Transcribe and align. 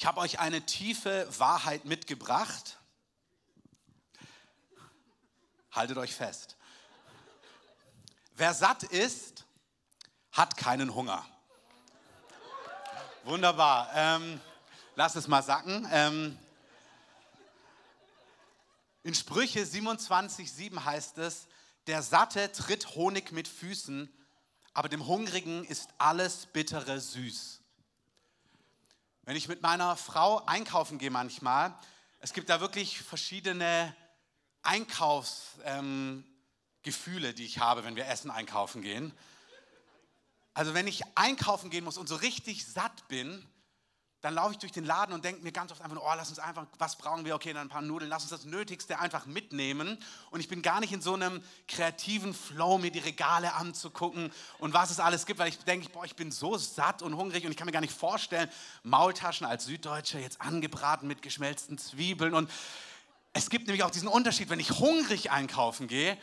Ich 0.00 0.06
habe 0.06 0.18
euch 0.22 0.38
eine 0.38 0.64
tiefe 0.64 1.28
Wahrheit 1.38 1.84
mitgebracht. 1.84 2.78
Haltet 5.72 5.98
euch 5.98 6.14
fest. 6.14 6.56
Wer 8.32 8.54
satt 8.54 8.82
ist, 8.82 9.44
hat 10.32 10.56
keinen 10.56 10.94
Hunger. 10.94 11.22
Wunderbar. 13.24 13.90
Ähm, 13.94 14.40
lass 14.94 15.16
es 15.16 15.28
mal 15.28 15.42
sacken. 15.42 15.86
Ähm, 15.92 16.38
in 19.02 19.14
Sprüche 19.14 19.64
27,7 19.64 20.82
heißt 20.82 21.18
es, 21.18 21.46
der 21.88 22.00
Satte 22.02 22.50
tritt 22.52 22.94
Honig 22.94 23.32
mit 23.32 23.48
Füßen, 23.48 24.10
aber 24.72 24.88
dem 24.88 25.06
Hungrigen 25.06 25.66
ist 25.66 25.90
alles 25.98 26.46
Bittere 26.46 27.00
süß. 27.00 27.59
Wenn 29.22 29.36
ich 29.36 29.48
mit 29.48 29.62
meiner 29.62 29.96
Frau 29.96 30.44
einkaufen 30.46 30.98
gehe 30.98 31.10
manchmal, 31.10 31.74
es 32.20 32.32
gibt 32.32 32.48
da 32.48 32.60
wirklich 32.60 33.00
verschiedene 33.00 33.94
Einkaufsgefühle, 34.62 37.28
ähm, 37.28 37.34
die 37.34 37.44
ich 37.44 37.58
habe, 37.58 37.84
wenn 37.84 37.96
wir 37.96 38.06
Essen 38.06 38.30
einkaufen 38.30 38.82
gehen. 38.82 39.12
Also 40.54 40.74
wenn 40.74 40.86
ich 40.86 41.02
einkaufen 41.16 41.70
gehen 41.70 41.84
muss 41.84 41.98
und 41.98 42.08
so 42.08 42.16
richtig 42.16 42.66
satt 42.66 43.08
bin, 43.08 43.46
dann 44.22 44.34
laufe 44.34 44.52
ich 44.52 44.58
durch 44.58 44.72
den 44.72 44.84
Laden 44.84 45.14
und 45.14 45.24
denke 45.24 45.42
mir 45.42 45.52
ganz 45.52 45.72
oft 45.72 45.80
einfach, 45.80 45.96
oh, 45.98 46.12
lass 46.14 46.28
uns 46.28 46.38
einfach, 46.38 46.66
was 46.78 46.96
brauchen 46.96 47.24
wir? 47.24 47.34
Okay, 47.34 47.54
dann 47.54 47.66
ein 47.66 47.68
paar 47.70 47.80
Nudeln, 47.80 48.10
lass 48.10 48.22
uns 48.22 48.30
das 48.30 48.44
Nötigste 48.44 48.98
einfach 48.98 49.24
mitnehmen. 49.24 49.96
Und 50.30 50.40
ich 50.40 50.48
bin 50.48 50.60
gar 50.60 50.80
nicht 50.80 50.92
in 50.92 51.00
so 51.00 51.14
einem 51.14 51.42
kreativen 51.68 52.34
Flow, 52.34 52.76
mir 52.76 52.90
die 52.90 52.98
Regale 52.98 53.54
anzugucken 53.54 54.30
und 54.58 54.74
was 54.74 54.90
es 54.90 55.00
alles 55.00 55.24
gibt, 55.24 55.38
weil 55.38 55.48
ich 55.48 55.58
denke, 55.60 55.88
boah, 55.88 56.04
ich 56.04 56.16
bin 56.16 56.30
so 56.30 56.58
satt 56.58 57.00
und 57.00 57.16
hungrig 57.16 57.44
und 57.46 57.50
ich 57.50 57.56
kann 57.56 57.66
mir 57.66 57.72
gar 57.72 57.80
nicht 57.80 57.96
vorstellen, 57.96 58.50
Maultaschen 58.82 59.46
als 59.46 59.64
Süddeutscher 59.64 60.20
jetzt 60.20 60.40
angebraten 60.42 61.08
mit 61.08 61.22
geschmelzten 61.22 61.78
Zwiebeln. 61.78 62.34
Und 62.34 62.50
es 63.32 63.48
gibt 63.48 63.68
nämlich 63.68 63.84
auch 63.84 63.90
diesen 63.90 64.08
Unterschied, 64.08 64.50
wenn 64.50 64.60
ich 64.60 64.70
hungrig 64.70 65.30
einkaufen 65.30 65.88
gehe, 65.88 66.18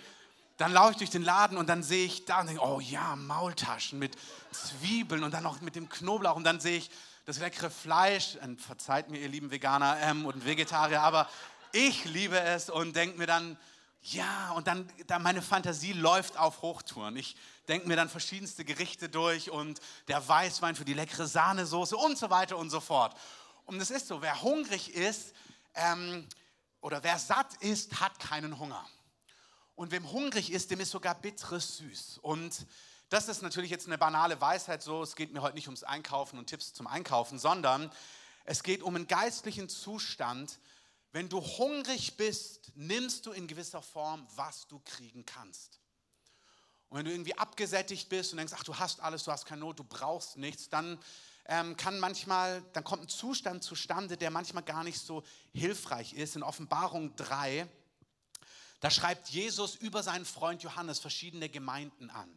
dann 0.57 0.73
laufe 0.73 0.91
ich 0.91 0.97
durch 0.97 1.09
den 1.09 1.23
Laden 1.23 1.57
und 1.57 1.67
dann 1.67 1.83
sehe 1.83 2.05
ich 2.05 2.25
da 2.25 2.41
und 2.41 2.47
denke, 2.47 2.63
oh 2.63 2.79
ja, 2.79 3.15
Maultaschen 3.15 3.99
mit 3.99 4.15
Zwiebeln 4.51 5.23
und 5.23 5.33
dann 5.33 5.43
noch 5.43 5.61
mit 5.61 5.75
dem 5.75 5.87
Knoblauch 5.87 6.35
und 6.35 6.43
dann 6.43 6.59
sehe 6.59 6.77
ich 6.77 6.89
das 7.27 7.39
leckere 7.39 7.69
Fleisch. 7.69 8.37
Und 8.41 8.59
verzeiht 8.61 9.09
mir, 9.09 9.19
ihr 9.19 9.27
lieben 9.27 9.51
Veganer 9.51 9.99
ähm, 10.01 10.25
und 10.25 10.45
Vegetarier, 10.45 11.01
aber 11.01 11.29
ich 11.73 12.05
liebe 12.05 12.39
es 12.39 12.69
und 12.69 12.95
denke 12.95 13.17
mir 13.17 13.27
dann, 13.27 13.57
ja, 14.01 14.51
und 14.51 14.67
dann, 14.67 14.89
dann 15.07 15.21
meine 15.21 15.41
Fantasie 15.41 15.91
läuft 15.91 16.37
auf 16.37 16.61
Hochtouren. 16.61 17.17
Ich 17.17 17.35
denke 17.67 17.89
mir 17.89 17.97
dann 17.97 18.07
verschiedenste 18.07 18.63
Gerichte 18.63 19.09
durch 19.09 19.51
und 19.51 19.81
der 20.07 20.25
Weißwein 20.25 20.75
für 20.77 20.85
die 20.85 20.93
leckere 20.93 21.27
Sahnesoße 21.27 21.97
und 21.97 22.17
so 22.17 22.29
weiter 22.29 22.57
und 22.57 22.69
so 22.69 22.79
fort. 22.79 23.13
Und 23.65 23.81
es 23.81 23.91
ist 23.91 24.07
so, 24.07 24.21
wer 24.21 24.41
hungrig 24.41 24.95
ist 24.95 25.33
ähm, 25.75 26.25
oder 26.79 27.03
wer 27.03 27.19
satt 27.19 27.55
ist, 27.55 27.99
hat 27.99 28.17
keinen 28.19 28.57
Hunger. 28.57 28.87
Und 29.75 29.91
wem 29.91 30.09
hungrig 30.09 30.53
ist, 30.53 30.71
dem 30.71 30.79
ist 30.79 30.91
sogar 30.91 31.15
bitteres 31.15 31.77
süß. 31.77 32.19
Und 32.21 32.65
das 33.09 33.27
ist 33.27 33.41
natürlich 33.41 33.71
jetzt 33.71 33.87
eine 33.87 33.97
banale 33.97 34.39
Weisheit 34.41 34.83
so, 34.83 35.01
es 35.01 35.15
geht 35.15 35.33
mir 35.33 35.41
heute 35.41 35.55
nicht 35.55 35.67
ums 35.67 35.83
Einkaufen 35.83 36.37
und 36.37 36.47
Tipps 36.47 36.73
zum 36.73 36.87
Einkaufen, 36.87 37.39
sondern 37.39 37.91
es 38.45 38.63
geht 38.63 38.83
um 38.83 38.95
einen 38.95 39.07
geistlichen 39.07 39.69
Zustand. 39.69 40.59
Wenn 41.11 41.29
du 41.29 41.41
hungrig 41.41 42.17
bist, 42.17 42.71
nimmst 42.75 43.25
du 43.25 43.31
in 43.31 43.47
gewisser 43.47 43.81
Form, 43.81 44.27
was 44.35 44.67
du 44.67 44.79
kriegen 44.79 45.25
kannst. 45.25 45.79
Und 46.89 46.99
wenn 46.99 47.05
du 47.05 47.11
irgendwie 47.11 47.37
abgesättigt 47.37 48.09
bist 48.09 48.31
und 48.31 48.37
denkst, 48.37 48.53
ach, 48.55 48.63
du 48.63 48.77
hast 48.77 49.01
alles, 49.01 49.23
du 49.23 49.31
hast 49.31 49.45
keine 49.45 49.61
Not, 49.61 49.79
du 49.79 49.83
brauchst 49.83 50.37
nichts, 50.37 50.69
dann 50.69 50.99
ähm, 51.45 51.77
kann 51.77 51.99
manchmal, 51.99 52.61
dann 52.73 52.83
kommt 52.83 53.03
ein 53.03 53.09
Zustand 53.09 53.63
zustande, 53.63 54.17
der 54.17 54.31
manchmal 54.31 54.63
gar 54.63 54.83
nicht 54.83 54.99
so 54.99 55.23
hilfreich 55.53 56.13
ist. 56.13 56.35
In 56.35 56.43
Offenbarung 56.43 57.15
3 57.15 57.67
da 58.79 58.91
schreibt 58.91 59.29
Jesus 59.29 59.75
über 59.75 60.03
seinen 60.03 60.25
Freund 60.25 60.61
Johannes 60.61 60.99
verschiedene 60.99 61.49
Gemeinden 61.49 62.09
an. 62.09 62.29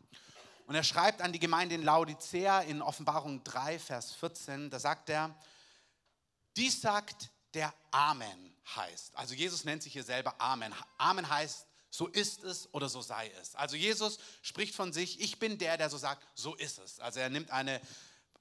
Und 0.70 0.76
er 0.76 0.84
schreibt 0.84 1.20
an 1.20 1.32
die 1.32 1.40
Gemeinde 1.40 1.74
in 1.74 1.82
Laodicea 1.82 2.60
in 2.60 2.80
Offenbarung 2.80 3.42
3, 3.42 3.80
Vers 3.80 4.12
14, 4.12 4.70
da 4.70 4.78
sagt 4.78 5.10
er, 5.10 5.34
dies 6.56 6.80
sagt 6.80 7.28
der 7.54 7.74
Amen 7.90 8.54
heißt. 8.76 9.16
Also 9.16 9.34
Jesus 9.34 9.64
nennt 9.64 9.82
sich 9.82 9.92
hier 9.92 10.04
selber 10.04 10.40
Amen. 10.40 10.72
Amen 10.96 11.28
heißt, 11.28 11.66
so 11.90 12.06
ist 12.06 12.44
es 12.44 12.72
oder 12.72 12.88
so 12.88 13.02
sei 13.02 13.32
es. 13.40 13.56
Also 13.56 13.74
Jesus 13.74 14.20
spricht 14.42 14.76
von 14.76 14.92
sich, 14.92 15.20
ich 15.20 15.40
bin 15.40 15.58
der, 15.58 15.76
der 15.76 15.90
so 15.90 15.98
sagt, 15.98 16.24
so 16.36 16.54
ist 16.54 16.78
es. 16.78 17.00
Also 17.00 17.18
er 17.18 17.30
nimmt 17.30 17.50
eine 17.50 17.80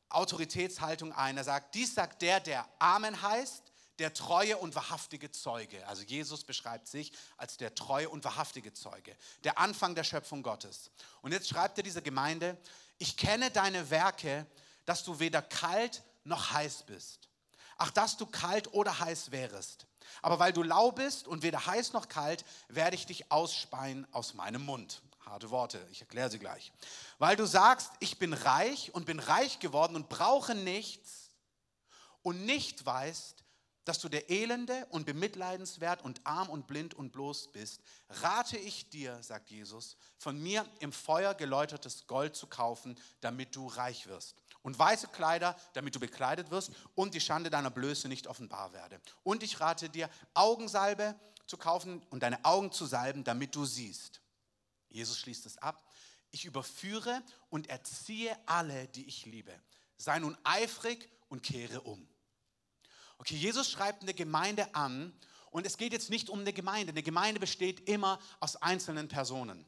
Autoritätshaltung 0.10 1.12
ein. 1.14 1.36
Er 1.36 1.44
sagt, 1.44 1.74
dies 1.74 1.96
sagt 1.96 2.22
der, 2.22 2.40
der 2.40 2.70
Amen 2.78 3.20
heißt, 3.20 3.69
der 4.00 4.14
treue 4.14 4.58
und 4.58 4.76
wahrhaftige 4.76 5.32
Zeuge. 5.32 5.86
Also 5.88 6.04
Jesus 6.04 6.44
beschreibt 6.44 6.88
sich 6.88 7.12
als 7.38 7.58
der 7.58 7.76
treue 7.76 8.10
und 8.10 8.24
wahrhaftige 8.24 8.74
Zeuge, 8.74 9.16
der 9.44 9.58
Anfang 9.58 9.96
der 9.96 10.04
Schöpfung 10.04 10.44
Gottes. 10.44 10.92
Und 11.22 11.32
jetzt 11.32 11.50
schreibt 11.50 11.78
er 11.78 11.84
dieser 11.84 12.02
Gemeinde, 12.02 12.58
ich 12.98 13.18
kenne 13.18 13.52
deine 13.52 13.90
Werke, 13.90 14.46
dass 14.86 15.04
du 15.04 15.20
weder 15.20 15.42
kalt 15.42 16.04
noch 16.24 16.52
heiß 16.52 16.84
bist. 16.84 17.30
Ach, 17.78 17.92
dass 17.92 18.18
du 18.18 18.26
kalt 18.26 18.74
oder 18.74 19.00
heiß 19.00 19.32
wärest. 19.32 19.86
Aber 20.22 20.40
weil 20.40 20.52
du 20.52 20.64
lau 20.64 20.92
bist 20.92 21.28
und 21.28 21.44
weder 21.44 21.66
heiß 21.66 21.94
noch 21.94 22.10
kalt, 22.10 22.44
werde 22.68 22.96
ich 22.96 23.06
dich 23.06 23.32
ausspeien 23.32 24.08
aus 24.12 24.34
meinem 24.34 24.66
Mund. 24.66 25.02
Harte 25.26 25.50
Worte, 25.52 25.86
ich 25.92 26.02
erkläre 26.02 26.30
sie 26.30 26.40
gleich. 26.40 26.72
Weil 27.20 27.36
du 27.36 27.46
sagst, 27.46 27.92
ich 28.00 28.18
bin 28.18 28.34
reich 28.34 28.94
und 28.94 29.06
bin 29.06 29.20
reich 29.20 29.60
geworden 29.60 29.96
und 29.96 30.10
brauche 30.10 30.56
nichts 30.56 31.30
und 32.22 32.46
nicht 32.46 32.86
weißt, 32.86 33.44
dass 33.90 33.98
du 33.98 34.08
der 34.08 34.30
Elende 34.30 34.86
und 34.92 35.08
bemitleidenswert 35.08 36.04
und 36.04 36.22
arm 36.24 36.52
und 36.52 36.68
blind 36.68 36.94
und 36.94 37.12
bloß 37.12 37.52
bist, 37.52 37.82
rate 38.22 38.56
ich 38.56 38.88
dir, 38.92 39.24
sagt 39.24 39.50
Jesus, 39.50 39.98
von 40.20 40.40
mir 40.40 40.64
im 40.80 40.92
Feuer 40.92 41.34
geläutertes 41.34 42.06
Gold 42.06 42.36
zu 42.36 42.46
kaufen, 42.46 43.00
damit 43.20 43.56
du 43.56 43.66
reich 43.66 44.06
wirst. 44.06 44.36
Und 44.62 44.78
weiße 44.78 45.08
Kleider, 45.08 45.56
damit 45.74 45.96
du 45.96 46.00
bekleidet 46.00 46.52
wirst 46.52 46.72
und 46.94 47.16
die 47.16 47.20
Schande 47.20 47.50
deiner 47.50 47.72
Blöße 47.72 48.08
nicht 48.08 48.28
offenbar 48.28 48.74
werde. 48.74 49.02
Und 49.24 49.42
ich 49.42 49.60
rate 49.60 49.90
dir, 49.90 50.08
Augensalbe 50.36 51.16
zu 51.48 51.58
kaufen 51.58 52.04
und 52.12 52.22
deine 52.22 52.46
Augen 52.46 52.72
zu 52.72 52.86
salben, 52.86 53.24
damit 53.24 53.56
du 53.56 53.66
siehst. 53.66 54.22
Jesus 54.90 55.18
schließt 55.18 55.48
es 55.48 55.58
ab. 55.58 55.84
Ich 56.30 56.46
überführe 56.46 57.24
und 57.50 57.72
erziehe 57.72 58.38
alle, 58.46 58.88
die 58.90 59.08
ich 59.08 59.26
liebe. 59.26 59.60
Sei 59.98 60.20
nun 60.20 60.38
eifrig 60.44 61.10
und 61.30 61.42
kehre 61.42 61.82
um. 61.82 62.08
Okay, 63.20 63.36
Jesus 63.36 63.70
schreibt 63.70 64.02
eine 64.02 64.14
Gemeinde 64.14 64.74
an 64.74 65.14
und 65.52 65.68
es 65.68 65.78
geht 65.78 65.94
jetzt 65.94 66.10
nicht 66.10 66.30
um 66.30 66.40
eine 66.40 66.54
Gemeinde. 66.54 66.92
Eine 66.92 67.04
Gemeinde 67.04 67.40
besteht 67.40 67.88
immer 67.88 68.20
aus 68.40 68.56
einzelnen 68.56 69.08
Personen. 69.08 69.66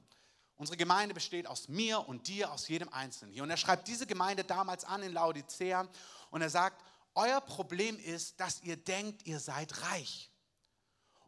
Unsere 0.55 0.77
Gemeinde 0.77 1.13
besteht 1.13 1.47
aus 1.47 1.67
mir 1.67 2.07
und 2.07 2.27
dir, 2.27 2.51
aus 2.51 2.67
jedem 2.67 2.89
Einzelnen 2.89 3.33
hier. 3.33 3.43
Und 3.43 3.49
er 3.49 3.57
schreibt 3.57 3.87
diese 3.87 4.07
Gemeinde 4.07 4.43
damals 4.43 4.85
an 4.85 5.03
in 5.03 5.11
Laodicea 5.11 5.89
und 6.29 6.41
er 6.41 6.49
sagt, 6.49 6.83
euer 7.13 7.41
Problem 7.41 7.99
ist, 7.99 8.39
dass 8.39 8.61
ihr 8.61 8.77
denkt, 8.77 9.25
ihr 9.25 9.39
seid 9.39 9.81
reich. 9.81 10.31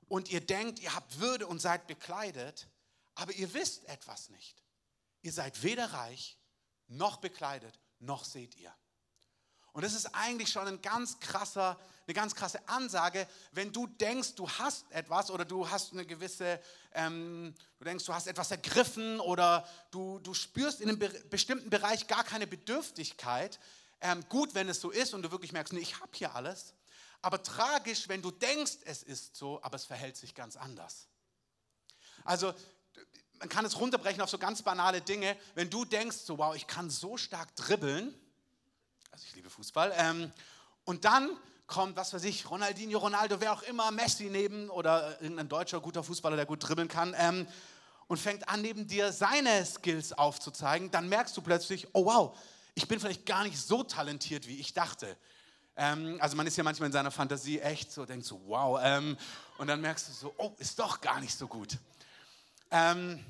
Und 0.08 0.30
ihr 0.30 0.42
denkt, 0.46 0.80
ihr 0.80 0.96
habt 0.96 1.20
Würde 1.20 1.48
und 1.48 1.60
seid 1.60 1.88
bekleidet, 1.88 2.70
aber 3.16 3.34
ihr 3.34 3.54
wisst 3.54 3.86
etwas 3.90 4.30
nicht. 4.30 4.64
Ihr 5.22 5.34
seid 5.34 5.62
weder 5.64 5.92
reich 5.92 6.38
noch 6.88 7.18
bekleidet, 7.18 7.80
noch 8.00 8.24
seht 8.24 8.56
ihr. 8.56 8.74
Und 9.74 9.84
das 9.84 9.94
ist 9.94 10.06
eigentlich 10.14 10.50
schon 10.50 10.68
ein 10.68 10.82
ganz 10.82 11.20
krasser, 11.20 11.80
eine 12.06 12.14
ganz 12.14 12.36
krasse 12.36 12.60
Ansage, 12.68 13.28
wenn 13.54 13.74
du 13.74 13.88
denkst, 13.88 14.36
du 14.36 14.48
hast 14.48 14.90
etwas 14.92 15.32
oder 15.32 15.46
du 15.46 15.70
hast 15.70 15.94
eine 15.94 16.06
gewisse, 16.06 16.60
ähm, 16.94 17.56
du 17.80 17.86
denkst, 17.86 18.06
du 18.06 18.14
hast 18.14 18.28
etwas 18.28 18.52
ergriffen 18.52 19.20
oder 19.20 19.68
du, 19.90 20.20
du 20.20 20.36
spürst 20.36 20.80
in 20.80 20.90
einem 20.90 21.00
be 21.00 21.10
bestimmten 21.30 21.72
Bereich 21.72 22.08
gar 22.08 22.24
keine 22.24 22.46
Bedürftigkeit. 22.46 23.60
Ähm, 24.00 24.24
gut, 24.30 24.54
wenn 24.54 24.70
es 24.70 24.80
so 24.80 24.92
ist 24.92 25.14
und 25.16 25.24
du 25.24 25.32
wirklich 25.32 25.54
merkst, 25.54 25.74
nee, 25.74 25.80
ich 25.80 26.00
habe 26.00 26.12
hier 26.14 26.36
alles. 26.36 26.76
Aber 27.24 27.42
tragisch, 27.42 28.08
wenn 28.10 28.22
du 28.22 28.30
denkst, 28.30 28.78
es 28.86 29.02
ist 29.02 29.36
so, 29.36 29.60
aber 29.64 29.78
es 29.78 29.86
verhält 29.86 30.18
sich 30.18 30.36
ganz 30.36 30.56
anders. 30.56 31.08
Also 32.26 32.54
man 33.40 33.50
kann 33.50 33.66
es 33.66 33.80
runterbrechen 33.80 34.22
auf 34.22 34.30
so 34.30 34.38
ganz 34.38 34.62
banale 34.62 35.02
Dinge. 35.02 35.36
Wenn 35.56 35.70
du 35.70 35.84
denkst, 35.84 36.18
so 36.18 36.38
wow, 36.38 36.56
ich 36.56 36.68
kann 36.68 36.90
so 36.90 37.18
stark 37.18 37.56
dribbeln, 37.56 38.14
also 39.14 39.26
ich 39.28 39.36
liebe 39.36 39.50
Fußball. 39.50 39.94
Ähm, 39.96 40.32
und 40.86 41.06
dann 41.06 41.30
kommt, 41.68 41.96
was 41.96 42.14
weiß 42.14 42.24
ich, 42.24 42.50
Ronaldinho, 42.50 42.98
Ronaldo, 42.98 43.40
wer 43.40 43.54
auch 43.54 43.62
immer, 43.62 43.92
Messi 43.92 44.26
neben 44.26 44.72
oder 44.72 45.22
irgendein 45.22 45.48
deutscher 45.48 45.80
guter 45.80 46.04
Fußballer, 46.04 46.36
der 46.36 46.48
gut 46.48 46.68
dribbeln 46.68 46.88
kann, 46.88 47.16
ähm, 47.20 47.48
und 48.08 48.18
fängt 48.18 48.50
an, 48.50 48.64
neben 48.64 48.88
dir 48.88 49.14
seine 49.14 49.64
Skills 49.66 50.14
aufzuzeigen, 50.14 50.90
dann 50.90 51.10
merkst 51.10 51.38
du 51.38 51.42
plötzlich, 51.42 51.88
oh 51.94 52.06
wow, 52.06 52.38
ich 52.74 52.88
bin 52.88 53.00
vielleicht 53.00 53.28
gar 53.28 53.44
nicht 53.44 53.58
so 53.58 53.84
talentiert, 53.84 54.48
wie 54.48 54.60
ich 54.60 54.74
dachte. 54.74 55.16
Ähm, 55.76 56.18
also 56.20 56.36
man 56.36 56.48
ist 56.48 56.58
ja 56.58 56.64
manchmal 56.64 56.88
in 56.88 56.94
seiner 56.94 57.12
Fantasie 57.12 57.60
echt 57.60 57.92
so, 57.92 58.08
denkt 58.08 58.26
so, 58.26 58.42
wow, 58.48 58.80
ähm, 58.84 59.16
und 59.60 59.68
dann 59.68 59.80
merkst 59.80 60.10
du 60.10 60.14
so, 60.14 60.34
oh, 60.38 60.56
ist 60.58 60.80
doch 60.80 61.02
gar 61.02 61.20
nicht 61.20 61.38
so 61.38 61.48
gut. 61.48 61.78
Ähm, 62.72 63.24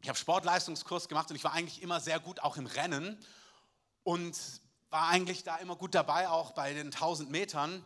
ich 0.00 0.08
habe 0.08 0.18
Sportleistungskurs 0.18 1.08
gemacht 1.08 1.28
und 1.28 1.36
ich 1.36 1.44
war 1.44 1.52
eigentlich 1.52 1.82
immer 1.82 2.00
sehr 2.00 2.20
gut, 2.20 2.40
auch 2.40 2.56
im 2.56 2.64
Rennen. 2.64 3.18
Und 4.02 4.34
war 4.90 5.08
eigentlich 5.08 5.42
da 5.42 5.56
immer 5.56 5.76
gut 5.76 5.94
dabei, 5.94 6.28
auch 6.28 6.52
bei 6.52 6.72
den 6.72 6.86
1000 6.86 7.30
Metern. 7.30 7.84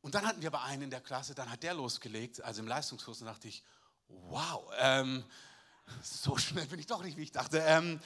Und 0.00 0.14
dann 0.14 0.26
hatten 0.26 0.42
wir 0.42 0.48
aber 0.48 0.62
einen 0.62 0.82
in 0.82 0.90
der 0.90 1.00
Klasse, 1.00 1.34
dann 1.34 1.50
hat 1.50 1.62
der 1.62 1.74
losgelegt, 1.74 2.42
also 2.42 2.60
im 2.60 2.68
Leistungskurs, 2.68 3.20
und 3.20 3.26
dachte 3.26 3.48
ich, 3.48 3.62
wow, 4.08 4.70
ähm, 4.78 5.24
so 6.02 6.36
schnell 6.38 6.66
bin 6.66 6.78
ich 6.78 6.86
doch 6.86 7.02
nicht, 7.02 7.16
wie 7.16 7.22
ich 7.22 7.32
dachte. 7.32 7.58
Ähm, 7.58 8.00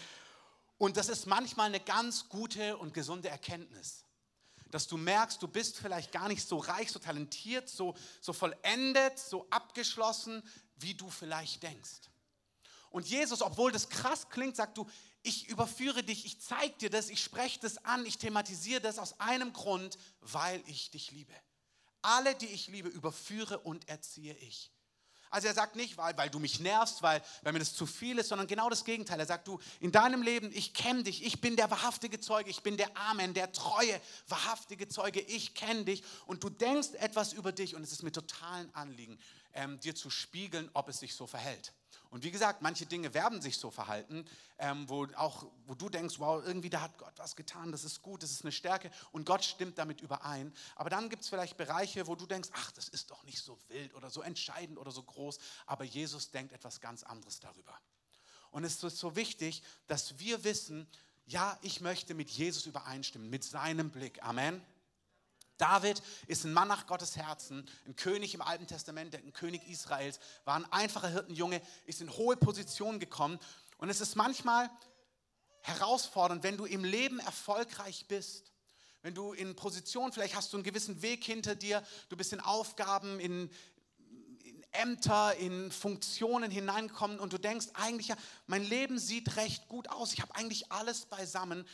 und 0.78 0.96
das 0.96 1.08
ist 1.08 1.26
manchmal 1.26 1.68
eine 1.68 1.80
ganz 1.80 2.28
gute 2.28 2.76
und 2.76 2.92
gesunde 2.92 3.28
Erkenntnis. 3.28 4.04
Dass 4.70 4.86
du 4.88 4.96
merkst, 4.96 5.40
du 5.40 5.48
bist 5.48 5.78
vielleicht 5.78 6.12
gar 6.12 6.28
nicht 6.28 6.46
so 6.46 6.58
reich, 6.58 6.92
so 6.92 6.98
talentiert, 6.98 7.68
so, 7.68 7.94
so 8.20 8.32
vollendet, 8.32 9.18
so 9.18 9.46
abgeschlossen, 9.48 10.42
wie 10.76 10.94
du 10.94 11.08
vielleicht 11.08 11.62
denkst. 11.62 12.10
Und 12.90 13.06
Jesus, 13.06 13.42
obwohl 13.42 13.72
das 13.72 13.88
krass 13.88 14.28
klingt, 14.28 14.56
sagt 14.56 14.78
du, 14.78 14.86
ich 15.22 15.48
überführe 15.48 16.02
dich, 16.02 16.24
ich 16.24 16.40
zeige 16.40 16.76
dir 16.76 16.90
das, 16.90 17.08
ich 17.08 17.22
spreche 17.22 17.58
das 17.60 17.84
an, 17.84 18.06
ich 18.06 18.18
thematisiere 18.18 18.80
das 18.80 18.98
aus 18.98 19.18
einem 19.20 19.52
Grund, 19.52 19.98
weil 20.20 20.62
ich 20.66 20.90
dich 20.90 21.10
liebe. 21.10 21.34
Alle, 22.02 22.34
die 22.36 22.46
ich 22.46 22.68
liebe, 22.68 22.88
überführe 22.88 23.58
und 23.58 23.88
erziehe 23.88 24.34
ich. 24.34 24.70
Also 25.30 25.48
er 25.48 25.54
sagt 25.54 25.76
nicht, 25.76 25.96
weil, 25.96 26.16
weil 26.16 26.30
du 26.30 26.38
mich 26.38 26.60
nervst, 26.60 27.02
weil, 27.02 27.22
weil 27.42 27.52
mir 27.52 27.58
das 27.58 27.74
zu 27.74 27.84
viel 27.86 28.18
ist, 28.18 28.28
sondern 28.28 28.46
genau 28.46 28.70
das 28.70 28.84
Gegenteil. 28.84 29.18
Er 29.18 29.26
sagt, 29.26 29.48
du, 29.48 29.58
in 29.80 29.92
deinem 29.92 30.22
Leben, 30.22 30.50
ich 30.54 30.72
kenne 30.72 31.02
dich, 31.02 31.24
ich 31.24 31.40
bin 31.40 31.56
der 31.56 31.70
wahrhaftige 31.70 32.20
Zeuge, 32.20 32.48
ich 32.48 32.62
bin 32.62 32.76
der 32.76 32.96
Amen, 32.96 33.34
der 33.34 33.52
treue, 33.52 34.00
wahrhaftige 34.28 34.88
Zeuge, 34.88 35.20
ich 35.20 35.54
kenne 35.54 35.84
dich 35.84 36.04
und 36.26 36.44
du 36.44 36.48
denkst 36.48 36.90
etwas 37.00 37.32
über 37.32 37.52
dich 37.52 37.74
und 37.74 37.82
es 37.82 37.92
ist 37.92 38.02
mir 38.02 38.12
totalen 38.12 38.72
Anliegen, 38.74 39.18
ähm, 39.52 39.80
dir 39.80 39.94
zu 39.94 40.10
spiegeln, 40.10 40.70
ob 40.74 40.88
es 40.88 41.00
sich 41.00 41.14
so 41.14 41.26
verhält. 41.26 41.72
Und 42.10 42.24
wie 42.24 42.30
gesagt, 42.30 42.62
manche 42.62 42.86
Dinge 42.86 43.12
werden 43.14 43.40
sich 43.42 43.58
so 43.58 43.70
verhalten, 43.70 44.24
ähm, 44.58 44.88
wo, 44.88 45.06
auch, 45.16 45.46
wo 45.66 45.74
du 45.74 45.88
denkst, 45.88 46.18
wow, 46.18 46.42
irgendwie 46.44 46.70
da 46.70 46.80
hat 46.80 46.96
Gott 46.98 47.12
was 47.16 47.36
getan, 47.36 47.72
das 47.72 47.84
ist 47.84 48.02
gut, 48.02 48.22
das 48.22 48.30
ist 48.30 48.42
eine 48.42 48.52
Stärke 48.52 48.90
und 49.12 49.26
Gott 49.26 49.44
stimmt 49.44 49.78
damit 49.78 50.00
überein. 50.00 50.52
Aber 50.76 50.90
dann 50.90 51.08
gibt 51.08 51.22
es 51.22 51.28
vielleicht 51.28 51.56
Bereiche, 51.56 52.06
wo 52.06 52.14
du 52.14 52.26
denkst, 52.26 52.48
ach, 52.52 52.70
das 52.72 52.88
ist 52.88 53.10
doch 53.10 53.22
nicht 53.24 53.38
so 53.38 53.58
wild 53.68 53.94
oder 53.94 54.10
so 54.10 54.22
entscheidend 54.22 54.78
oder 54.78 54.90
so 54.90 55.02
groß, 55.02 55.38
aber 55.66 55.84
Jesus 55.84 56.30
denkt 56.30 56.52
etwas 56.52 56.80
ganz 56.80 57.02
anderes 57.02 57.40
darüber. 57.40 57.78
Und 58.50 58.64
es 58.64 58.82
ist 58.82 58.98
so 58.98 59.16
wichtig, 59.16 59.62
dass 59.86 60.18
wir 60.18 60.44
wissen, 60.44 60.86
ja, 61.26 61.58
ich 61.62 61.80
möchte 61.80 62.14
mit 62.14 62.30
Jesus 62.30 62.66
übereinstimmen, 62.66 63.28
mit 63.28 63.44
seinem 63.44 63.90
Blick. 63.90 64.22
Amen. 64.22 64.64
David 65.58 66.02
ist 66.26 66.44
ein 66.44 66.52
Mann 66.52 66.68
nach 66.68 66.86
Gottes 66.86 67.16
Herzen, 67.16 67.68
ein 67.86 67.96
König 67.96 68.34
im 68.34 68.42
Alten 68.42 68.66
Testament, 68.66 69.14
ein 69.14 69.32
König 69.32 69.66
Israels, 69.68 70.20
war 70.44 70.56
ein 70.56 70.70
einfacher 70.72 71.08
Hirtenjunge, 71.08 71.62
ist 71.86 72.00
in 72.00 72.10
hohe 72.10 72.36
Positionen 72.36 73.00
gekommen. 73.00 73.38
Und 73.78 73.88
es 73.88 74.00
ist 74.00 74.16
manchmal 74.16 74.70
herausfordernd, 75.62 76.42
wenn 76.42 76.56
du 76.56 76.64
im 76.64 76.84
Leben 76.84 77.18
erfolgreich 77.18 78.06
bist, 78.06 78.52
wenn 79.02 79.14
du 79.14 79.32
in 79.32 79.54
Positionen, 79.54 80.12
vielleicht 80.12 80.34
hast 80.34 80.52
du 80.52 80.56
einen 80.56 80.64
gewissen 80.64 81.02
Weg 81.02 81.24
hinter 81.24 81.54
dir, 81.54 81.82
du 82.08 82.16
bist 82.16 82.32
in 82.32 82.40
Aufgaben, 82.40 83.20
in, 83.20 83.50
in 84.42 84.62
Ämter, 84.72 85.36
in 85.36 85.70
Funktionen 85.70 86.50
hineingekommen 86.50 87.18
und 87.18 87.32
du 87.32 87.38
denkst 87.38 87.68
eigentlich, 87.74 88.08
ja, 88.08 88.16
mein 88.46 88.64
Leben 88.64 88.98
sieht 88.98 89.36
recht 89.36 89.68
gut 89.68 89.88
aus, 89.90 90.12
ich 90.12 90.20
habe 90.20 90.34
eigentlich 90.34 90.72
alles 90.72 91.06
beisammen. 91.06 91.66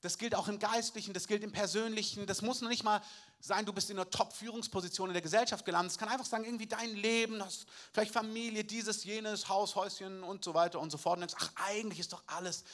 Das 0.00 0.16
gilt 0.16 0.34
auch 0.34 0.48
im 0.48 0.58
Geistlichen, 0.58 1.12
das 1.12 1.26
gilt 1.26 1.42
im 1.42 1.52
Persönlichen. 1.52 2.26
Das 2.26 2.40
muss 2.40 2.62
noch 2.62 2.70
nicht 2.70 2.84
mal 2.84 3.02
sein, 3.40 3.64
du 3.64 3.72
bist 3.72 3.90
in 3.90 3.98
einer 3.98 4.08
Top-Führungsposition 4.08 5.08
in 5.10 5.14
der 5.14 5.22
Gesellschaft 5.22 5.64
gelandet. 5.64 5.92
Es 5.92 5.98
kann 5.98 6.08
einfach 6.08 6.26
sagen, 6.26 6.44
irgendwie 6.44 6.66
dein 6.66 6.94
Leben, 6.94 7.42
hast 7.42 7.66
vielleicht 7.92 8.12
Familie, 8.12 8.64
dieses, 8.64 9.04
jenes, 9.04 9.48
Haus, 9.48 9.74
Häuschen 9.74 10.22
und 10.22 10.44
so 10.44 10.54
weiter 10.54 10.78
und 10.78 10.90
so 10.90 10.98
fort. 10.98 11.16
Und 11.16 11.20
denkst, 11.22 11.36
ach, 11.38 11.50
eigentlich 11.66 12.00
ist 12.00 12.12
doch 12.12 12.22
alles 12.26 12.64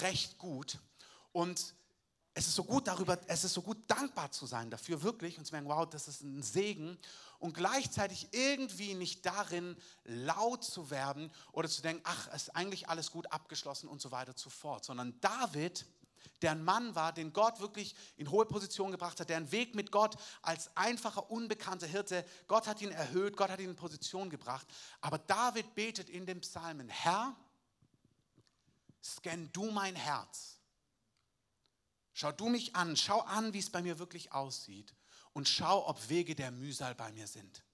recht 0.00 0.38
gut. 0.38 0.78
Und 1.32 1.74
es 2.36 2.48
ist 2.48 2.56
so 2.56 2.64
gut 2.64 2.88
darüber, 2.88 3.18
es 3.28 3.44
ist 3.44 3.54
so 3.54 3.62
gut 3.62 3.78
dankbar 3.86 4.32
zu 4.32 4.46
sein 4.46 4.68
dafür, 4.68 5.02
wirklich, 5.02 5.38
und 5.38 5.44
zu 5.44 5.52
merken, 5.52 5.68
wow, 5.68 5.88
das 5.88 6.08
ist 6.08 6.22
ein 6.22 6.42
Segen. 6.42 6.98
Und 7.38 7.54
gleichzeitig 7.54 8.28
irgendwie 8.32 8.94
nicht 8.94 9.24
darin 9.24 9.76
laut 10.04 10.64
zu 10.64 10.90
werden 10.90 11.30
oder 11.52 11.68
zu 11.68 11.82
denken, 11.82 12.02
ach, 12.04 12.32
ist 12.34 12.56
eigentlich 12.56 12.88
alles 12.88 13.10
gut 13.10 13.30
abgeschlossen 13.30 13.88
und 13.88 14.00
so 14.00 14.10
weiter 14.10 14.30
und 14.30 14.38
so 14.38 14.50
fort. 14.50 14.84
Sondern 14.84 15.20
David 15.20 15.86
der 16.44 16.52
ein 16.52 16.62
Mann 16.62 16.94
war, 16.94 17.12
den 17.12 17.32
Gott 17.32 17.58
wirklich 17.60 17.94
in 18.16 18.30
hohe 18.30 18.44
Position 18.44 18.90
gebracht 18.90 19.18
hat, 19.18 19.30
der 19.30 19.38
einen 19.38 19.50
Weg 19.50 19.74
mit 19.74 19.90
Gott 19.90 20.16
als 20.42 20.70
einfacher, 20.76 21.30
unbekannter 21.30 21.86
Hirte, 21.86 22.22
Gott 22.46 22.66
hat 22.66 22.82
ihn 22.82 22.90
erhöht, 22.90 23.36
Gott 23.36 23.48
hat 23.48 23.60
ihn 23.60 23.70
in 23.70 23.76
Position 23.76 24.28
gebracht. 24.28 24.66
Aber 25.00 25.16
David 25.16 25.74
betet 25.74 26.10
in 26.10 26.26
dem 26.26 26.42
Psalmen, 26.42 26.90
Herr, 26.90 27.34
scan 29.02 29.48
du 29.54 29.70
mein 29.70 29.96
Herz. 29.96 30.60
Schau 32.12 32.30
du 32.30 32.50
mich 32.50 32.76
an, 32.76 32.94
schau 32.96 33.20
an, 33.20 33.54
wie 33.54 33.58
es 33.58 33.70
bei 33.70 33.80
mir 33.80 33.98
wirklich 33.98 34.32
aussieht 34.32 34.94
und 35.32 35.48
schau, 35.48 35.88
ob 35.88 36.10
Wege 36.10 36.34
der 36.34 36.50
Mühsal 36.50 36.94
bei 36.94 37.10
mir 37.12 37.26
sind. 37.26 37.64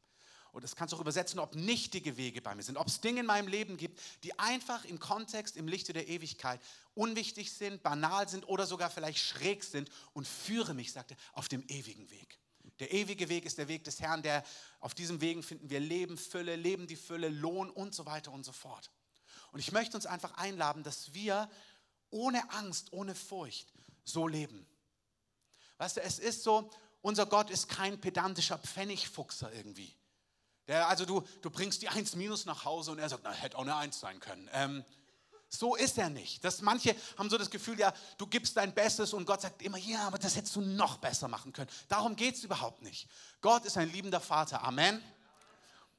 Und 0.52 0.64
das 0.64 0.74
kannst 0.76 0.92
du 0.92 0.96
auch 0.96 1.00
übersetzen, 1.00 1.38
ob 1.38 1.54
nichtige 1.54 2.16
Wege 2.16 2.42
bei 2.42 2.54
mir 2.54 2.62
sind, 2.62 2.76
ob 2.76 2.88
es 2.88 3.00
Dinge 3.00 3.20
in 3.20 3.26
meinem 3.26 3.48
Leben 3.48 3.76
gibt, 3.76 4.00
die 4.24 4.38
einfach 4.38 4.84
im 4.84 4.98
Kontext, 4.98 5.56
im 5.56 5.68
Lichte 5.68 5.92
der 5.92 6.08
Ewigkeit 6.08 6.60
unwichtig 6.94 7.52
sind, 7.52 7.82
banal 7.82 8.28
sind 8.28 8.48
oder 8.48 8.66
sogar 8.66 8.90
vielleicht 8.90 9.18
schräg 9.18 9.64
sind 9.64 9.90
und 10.12 10.26
führe 10.26 10.74
mich, 10.74 10.92
sagte, 10.92 11.16
auf 11.32 11.48
dem 11.48 11.64
ewigen 11.68 12.10
Weg. 12.10 12.38
Der 12.80 12.92
ewige 12.92 13.28
Weg 13.28 13.44
ist 13.44 13.58
der 13.58 13.68
Weg 13.68 13.84
des 13.84 14.00
Herrn, 14.00 14.22
der 14.22 14.42
auf 14.80 14.94
diesem 14.94 15.20
Wegen 15.20 15.42
finden 15.42 15.70
wir 15.70 15.80
Leben, 15.80 16.16
Fülle, 16.16 16.56
Leben 16.56 16.86
die 16.86 16.96
Fülle, 16.96 17.28
Lohn 17.28 17.70
und 17.70 17.94
so 17.94 18.06
weiter 18.06 18.32
und 18.32 18.44
so 18.44 18.52
fort. 18.52 18.90
Und 19.52 19.60
ich 19.60 19.72
möchte 19.72 19.96
uns 19.96 20.06
einfach 20.06 20.34
einladen, 20.34 20.82
dass 20.82 21.12
wir 21.12 21.50
ohne 22.10 22.50
Angst, 22.50 22.92
ohne 22.92 23.14
Furcht 23.14 23.72
so 24.04 24.26
leben. 24.26 24.66
Weißt 25.78 25.98
du, 25.98 26.02
es 26.02 26.18
ist 26.18 26.42
so, 26.42 26.70
unser 27.02 27.26
Gott 27.26 27.50
ist 27.50 27.68
kein 27.68 28.00
pedantischer 28.00 28.58
Pfennigfuchser 28.58 29.52
irgendwie. 29.52 29.94
Der, 30.70 30.86
also 30.86 31.04
du, 31.04 31.24
du 31.42 31.50
bringst 31.50 31.82
die 31.82 31.88
1 31.88 32.14
minus 32.14 32.46
nach 32.46 32.64
Hause 32.64 32.92
und 32.92 33.00
er 33.00 33.08
sagt, 33.08 33.22
na, 33.24 33.32
hätte 33.32 33.58
auch 33.58 33.62
eine 33.62 33.74
1 33.74 33.98
sein 33.98 34.20
können. 34.20 34.48
Ähm, 34.52 34.84
so 35.48 35.74
ist 35.74 35.98
er 35.98 36.10
nicht. 36.10 36.44
Das, 36.44 36.62
manche 36.62 36.94
haben 37.18 37.28
so 37.28 37.36
das 37.36 37.50
Gefühl, 37.50 37.76
ja, 37.76 37.92
du 38.18 38.26
gibst 38.28 38.56
dein 38.56 38.72
Bestes 38.72 39.12
und 39.12 39.24
Gott 39.24 39.40
sagt 39.40 39.62
immer, 39.62 39.78
ja, 39.78 40.06
aber 40.06 40.18
das 40.18 40.36
hättest 40.36 40.54
du 40.54 40.60
noch 40.60 40.98
besser 40.98 41.26
machen 41.26 41.52
können. 41.52 41.68
Darum 41.88 42.14
geht 42.14 42.36
es 42.36 42.44
überhaupt 42.44 42.82
nicht. 42.82 43.08
Gott 43.40 43.64
ist 43.64 43.76
ein 43.78 43.90
liebender 43.90 44.20
Vater. 44.20 44.62
Amen. 44.62 45.02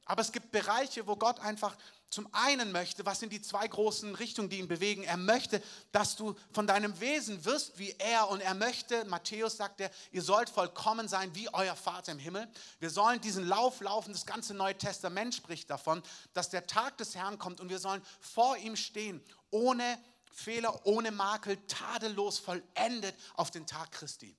Aber 0.05 0.21
es 0.21 0.31
gibt 0.31 0.53
Bereiche, 0.53 1.05
wo 1.05 1.17
Gott 1.17 1.41
einfach 1.41 1.75
zum 2.11 2.27
einen 2.33 2.73
möchte, 2.73 3.05
was 3.05 3.21
sind 3.21 3.31
die 3.31 3.41
zwei 3.41 3.65
großen 3.65 4.15
Richtungen, 4.15 4.49
die 4.49 4.59
ihn 4.59 4.67
bewegen? 4.67 5.03
Er 5.03 5.15
möchte, 5.15 5.63
dass 5.93 6.17
du 6.17 6.35
von 6.51 6.67
deinem 6.67 6.99
Wesen 6.99 7.45
wirst 7.45 7.79
wie 7.79 7.95
er 7.97 8.29
und 8.29 8.41
er 8.41 8.53
möchte, 8.53 9.05
Matthäus 9.05 9.55
sagt 9.55 9.79
er, 9.79 9.89
ihr 10.11 10.21
sollt 10.21 10.49
vollkommen 10.49 11.07
sein 11.07 11.33
wie 11.35 11.51
euer 11.53 11.75
Vater 11.75 12.11
im 12.11 12.19
Himmel. 12.19 12.49
Wir 12.79 12.89
sollen 12.89 13.21
diesen 13.21 13.47
Lauf 13.47 13.79
laufen, 13.79 14.11
das 14.11 14.25
ganze 14.25 14.53
Neue 14.53 14.77
Testament 14.77 15.33
spricht 15.33 15.69
davon, 15.69 16.03
dass 16.33 16.49
der 16.49 16.67
Tag 16.67 16.97
des 16.97 17.15
Herrn 17.15 17.39
kommt 17.39 17.61
und 17.61 17.69
wir 17.69 17.79
sollen 17.79 18.01
vor 18.19 18.57
ihm 18.57 18.75
stehen, 18.75 19.23
ohne 19.49 19.97
Fehler, 20.33 20.85
ohne 20.85 21.11
Makel, 21.11 21.57
tadellos, 21.67 22.39
vollendet 22.39 23.15
auf 23.35 23.51
den 23.51 23.65
Tag 23.65 23.93
Christi. 23.93 24.35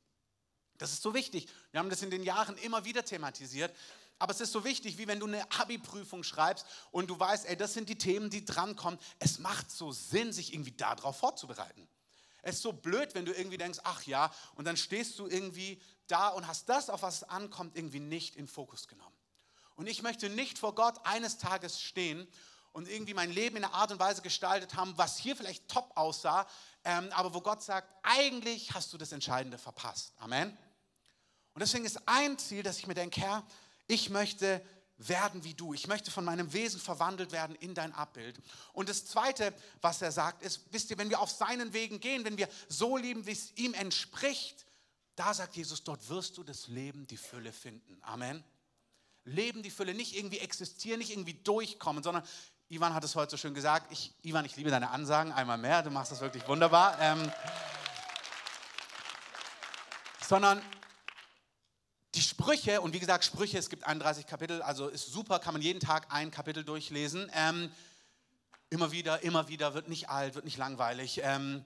Das 0.77 0.93
ist 0.93 1.03
so 1.03 1.15
wichtig. 1.15 1.49
Wir 1.71 1.81
haben 1.81 1.91
das 1.91 2.03
in 2.03 2.11
den 2.11 2.23
Jahren 2.23 2.57
immer 2.59 2.85
wieder 2.85 3.05
thematisiert. 3.05 3.75
Aber 4.23 4.31
es 4.31 4.41
ist 4.41 4.53
so 4.53 4.63
wichtig, 4.63 4.99
wie 4.99 5.09
wenn 5.09 5.19
du 5.19 5.27
eine 5.27 5.51
Abi-Prüfung 5.51 6.23
schreibst 6.23 6.65
und 6.93 7.11
du 7.11 7.19
weißt, 7.19 7.45
ey, 7.47 7.57
das 7.57 7.75
sind 7.75 7.89
die 7.89 7.99
Themen, 7.99 8.31
die 8.31 8.45
drankommen. 8.45 8.97
Es 9.19 9.41
macht 9.41 9.69
so 9.69 9.91
Sinn, 9.91 10.33
sich 10.33 10.55
irgendwie 10.55 10.71
darauf 10.71 11.17
vorzubereiten. 11.17 11.89
Es 12.43 12.55
ist 12.55 12.63
so 12.63 12.73
blöd, 12.73 13.17
wenn 13.17 13.25
du 13.25 13.33
irgendwie 13.33 13.59
denkst, 13.59 13.81
ach 13.83 14.05
ja, 14.05 14.33
und 14.55 14.65
dann 14.65 14.77
stehst 14.77 15.19
du 15.19 15.27
irgendwie 15.27 15.83
da 16.07 16.29
und 16.29 16.47
hast 16.47 16.69
das, 16.69 16.89
auf 16.89 17.03
was 17.03 17.17
es 17.17 17.23
ankommt, 17.25 17.77
irgendwie 17.77 17.99
nicht 17.99 18.37
in 18.37 18.47
Fokus 18.47 18.87
genommen. 18.87 19.17
Und 19.75 19.89
ich 19.89 20.05
möchte 20.05 20.29
nicht 20.29 20.57
vor 20.57 20.77
Gott 20.77 21.05
eines 21.05 21.39
Tages 21.39 21.81
stehen 21.81 22.29
und 22.71 22.89
irgendwie 22.89 23.15
mein 23.15 23.33
Leben 23.33 23.57
in 23.57 23.65
einer 23.65 23.75
Art 23.75 23.91
und 23.91 23.99
Weise 23.99 24.23
gestaltet 24.23 24.77
haben, 24.77 24.97
was 24.97 25.19
hier 25.19 25.35
vielleicht 25.35 25.67
top 25.67 25.91
aussah, 25.97 26.47
ähm, 26.85 27.11
aber 27.11 27.35
wo 27.35 27.41
Gott 27.41 27.61
sagt, 27.61 27.93
eigentlich 28.05 28.73
hast 28.73 28.93
du 28.93 28.99
das 28.99 29.11
Entscheidende 29.11 29.59
verpasst. 29.59 30.13
Amen. 30.21 30.57
Und 31.55 31.61
deswegen 31.61 31.85
ist 31.85 32.01
ein 32.07 32.39
Ziel, 32.39 32.63
dass 32.63 32.79
ich 32.79 32.87
mir 32.87 32.95
denke, 32.95 33.21
Herr, 33.21 33.45
ich 33.87 34.11
möchte 34.11 34.63
werden 35.09 35.45
wie 35.45 35.55
du. 35.55 35.75
Ich 35.75 35.87
möchte 35.87 36.11
von 36.11 36.25
meinem 36.25 36.53
Wesen 36.53 36.81
verwandelt 36.81 37.33
werden 37.33 37.57
in 37.57 37.75
dein 37.75 37.93
Abbild. 37.93 38.39
Und 38.73 38.89
das 38.89 39.05
Zweite, 39.07 39.53
was 39.81 40.03
er 40.03 40.13
sagt, 40.13 40.43
ist, 40.43 40.63
wisst 40.71 40.91
ihr, 40.91 40.99
wenn 40.99 41.11
wir 41.11 41.21
auf 41.21 41.31
seinen 41.31 41.73
Wegen 41.73 42.01
gehen, 42.01 42.25
wenn 42.25 42.37
wir 42.37 42.49
so 42.69 42.97
lieben, 42.97 43.27
wie 43.27 43.33
es 43.33 43.53
ihm 43.57 43.75
entspricht, 43.75 44.65
da 45.17 45.35
sagt 45.35 45.57
Jesus, 45.57 45.85
dort 45.85 46.09
wirst 46.09 46.39
du 46.39 46.45
das 46.45 46.69
Leben, 46.69 47.07
die 47.07 47.17
Fülle 47.17 47.53
finden. 47.53 47.99
Amen. 48.03 48.45
Leben, 49.25 49.63
die 49.63 49.71
Fülle, 49.71 49.95
nicht 49.95 50.17
irgendwie 50.17 50.39
existieren, 50.39 50.99
nicht 50.99 51.11
irgendwie 51.11 51.35
durchkommen, 51.35 52.03
sondern 52.03 52.25
Ivan 52.69 52.95
hat 52.95 53.05
es 53.05 53.15
heute 53.15 53.33
so 53.33 53.37
schön 53.37 53.55
gesagt. 53.55 53.93
Ich, 53.93 54.15
Ivan, 54.23 54.45
ich 54.45 54.57
liebe 54.57 54.71
deine 54.71 54.91
Ansagen 54.91 55.33
einmal 55.33 55.59
mehr. 55.59 55.83
Du 55.83 55.91
machst 55.91 56.11
das 56.11 56.21
wirklich 56.21 56.47
wunderbar. 56.49 56.99
Ähm, 57.01 57.31
sondern 60.27 60.63
die 62.15 62.23
Sprüche, 62.23 62.81
und 62.81 62.93
wie 62.93 62.99
gesagt, 62.99 63.25
Sprüche, 63.25 63.59
es 63.59 63.71
gibt 63.71 63.85
31 63.85 64.27
Kapitel, 64.27 64.61
also 64.63 64.89
ist 64.89 65.13
super, 65.13 65.39
kann 65.39 65.55
man 65.55 65.63
jeden 65.63 65.81
Tag 65.81 66.13
ein 66.13 66.31
Kapitel 66.31 66.63
durchlesen. 66.63 67.31
Ähm, 67.35 67.71
immer 68.69 68.93
wieder, 68.93 69.23
immer 69.23 69.49
wieder, 69.49 69.75
wird 69.75 69.89
nicht 69.89 70.11
alt, 70.11 70.35
wird 70.35 70.45
nicht 70.45 70.59
langweilig. 70.59 71.21
Ähm, 71.23 71.65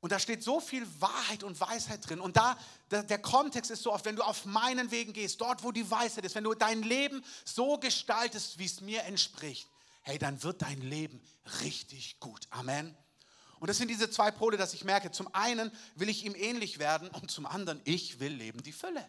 Und 0.00 0.12
da 0.12 0.18
steht 0.18 0.42
so 0.42 0.60
viel 0.60 0.86
Wahrheit 1.00 1.42
und 1.42 1.60
Weisheit 1.60 2.08
drin. 2.08 2.20
Und 2.20 2.36
da, 2.36 2.56
der, 2.90 3.02
der, 3.02 3.18
Kontext 3.18 3.70
ist 3.70 3.82
so 3.82 3.92
oft, 3.92 4.04
wenn 4.04 4.16
du 4.16 4.22
auf 4.22 4.44
meinen 4.44 4.90
Wegen 4.90 5.12
gehst, 5.12 5.40
dort, 5.40 5.64
wo 5.64 5.72
die 5.72 5.90
Weisheit 5.90 6.24
ist, 6.24 6.34
wenn 6.34 6.44
du 6.44 6.54
dein 6.54 6.82
Leben 6.82 7.24
so 7.44 7.78
gestaltest, 7.78 8.58
wie 8.58 8.66
es 8.66 8.80
mir 8.80 9.02
entspricht, 9.04 9.68
hey, 10.02 10.18
dann 10.18 10.42
wird 10.42 10.62
dein 10.62 10.80
Leben 10.80 11.20
richtig 11.62 12.20
gut. 12.20 12.46
Amen. 12.50 12.96
Und 13.58 13.68
das 13.68 13.78
sind 13.78 13.88
diese 13.88 14.10
zwei 14.10 14.30
Pole, 14.30 14.56
dass 14.56 14.74
ich 14.74 14.84
merke, 14.84 15.10
zum 15.10 15.34
einen 15.34 15.72
will 15.96 16.08
ich 16.08 16.24
ihm 16.24 16.34
ähnlich 16.34 16.78
werden 16.78 17.08
und 17.08 17.30
zum 17.30 17.46
anderen, 17.46 17.80
ich 17.84 18.20
will 18.20 18.32
leben 18.32 18.62
die 18.62 18.72
Fülle. 18.72 19.04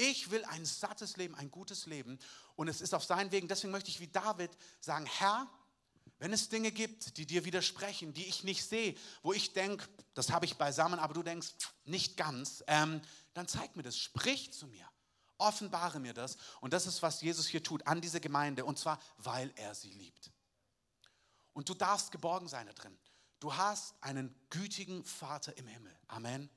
Ich 0.00 0.30
will 0.30 0.42
ein 0.46 0.64
sattes 0.64 1.18
Leben, 1.18 1.34
ein 1.34 1.50
gutes 1.50 1.84
Leben. 1.84 2.18
Und 2.56 2.68
es 2.68 2.80
ist 2.80 2.94
auf 2.94 3.04
seinen 3.04 3.32
Wegen. 3.32 3.48
Deswegen 3.48 3.70
möchte 3.70 3.90
ich 3.90 4.00
wie 4.00 4.06
David 4.06 4.50
sagen, 4.80 5.04
Herr, 5.04 5.46
wenn 6.18 6.32
es 6.32 6.48
Dinge 6.48 6.72
gibt, 6.72 7.18
die 7.18 7.26
dir 7.26 7.44
widersprechen, 7.44 8.14
die 8.14 8.24
ich 8.24 8.42
nicht 8.42 8.64
sehe, 8.64 8.96
wo 9.22 9.34
ich 9.34 9.52
denke, 9.52 9.86
das 10.14 10.32
habe 10.32 10.46
ich 10.46 10.56
beisammen, 10.56 10.98
aber 10.98 11.12
du 11.12 11.22
denkst, 11.22 11.50
nicht 11.84 12.16
ganz, 12.16 12.64
ähm, 12.66 13.02
dann 13.34 13.46
zeig 13.46 13.76
mir 13.76 13.82
das, 13.82 13.98
sprich 13.98 14.54
zu 14.54 14.68
mir, 14.68 14.88
offenbare 15.36 16.00
mir 16.00 16.14
das. 16.14 16.38
Und 16.62 16.72
das 16.72 16.86
ist, 16.86 17.02
was 17.02 17.20
Jesus 17.20 17.46
hier 17.46 17.62
tut 17.62 17.86
an 17.86 18.00
diese 18.00 18.22
Gemeinde, 18.22 18.64
und 18.64 18.78
zwar, 18.78 18.98
weil 19.18 19.52
er 19.56 19.74
sie 19.74 19.92
liebt. 19.92 20.30
Und 21.52 21.68
du 21.68 21.74
darfst 21.74 22.10
geborgen 22.10 22.48
sein 22.48 22.66
da 22.66 22.72
drin. 22.72 22.98
Du 23.38 23.54
hast 23.54 23.94
einen 24.00 24.34
gütigen 24.48 25.04
Vater 25.04 25.54
im 25.58 25.66
Himmel. 25.66 25.94
Amen. 26.06 26.48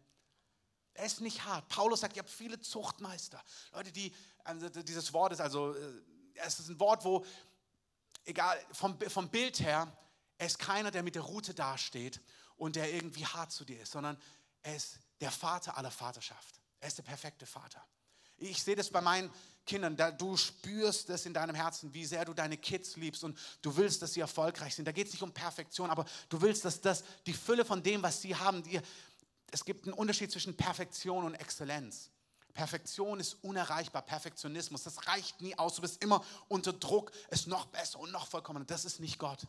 Er 0.95 1.05
ist 1.05 1.21
nicht 1.21 1.43
hart. 1.45 1.67
Paulus 1.69 2.01
sagt, 2.01 2.15
ihr 2.15 2.21
habt 2.21 2.29
viele 2.29 2.59
Zuchtmeister. 2.59 3.41
Leute, 3.71 3.91
die, 3.91 4.13
also 4.43 4.69
dieses 4.69 5.11
Wort 5.13 5.33
ist 5.33 5.41
also, 5.41 5.73
äh, 5.73 6.01
es 6.35 6.59
ist 6.59 6.69
ein 6.69 6.79
Wort, 6.79 7.03
wo 7.03 7.25
egal, 8.25 8.57
vom, 8.71 8.97
vom 8.99 9.29
Bild 9.29 9.59
her, 9.59 9.91
er 10.37 10.47
ist 10.47 10.59
keiner, 10.59 10.91
der 10.91 11.03
mit 11.03 11.15
der 11.15 11.23
Rute 11.23 11.53
dasteht 11.53 12.19
und 12.57 12.75
der 12.75 12.93
irgendwie 12.93 13.25
hart 13.25 13.51
zu 13.51 13.65
dir 13.65 13.81
ist, 13.81 13.91
sondern 13.91 14.17
er 14.61 14.75
ist 14.75 14.99
der 15.21 15.31
Vater 15.31 15.77
aller 15.77 15.91
Vaterschaft. 15.91 16.59
Er 16.79 16.87
ist 16.87 16.97
der 16.97 17.03
perfekte 17.03 17.45
Vater. 17.45 17.83
Ich 18.37 18.61
sehe 18.61 18.75
das 18.75 18.89
bei 18.89 18.99
meinen 18.99 19.31
Kindern, 19.65 19.95
du 20.17 20.35
spürst 20.35 21.09
es 21.09 21.25
in 21.25 21.33
deinem 21.33 21.55
Herzen, 21.55 21.93
wie 21.93 22.05
sehr 22.05 22.25
du 22.25 22.33
deine 22.33 22.57
Kids 22.57 22.97
liebst 22.97 23.23
und 23.23 23.37
du 23.61 23.75
willst, 23.77 24.01
dass 24.01 24.13
sie 24.13 24.19
erfolgreich 24.19 24.75
sind. 24.75 24.85
Da 24.85 24.91
geht 24.91 25.07
es 25.07 25.13
nicht 25.13 25.23
um 25.23 25.31
Perfektion, 25.31 25.89
aber 25.89 26.05
du 26.27 26.41
willst, 26.41 26.65
dass 26.65 26.81
das 26.81 27.03
die 27.25 27.33
Fülle 27.33 27.63
von 27.63 27.81
dem, 27.81 28.03
was 28.03 28.21
sie 28.21 28.35
haben, 28.35 28.63
die, 28.63 28.81
es 29.53 29.65
gibt 29.65 29.85
einen 29.85 29.93
Unterschied 29.93 30.31
zwischen 30.31 30.57
Perfektion 30.57 31.25
und 31.25 31.35
Exzellenz. 31.35 32.09
Perfektion 32.55 33.19
ist 33.19 33.35
unerreichbar, 33.43 34.01
Perfektionismus, 34.01 34.83
das 34.83 35.07
reicht 35.07 35.41
nie 35.41 35.55
aus. 35.57 35.75
Du 35.75 35.81
bist 35.83 36.03
immer 36.03 36.25
unter 36.47 36.73
Druck, 36.73 37.11
es 37.29 37.45
noch 37.45 37.67
besser 37.67 37.99
und 37.99 38.11
noch 38.11 38.27
vollkommener. 38.27 38.65
Das 38.65 38.83
ist 38.83 38.99
nicht 38.99 39.19
Gott. 39.19 39.45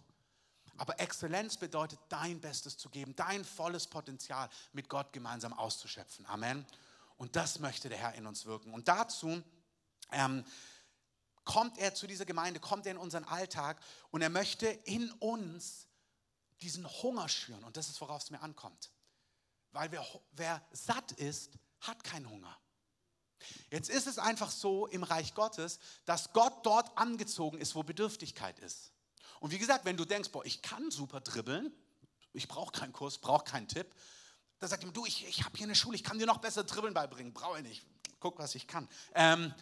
Aber 0.76 1.00
Exzellenz 1.00 1.56
bedeutet, 1.56 1.98
dein 2.10 2.38
Bestes 2.40 2.76
zu 2.76 2.90
geben, 2.90 3.16
dein 3.16 3.44
volles 3.44 3.86
Potenzial 3.86 4.50
mit 4.72 4.90
Gott 4.90 5.12
gemeinsam 5.12 5.54
auszuschöpfen. 5.54 6.26
Amen. 6.26 6.66
Und 7.16 7.36
das 7.36 7.60
möchte 7.60 7.88
der 7.88 7.96
Herr 7.96 8.14
in 8.14 8.26
uns 8.26 8.44
wirken. 8.44 8.74
Und 8.74 8.88
dazu 8.88 9.42
ähm, 10.12 10.44
kommt 11.44 11.78
er 11.78 11.94
zu 11.94 12.06
dieser 12.06 12.26
Gemeinde, 12.26 12.60
kommt 12.60 12.84
er 12.84 12.92
in 12.92 12.98
unseren 12.98 13.24
Alltag 13.24 13.80
und 14.10 14.20
er 14.20 14.30
möchte 14.30 14.66
in 14.66 15.10
uns 15.12 15.86
diesen 16.60 16.86
Hunger 17.02 17.28
schüren. 17.28 17.64
Und 17.64 17.78
das 17.78 17.88
ist, 17.88 18.00
worauf 18.02 18.22
es 18.22 18.30
mir 18.30 18.42
ankommt. 18.42 18.90
Weil 19.74 19.90
wer, 19.90 20.06
wer 20.32 20.62
satt 20.70 21.12
ist, 21.12 21.50
hat 21.80 22.02
keinen 22.04 22.30
Hunger. 22.30 22.56
Jetzt 23.70 23.90
ist 23.90 24.06
es 24.06 24.18
einfach 24.18 24.50
so 24.50 24.86
im 24.86 25.02
Reich 25.02 25.34
Gottes, 25.34 25.80
dass 26.04 26.32
Gott 26.32 26.64
dort 26.64 26.96
angezogen 26.96 27.58
ist, 27.58 27.74
wo 27.74 27.82
Bedürftigkeit 27.82 28.58
ist. 28.60 28.92
Und 29.40 29.50
wie 29.50 29.58
gesagt, 29.58 29.84
wenn 29.84 29.96
du 29.96 30.04
denkst, 30.04 30.30
boah, 30.30 30.44
ich 30.46 30.62
kann 30.62 30.92
super 30.92 31.20
dribbeln, 31.20 31.72
ich 32.32 32.46
brauche 32.46 32.70
keinen 32.70 32.92
Kurs, 32.92 33.18
brauche 33.18 33.44
keinen 33.44 33.66
Tipp, 33.66 33.92
dann 34.60 34.70
sagt 34.70 34.84
ihm, 34.84 34.92
du, 34.92 35.04
ich, 35.06 35.26
ich 35.26 35.44
habe 35.44 35.56
hier 35.56 35.66
eine 35.66 35.74
Schule, 35.74 35.96
ich 35.96 36.04
kann 36.04 36.20
dir 36.20 36.26
noch 36.26 36.38
besser 36.38 36.62
dribbeln 36.62 36.94
beibringen, 36.94 37.34
brauche 37.34 37.58
ich 37.58 37.64
nicht, 37.64 37.86
guck, 38.20 38.38
was 38.38 38.54
ich 38.54 38.68
kann. 38.68 38.88
Ähm, 39.14 39.52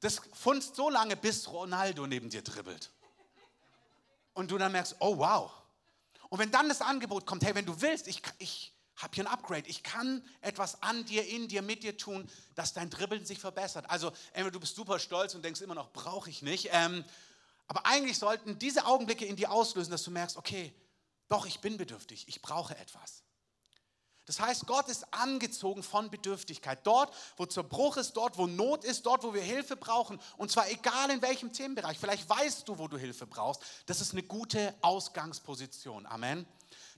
das 0.00 0.22
funzt 0.32 0.74
so 0.74 0.88
lange, 0.88 1.16
bis 1.16 1.48
Ronaldo 1.48 2.06
neben 2.06 2.30
dir 2.30 2.42
dribbelt. 2.42 2.90
Und 4.32 4.50
du 4.50 4.56
dann 4.56 4.72
merkst, 4.72 4.96
oh 5.00 5.18
wow. 5.18 5.52
Und 6.30 6.38
wenn 6.38 6.50
dann 6.50 6.68
das 6.68 6.80
Angebot 6.80 7.26
kommt, 7.26 7.44
hey, 7.44 7.54
wenn 7.54 7.66
du 7.66 7.80
willst, 7.80 8.08
ich, 8.08 8.22
ich, 8.38 8.73
habe 9.04 9.14
hier 9.14 9.24
ein 9.24 9.32
Upgrade. 9.32 9.68
Ich 9.68 9.82
kann 9.82 10.24
etwas 10.40 10.82
an 10.82 11.04
dir, 11.04 11.26
in 11.28 11.46
dir, 11.46 11.62
mit 11.62 11.82
dir 11.82 11.96
tun, 11.96 12.28
dass 12.54 12.72
dein 12.72 12.90
Dribbeln 12.90 13.24
sich 13.24 13.38
verbessert. 13.38 13.88
Also, 13.88 14.10
entweder 14.32 14.50
du 14.50 14.60
bist 14.60 14.74
super 14.74 14.98
stolz 14.98 15.34
und 15.34 15.44
denkst 15.44 15.60
immer 15.60 15.74
noch, 15.74 15.92
brauche 15.92 16.30
ich 16.30 16.42
nicht. 16.42 16.70
Ähm, 16.72 17.04
aber 17.66 17.86
eigentlich 17.86 18.18
sollten 18.18 18.58
diese 18.58 18.86
Augenblicke 18.86 19.24
in 19.24 19.36
dir 19.36 19.52
auslösen, 19.52 19.90
dass 19.90 20.02
du 20.02 20.10
merkst, 20.10 20.36
okay, 20.36 20.74
doch, 21.28 21.46
ich 21.46 21.60
bin 21.60 21.76
bedürftig, 21.76 22.26
ich 22.28 22.42
brauche 22.42 22.76
etwas. 22.76 23.22
Das 24.26 24.40
heißt, 24.40 24.66
Gott 24.66 24.88
ist 24.88 25.12
angezogen 25.12 25.82
von 25.82 26.10
Bedürftigkeit. 26.10 26.86
Dort, 26.86 27.14
wo 27.36 27.44
Zerbruch 27.44 27.98
ist, 27.98 28.14
dort, 28.14 28.38
wo 28.38 28.46
Not 28.46 28.82
ist, 28.84 29.04
dort, 29.04 29.22
wo 29.22 29.34
wir 29.34 29.42
Hilfe 29.42 29.76
brauchen. 29.76 30.18
Und 30.38 30.50
zwar 30.50 30.70
egal 30.70 31.10
in 31.10 31.20
welchem 31.20 31.52
Themenbereich. 31.52 31.98
Vielleicht 31.98 32.28
weißt 32.28 32.66
du, 32.66 32.78
wo 32.78 32.88
du 32.88 32.96
Hilfe 32.96 33.26
brauchst. 33.26 33.62
Das 33.84 34.00
ist 34.00 34.12
eine 34.12 34.22
gute 34.22 34.74
Ausgangsposition. 34.80 36.06
Amen. 36.06 36.46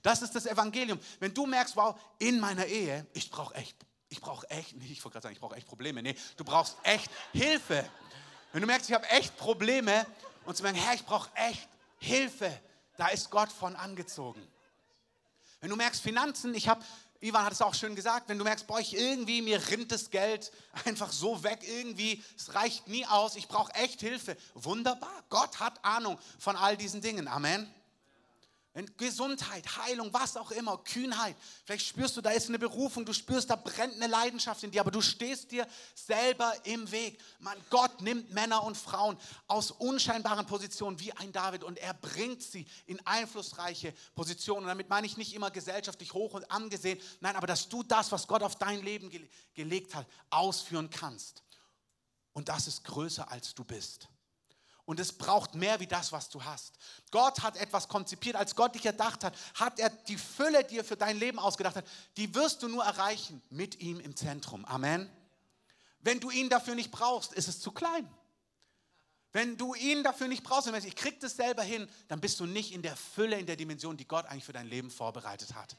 Das 0.07 0.21
ist 0.21 0.33
das 0.33 0.45
Evangelium. 0.45 0.97
Wenn 1.19 1.33
du 1.33 1.45
merkst, 1.45 1.75
wow, 1.75 1.93
in 2.17 2.39
meiner 2.39 2.65
Ehe, 2.65 3.05
ich 3.11 3.29
brauche 3.29 3.53
echt, 3.55 3.75
ich 4.07 4.21
brauche 4.21 4.49
echt, 4.49 4.71
ich 4.71 5.03
wollte 5.03 5.15
gerade 5.15 5.23
sagen, 5.23 5.33
ich 5.33 5.41
brauche 5.41 5.57
echt 5.57 5.67
Probleme. 5.67 6.01
Nee, 6.01 6.15
du 6.37 6.45
brauchst 6.45 6.77
echt 6.83 7.11
Hilfe. 7.33 7.85
Wenn 8.53 8.61
du 8.61 8.67
merkst, 8.67 8.89
ich 8.89 8.95
habe 8.95 9.05
echt 9.09 9.35
Probleme 9.35 10.07
und 10.45 10.55
zu 10.55 10.63
merken, 10.63 10.77
Herr, 10.77 10.93
ich 10.93 11.03
brauche 11.03 11.29
echt 11.35 11.67
Hilfe, 11.97 12.57
da 12.95 13.09
ist 13.09 13.29
Gott 13.31 13.51
von 13.51 13.75
angezogen. 13.75 14.41
Wenn 15.59 15.71
du 15.71 15.75
merkst, 15.75 16.01
Finanzen, 16.01 16.55
ich 16.55 16.69
habe, 16.69 16.85
Ivan 17.19 17.43
hat 17.43 17.51
es 17.51 17.61
auch 17.61 17.75
schön 17.75 17.93
gesagt, 17.93 18.29
wenn 18.29 18.37
du 18.37 18.45
merkst, 18.45 18.65
boah, 18.65 18.79
ich 18.79 18.95
irgendwie, 18.95 19.41
mir 19.41 19.61
rinnt 19.71 19.91
das 19.91 20.09
Geld 20.09 20.53
einfach 20.85 21.11
so 21.11 21.43
weg, 21.43 21.67
irgendwie, 21.67 22.23
es 22.37 22.55
reicht 22.55 22.87
nie 22.87 23.05
aus, 23.07 23.35
ich 23.35 23.49
brauche 23.49 23.73
echt 23.73 23.99
Hilfe. 23.99 24.37
Wunderbar, 24.53 25.25
Gott 25.27 25.59
hat 25.59 25.83
Ahnung 25.83 26.17
von 26.39 26.55
all 26.55 26.77
diesen 26.77 27.01
Dingen. 27.01 27.27
Amen. 27.27 27.69
Gesundheit, 28.85 29.65
Heilung, 29.77 30.13
was 30.13 30.37
auch 30.37 30.51
immer, 30.51 30.77
Kühnheit. 30.77 31.35
Vielleicht 31.65 31.87
spürst 31.87 32.15
du, 32.15 32.21
da 32.21 32.29
ist 32.29 32.47
eine 32.47 32.59
Berufung, 32.59 33.05
du 33.05 33.13
spürst, 33.13 33.49
da 33.49 33.55
brennt 33.55 33.95
eine 33.95 34.07
Leidenschaft 34.07 34.63
in 34.63 34.69
dir, 34.69 34.81
aber 34.81 34.91
du 34.91 35.01
stehst 35.01 35.51
dir 35.51 35.67
selber 35.95 36.53
im 36.63 36.91
Weg. 36.91 37.19
Man, 37.39 37.57
Gott 37.71 38.01
nimmt 38.01 38.31
Männer 38.33 38.63
und 38.63 38.77
Frauen 38.77 39.17
aus 39.47 39.71
unscheinbaren 39.71 40.45
Positionen 40.45 40.99
wie 40.99 41.11
ein 41.13 41.31
David 41.31 41.63
und 41.63 41.79
er 41.79 41.95
bringt 41.95 42.43
sie 42.43 42.67
in 42.85 43.03
einflussreiche 43.05 43.93
Positionen. 44.13 44.65
Und 44.65 44.67
damit 44.67 44.89
meine 44.89 45.07
ich 45.07 45.17
nicht 45.17 45.33
immer 45.33 45.49
gesellschaftlich 45.49 46.13
hoch 46.13 46.35
und 46.35 46.49
angesehen, 46.51 46.99
nein, 47.19 47.35
aber 47.35 47.47
dass 47.47 47.69
du 47.69 47.81
das, 47.81 48.11
was 48.11 48.27
Gott 48.27 48.43
auf 48.43 48.57
dein 48.57 48.83
Leben 48.83 49.09
ge 49.09 49.27
gelegt 49.55 49.95
hat, 49.95 50.05
ausführen 50.29 50.91
kannst. 50.91 51.41
Und 52.33 52.49
das 52.49 52.67
ist 52.67 52.83
größer 52.83 53.31
als 53.31 53.55
du 53.55 53.63
bist 53.63 54.07
und 54.87 55.01
es 55.01 55.11
braucht 55.11 55.53
mehr 55.53 55.81
wie 55.81 55.85
das, 55.85 56.13
was 56.13 56.29
du 56.29 56.45
hast. 56.45 56.73
Gott 57.11 57.43
hat 57.43 57.57
etwas 57.57 57.89
konzipiert, 57.89 58.37
als 58.37 58.55
Gott 58.55 58.73
dich 58.73 58.85
erdacht 58.85 59.25
hat, 59.25 59.35
hat 59.53 59.79
er 59.79 59.89
die 59.89 60.15
Fülle, 60.15 60.63
die 60.63 60.77
er 60.77 60.85
für 60.85 60.95
dein 60.95 61.17
Leben 61.19 61.39
ausgedacht 61.39 61.75
hat, 61.75 61.85
die 62.15 62.33
wirst 62.33 62.63
du 62.63 62.69
nur 62.69 62.85
erreichen 62.85 63.41
mit 63.49 63.81
ihm 63.81 63.99
im 63.99 64.15
Zentrum. 64.15 64.63
Amen. 64.63 65.11
Wenn 65.99 66.21
du 66.21 66.31
ihn 66.31 66.49
dafür 66.49 66.73
nicht 66.73 66.89
brauchst, 66.89 67.33
ist 67.33 67.49
es 67.49 67.59
zu 67.59 67.73
klein. 67.73 68.09
Wenn 69.33 69.57
du 69.57 69.75
ihn 69.75 70.03
dafür 70.03 70.29
nicht 70.29 70.43
brauchst, 70.43 70.71
wenn 70.71 70.85
ich 70.85 70.95
krieg 70.95 71.19
das 71.19 71.35
selber 71.35 71.63
hin, 71.63 71.89
dann 72.07 72.21
bist 72.21 72.39
du 72.39 72.45
nicht 72.45 72.71
in 72.71 72.81
der 72.81 72.95
Fülle, 72.95 73.37
in 73.37 73.45
der 73.45 73.57
Dimension, 73.57 73.97
die 73.97 74.07
Gott 74.07 74.25
eigentlich 74.25 74.45
für 74.45 74.53
dein 74.53 74.69
Leben 74.69 74.89
vorbereitet 74.89 75.53
hat. 75.53 75.75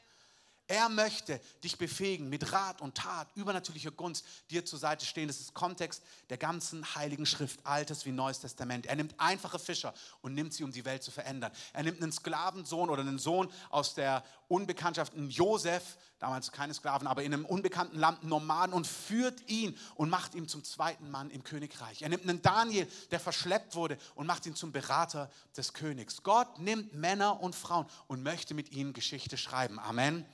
Er 0.71 0.91
möchte 0.91 1.41
dich 1.65 1.79
befähigen, 1.79 2.29
mit 2.29 2.53
Rat 2.53 2.83
und 2.83 2.95
Tat, 2.95 3.29
übernatürlicher 3.35 3.91
Gunst 3.91 4.27
dir 4.51 4.67
zur 4.67 4.79
Seite 4.79 5.07
stehen. 5.07 5.27
Das 5.27 5.41
ist 5.41 5.55
Kontext 5.55 6.03
der 6.29 6.37
ganzen 6.37 6.95
heiligen 6.95 7.25
Schrift, 7.25 7.65
Altes 7.65 8.05
wie 8.05 8.13
Neues 8.13 8.41
Testament. 8.41 8.85
Er 8.85 8.97
nimmt 8.97 9.15
einfache 9.17 9.59
Fischer 9.59 9.95
und 10.21 10.35
nimmt 10.35 10.53
sie, 10.53 10.65
um 10.65 10.71
die 10.71 10.85
Welt 10.85 11.03
zu 11.03 11.11
verändern. 11.11 11.53
Er 11.73 11.85
nimmt 11.85 12.03
einen 12.03 12.13
Sklavensohn 12.13 12.91
oder 12.91 13.01
einen 13.01 13.19
Sohn 13.19 13.51
aus 13.71 13.95
der 13.95 14.23
Unbekanntschaft, 14.49 15.15
einen 15.15 15.31
Josef, 15.31 15.97
damals 16.19 16.53
keine 16.53 16.75
Sklaven, 16.75 17.07
aber 17.07 17.23
in 17.23 17.33
einem 17.33 17.47
unbekannten 17.47 17.99
Land, 17.99 18.21
einen 18.21 18.29
Nomaden 18.29 18.75
und 18.75 18.87
führt 18.87 19.49
ihn 19.49 19.75
und 19.95 20.11
macht 20.11 20.35
ihn 20.35 20.49
zum 20.49 20.65
zweiten 20.65 21.11
Mann 21.11 21.31
im 21.31 21.45
Königreich. 21.45 22.03
Er 22.03 22.11
nimmt 22.11 22.25
einen 22.25 22.43
Daniel, 22.43 22.87
der 23.11 23.21
verschleppt 23.21 23.75
wurde 23.75 23.97
und 24.17 24.27
macht 24.27 24.45
ihn 24.45 24.55
zum 24.55 24.73
Berater 24.73 25.31
des 25.57 25.73
Königs. 25.73 26.23
Gott 26.23 26.59
nimmt 26.59 26.93
Männer 26.93 27.41
und 27.41 27.55
Frauen 27.55 27.87
und 28.07 28.23
möchte 28.23 28.53
mit 28.53 28.71
ihnen 28.73 28.93
Geschichte 28.93 29.39
schreiben. 29.39 29.79
Amen. 29.79 30.27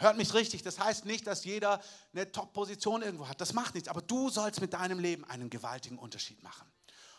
Hört 0.00 0.16
mich 0.16 0.32
richtig, 0.32 0.62
das 0.62 0.78
heißt 0.78 1.06
nicht, 1.06 1.26
dass 1.26 1.44
jeder 1.44 1.82
eine 2.12 2.30
Top-Position 2.30 3.02
irgendwo 3.02 3.26
hat. 3.26 3.40
Das 3.40 3.52
macht 3.52 3.74
nichts, 3.74 3.88
aber 3.88 4.00
du 4.00 4.30
sollst 4.30 4.60
mit 4.60 4.72
deinem 4.72 5.00
Leben 5.00 5.24
einen 5.24 5.50
gewaltigen 5.50 5.98
Unterschied 5.98 6.40
machen. 6.42 6.70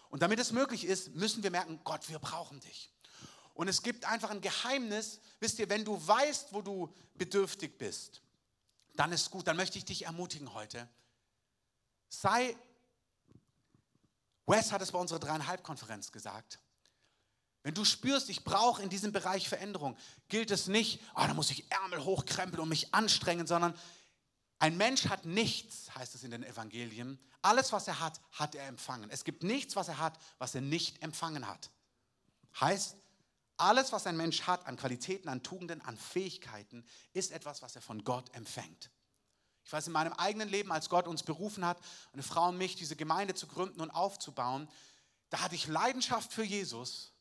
Und 0.09 0.21
damit 0.21 0.39
es 0.39 0.53
möglich 0.53 0.86
ist, 0.86 1.13
müssen 1.13 1.43
wir 1.43 1.51
merken, 1.51 1.81
Gott, 1.83 2.07
wir 2.07 2.19
brauchen 2.19 2.62
dich. 2.62 2.89
Und 3.53 3.67
es 3.67 3.83
gibt 3.83 4.05
einfach 4.05 4.29
ein 4.29 4.39
Geheimnis, 4.39 5.19
wisst 5.41 5.59
ihr, 5.59 5.69
wenn 5.69 5.83
du 5.83 5.95
weißt, 6.07 6.53
wo 6.53 6.62
du 6.62 6.93
bedürftig 7.15 7.77
bist, 7.77 8.21
dann 8.95 9.12
ist 9.12 9.29
gut, 9.29 9.48
dann 9.48 9.57
möchte 9.57 9.77
ich 9.77 9.83
dich 9.83 10.05
ermutigen 10.05 10.53
heute. 10.53 10.88
Sei, 12.07 12.55
Wes 14.48 14.71
hat 14.71 14.81
es 14.81 14.93
bei 14.93 15.00
unserer 15.00 15.19
dreieinhalb 15.19 15.63
Konferenz 15.63 16.13
gesagt, 16.13 16.59
Wenn 17.63 17.73
du 17.73 17.83
spürst, 17.83 18.29
ich 18.29 18.43
brauche 18.43 18.81
in 18.81 18.89
diesem 18.89 19.11
Bereich 19.11 19.49
Veränderung, 19.49 19.97
gilt 20.29 20.49
es 20.51 20.67
nicht, 20.67 21.01
oh, 21.15 21.25
da 21.27 21.33
muss 21.33 21.51
ich 21.51 21.69
Ärmel 21.71 22.03
hochkrempeln 22.03 22.61
und 22.61 22.69
mich 22.69 22.93
anstrengen, 22.93 23.47
sondern 23.47 23.77
ein 24.59 24.77
Mensch 24.77 25.07
hat 25.07 25.25
nichts, 25.25 25.93
heißt 25.95 26.15
es 26.15 26.23
in 26.23 26.31
den 26.31 26.43
Evangelien. 26.43 27.19
Alles, 27.41 27.71
was 27.71 27.87
er 27.87 27.99
hat, 27.99 28.19
hat 28.31 28.55
er 28.55 28.67
empfangen. 28.67 29.09
Es 29.09 29.23
gibt 29.23 29.43
nichts, 29.43 29.75
was 29.75 29.87
er 29.87 29.97
hat, 29.97 30.17
was 30.37 30.55
er 30.55 30.61
nicht 30.61 31.01
empfangen 31.01 31.47
hat. 31.47 31.69
Heißt, 32.59 32.95
alles, 33.57 33.91
was 33.91 34.07
ein 34.07 34.17
Mensch 34.17 34.43
hat 34.43 34.65
an 34.65 34.77
Qualitäten, 34.77 35.27
an 35.29 35.43
Tugenden, 35.43 35.81
an 35.81 35.97
Fähigkeiten, 35.97 36.85
ist 37.13 37.31
etwas, 37.31 37.61
was 37.61 37.75
er 37.75 37.81
von 37.81 38.03
Gott 38.03 38.33
empfängt. 38.33 38.89
Ich 39.65 39.73
weiß, 39.73 39.87
in 39.87 39.93
meinem 39.93 40.13
eigenen 40.13 40.49
Leben, 40.49 40.71
als 40.71 40.89
Gott 40.89 41.07
uns 41.07 41.23
berufen 41.23 41.65
hat, 41.65 41.77
eine 42.13 42.23
Frau 42.23 42.49
und 42.49 42.57
mich, 42.57 42.75
diese 42.75 42.95
Gemeinde 42.95 43.35
zu 43.35 43.47
gründen 43.47 43.81
und 43.81 43.91
aufzubauen, 43.91 44.69
da 45.29 45.41
hatte 45.41 45.55
ich 45.55 45.67
Leidenschaft 45.67 46.33
für 46.33 46.43
Jesus, 46.43 47.13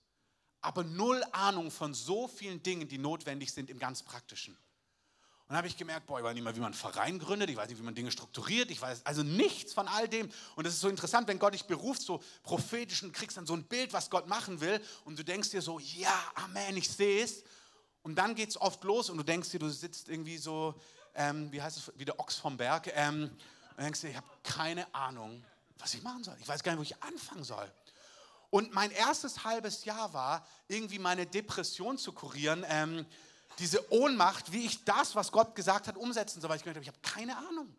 aber 0.61 0.85
null 0.85 1.23
Ahnung 1.33 1.71
von 1.71 1.95
so 1.95 2.29
vielen 2.29 2.63
Dingen, 2.63 2.89
die 2.89 2.99
notwendig 2.99 3.53
sind 3.53 3.71
im 3.71 3.79
ganz 3.79 4.03
Praktischen. 4.03 4.57
Und 5.49 5.57
habe 5.57 5.67
ich 5.67 5.79
gemerkt, 5.79 6.07
boah, 6.07 6.19
ich 6.19 6.25
weiß 6.25 6.35
nicht 6.35 6.45
mehr, 6.45 6.55
wie 6.55 6.61
man 6.61 6.73
einen 6.73 6.75
Verein 6.75 7.19
gründet, 7.19 7.49
ich 7.49 7.57
weiß 7.57 7.71
nicht, 7.71 7.79
wie 7.79 7.83
man 7.83 7.95
Dinge 7.95 8.11
strukturiert, 8.11 8.71
ich 8.71 8.83
weiß 8.83 9.07
also 9.07 9.23
nichts 9.23 9.73
von 9.73 9.89
all 9.89 10.07
dem. 10.07 10.31
Und 10.57 10.67
es 10.67 10.75
ist 10.75 10.81
so 10.81 10.91
interessant, 10.91 11.27
wenn 11.27 11.39
Gott 11.39 11.55
dich 11.55 11.65
beruft, 11.65 12.03
so 12.03 12.23
prophetisch 12.43 13.03
und 13.03 13.13
kriegst 13.13 13.39
dann 13.39 13.47
so 13.47 13.55
ein 13.55 13.65
Bild, 13.65 13.95
was 13.95 14.11
Gott 14.11 14.27
machen 14.27 14.61
will 14.61 14.79
und 15.07 15.19
du 15.19 15.25
denkst 15.25 15.49
dir 15.51 15.63
so, 15.63 15.79
ja, 15.79 16.13
Amen, 16.35 16.77
ich 16.77 16.91
sehe 16.91 17.25
es. 17.25 17.45
Und 18.03 18.17
dann 18.17 18.35
geht 18.35 18.51
es 18.51 18.61
oft 18.61 18.85
los 18.85 19.09
und 19.09 19.17
du 19.17 19.23
denkst 19.23 19.49
dir, 19.49 19.59
du 19.59 19.71
sitzt 19.71 20.11
irgendwie 20.11 20.37
so, 20.37 20.75
ähm, 21.15 21.51
wie 21.51 21.63
heißt 21.63 21.79
es, 21.79 21.93
wie 21.97 22.05
der 22.05 22.21
Ochs 22.21 22.37
vom 22.37 22.59
Berg, 22.59 22.91
ähm, 22.95 23.31
und 23.77 23.85
denkst 23.85 24.03
dir, 24.03 24.11
ich 24.11 24.17
habe 24.17 24.27
keine 24.43 24.93
Ahnung, 24.95 25.43
was 25.79 25.95
ich 25.95 26.03
machen 26.03 26.25
soll. 26.25 26.37
Ich 26.41 26.49
weiß 26.49 26.63
gar 26.63 26.73
nicht, 26.73 26.79
wo 26.79 26.83
ich 26.83 27.03
anfangen 27.03 27.45
soll. 27.45 27.71
Und 28.51 28.73
mein 28.73 28.91
erstes 28.91 29.45
halbes 29.45 29.85
Jahr 29.85 30.13
war, 30.15 30.47
irgendwie 30.69 30.99
meine 30.99 31.27
Depression 31.27 31.99
zu 31.99 32.13
kurieren. 32.13 32.65
Ähm, 32.69 33.07
diese 33.59 33.93
Ohnmacht, 33.93 34.53
wie 34.53 34.65
ich 34.65 34.85
das, 34.85 35.15
was 35.15 35.33
Gott 35.33 35.55
gesagt 35.55 35.89
hat, 35.89 35.97
umsetzen 35.97 36.41
soll, 36.41 36.51
weil 36.51 36.57
ich 36.57 36.63
gedacht 36.63 36.77
habe, 36.77 36.85
ich 36.85 36.89
habe 36.89 37.01
keine 37.03 37.37
Ahnung. 37.37 37.75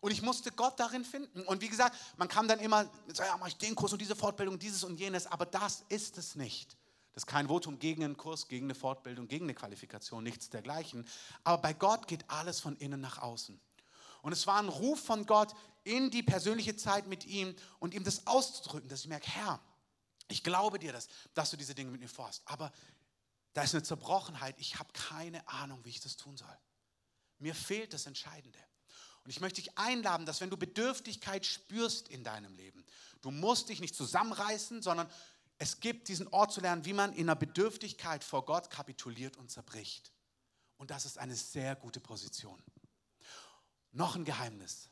Und 0.00 0.10
ich 0.10 0.22
musste 0.22 0.50
Gott 0.50 0.80
darin 0.80 1.04
finden. 1.04 1.42
Und 1.42 1.60
wie 1.60 1.68
gesagt, 1.68 1.96
man 2.16 2.26
kann 2.26 2.48
dann 2.48 2.58
immer 2.58 2.84
sagen, 3.08 3.30
ja, 3.30 3.36
mache 3.36 3.50
ich 3.50 3.56
den 3.56 3.74
Kurs 3.74 3.92
und 3.92 4.00
diese 4.00 4.16
Fortbildung, 4.16 4.58
dieses 4.58 4.82
und 4.82 4.98
jenes, 4.98 5.26
aber 5.26 5.46
das 5.46 5.84
ist 5.88 6.18
es 6.18 6.34
nicht. 6.34 6.76
Das 7.12 7.24
ist 7.24 7.26
kein 7.26 7.48
Votum 7.48 7.78
gegen 7.78 8.02
einen 8.02 8.16
Kurs, 8.16 8.48
gegen 8.48 8.66
eine 8.66 8.74
Fortbildung, 8.74 9.28
gegen 9.28 9.44
eine 9.44 9.54
Qualifikation, 9.54 10.24
nichts 10.24 10.48
dergleichen. 10.48 11.06
Aber 11.44 11.60
bei 11.60 11.72
Gott 11.74 12.08
geht 12.08 12.24
alles 12.28 12.58
von 12.58 12.76
innen 12.76 13.00
nach 13.00 13.18
außen. 13.18 13.60
Und 14.22 14.32
es 14.32 14.46
war 14.46 14.58
ein 14.58 14.68
Ruf 14.68 15.00
von 15.04 15.26
Gott 15.26 15.54
in 15.84 16.10
die 16.10 16.22
persönliche 16.22 16.76
Zeit 16.76 17.06
mit 17.06 17.26
ihm 17.26 17.54
und 17.80 17.92
ihm 17.92 18.04
das 18.04 18.26
auszudrücken, 18.26 18.88
dass 18.88 19.00
ich 19.00 19.08
merke, 19.08 19.28
Herr, 19.28 19.60
ich 20.32 20.42
glaube 20.42 20.78
dir 20.78 20.92
das, 20.92 21.08
dass 21.34 21.50
du 21.50 21.56
diese 21.56 21.74
Dinge 21.74 21.90
mit 21.90 22.00
mir 22.00 22.08
vorhast. 22.08 22.42
Aber 22.46 22.72
da 23.52 23.62
ist 23.62 23.74
eine 23.74 23.82
Zerbrochenheit. 23.82 24.56
Ich 24.58 24.78
habe 24.78 24.92
keine 24.92 25.46
Ahnung, 25.48 25.84
wie 25.84 25.90
ich 25.90 26.00
das 26.00 26.16
tun 26.16 26.36
soll. 26.36 26.58
Mir 27.38 27.54
fehlt 27.54 27.92
das 27.92 28.06
Entscheidende. 28.06 28.58
Und 29.24 29.30
ich 29.30 29.40
möchte 29.40 29.60
dich 29.60 29.78
einladen, 29.78 30.26
dass 30.26 30.40
wenn 30.40 30.50
du 30.50 30.56
Bedürftigkeit 30.56 31.46
spürst 31.46 32.08
in 32.08 32.24
deinem 32.24 32.54
Leben, 32.56 32.84
du 33.20 33.30
musst 33.30 33.68
dich 33.68 33.80
nicht 33.80 33.94
zusammenreißen, 33.94 34.82
sondern 34.82 35.08
es 35.58 35.78
gibt 35.78 36.08
diesen 36.08 36.26
Ort 36.28 36.52
zu 36.52 36.60
lernen, 36.60 36.84
wie 36.84 36.92
man 36.92 37.12
in 37.12 37.28
einer 37.28 37.36
Bedürftigkeit 37.36 38.24
vor 38.24 38.44
Gott 38.44 38.70
kapituliert 38.70 39.36
und 39.36 39.50
zerbricht. 39.50 40.12
Und 40.76 40.90
das 40.90 41.04
ist 41.04 41.18
eine 41.18 41.36
sehr 41.36 41.76
gute 41.76 42.00
Position. 42.00 42.60
Noch 43.92 44.16
ein 44.16 44.24
Geheimnis. 44.24 44.88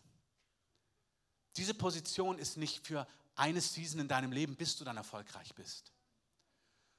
Diese 1.56 1.74
Position 1.74 2.38
ist 2.38 2.56
nicht 2.56 2.86
für 2.86 3.08
eine 3.40 3.60
Season 3.60 4.00
in 4.00 4.08
deinem 4.08 4.32
Leben, 4.32 4.54
bis 4.54 4.76
du 4.76 4.84
dann 4.84 4.98
erfolgreich 4.98 5.54
bist, 5.54 5.92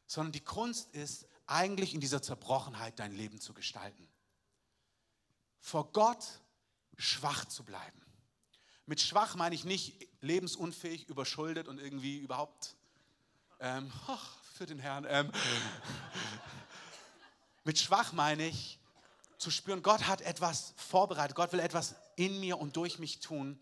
sondern 0.07 0.31
die 0.31 0.43
Kunst 0.43 0.93
ist, 0.93 1.27
eigentlich 1.45 1.93
in 1.93 2.01
dieser 2.01 2.21
Zerbrochenheit 2.21 2.97
dein 2.99 3.11
Leben 3.11 3.39
zu 3.39 3.53
gestalten. 3.53 4.07
Vor 5.59 5.91
Gott 5.91 6.25
schwach 6.97 7.45
zu 7.45 7.63
bleiben. 7.63 8.01
Mit 8.85 9.01
schwach 9.01 9.35
meine 9.35 9.53
ich 9.53 9.65
nicht 9.65 10.07
lebensunfähig, 10.21 11.07
überschuldet 11.09 11.67
und 11.67 11.79
irgendwie 11.79 12.17
überhaupt 12.17 12.75
ähm, 13.59 13.91
ach, 14.07 14.37
für 14.55 14.65
den 14.65 14.79
Herrn. 14.79 15.05
Ähm, 15.07 15.31
mit 17.63 17.77
schwach 17.77 18.13
meine 18.13 18.47
ich 18.47 18.79
zu 19.37 19.51
spüren, 19.51 19.83
Gott 19.83 20.07
hat 20.07 20.21
etwas 20.21 20.73
vorbereitet, 20.75 21.35
Gott 21.35 21.51
will 21.51 21.59
etwas 21.59 21.95
in 22.15 22.39
mir 22.39 22.59
und 22.59 22.75
durch 22.75 22.97
mich 22.97 23.19
tun. 23.19 23.59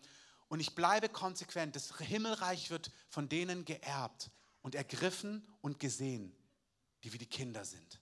Und 0.50 0.58
ich 0.58 0.74
bleibe 0.74 1.08
konsequent. 1.08 1.76
Das 1.76 1.96
Himmelreich 1.98 2.70
wird 2.70 2.90
von 3.08 3.28
denen 3.28 3.64
geerbt 3.64 4.32
und 4.62 4.74
ergriffen 4.74 5.46
und 5.60 5.78
gesehen, 5.78 6.36
die 7.04 7.12
wie 7.12 7.18
die 7.18 7.28
Kinder 7.28 7.64
sind. 7.64 8.00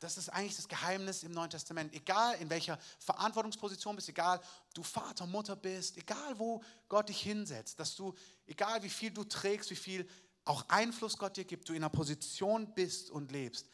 Das 0.00 0.18
ist 0.18 0.28
eigentlich 0.28 0.56
das 0.56 0.66
Geheimnis 0.66 1.22
im 1.22 1.30
Neuen 1.30 1.50
Testament. 1.50 1.94
Egal 1.94 2.34
in 2.40 2.50
welcher 2.50 2.80
Verantwortungsposition 2.98 3.94
bist, 3.94 4.08
egal 4.08 4.38
ob 4.38 4.74
du 4.74 4.82
Vater, 4.82 5.24
Mutter 5.24 5.54
bist, 5.54 5.96
egal 5.98 6.36
wo 6.36 6.64
Gott 6.88 7.08
dich 7.08 7.20
hinsetzt, 7.20 7.78
dass 7.78 7.94
du, 7.94 8.12
egal 8.46 8.82
wie 8.82 8.90
viel 8.90 9.12
du 9.12 9.22
trägst, 9.22 9.70
wie 9.70 9.76
viel 9.76 10.08
auch 10.44 10.68
Einfluss 10.68 11.16
Gott 11.16 11.36
dir 11.36 11.44
gibt, 11.44 11.68
du 11.68 11.74
in 11.74 11.84
einer 11.84 11.90
Position 11.90 12.74
bist 12.74 13.08
und 13.08 13.30
lebst, 13.30 13.68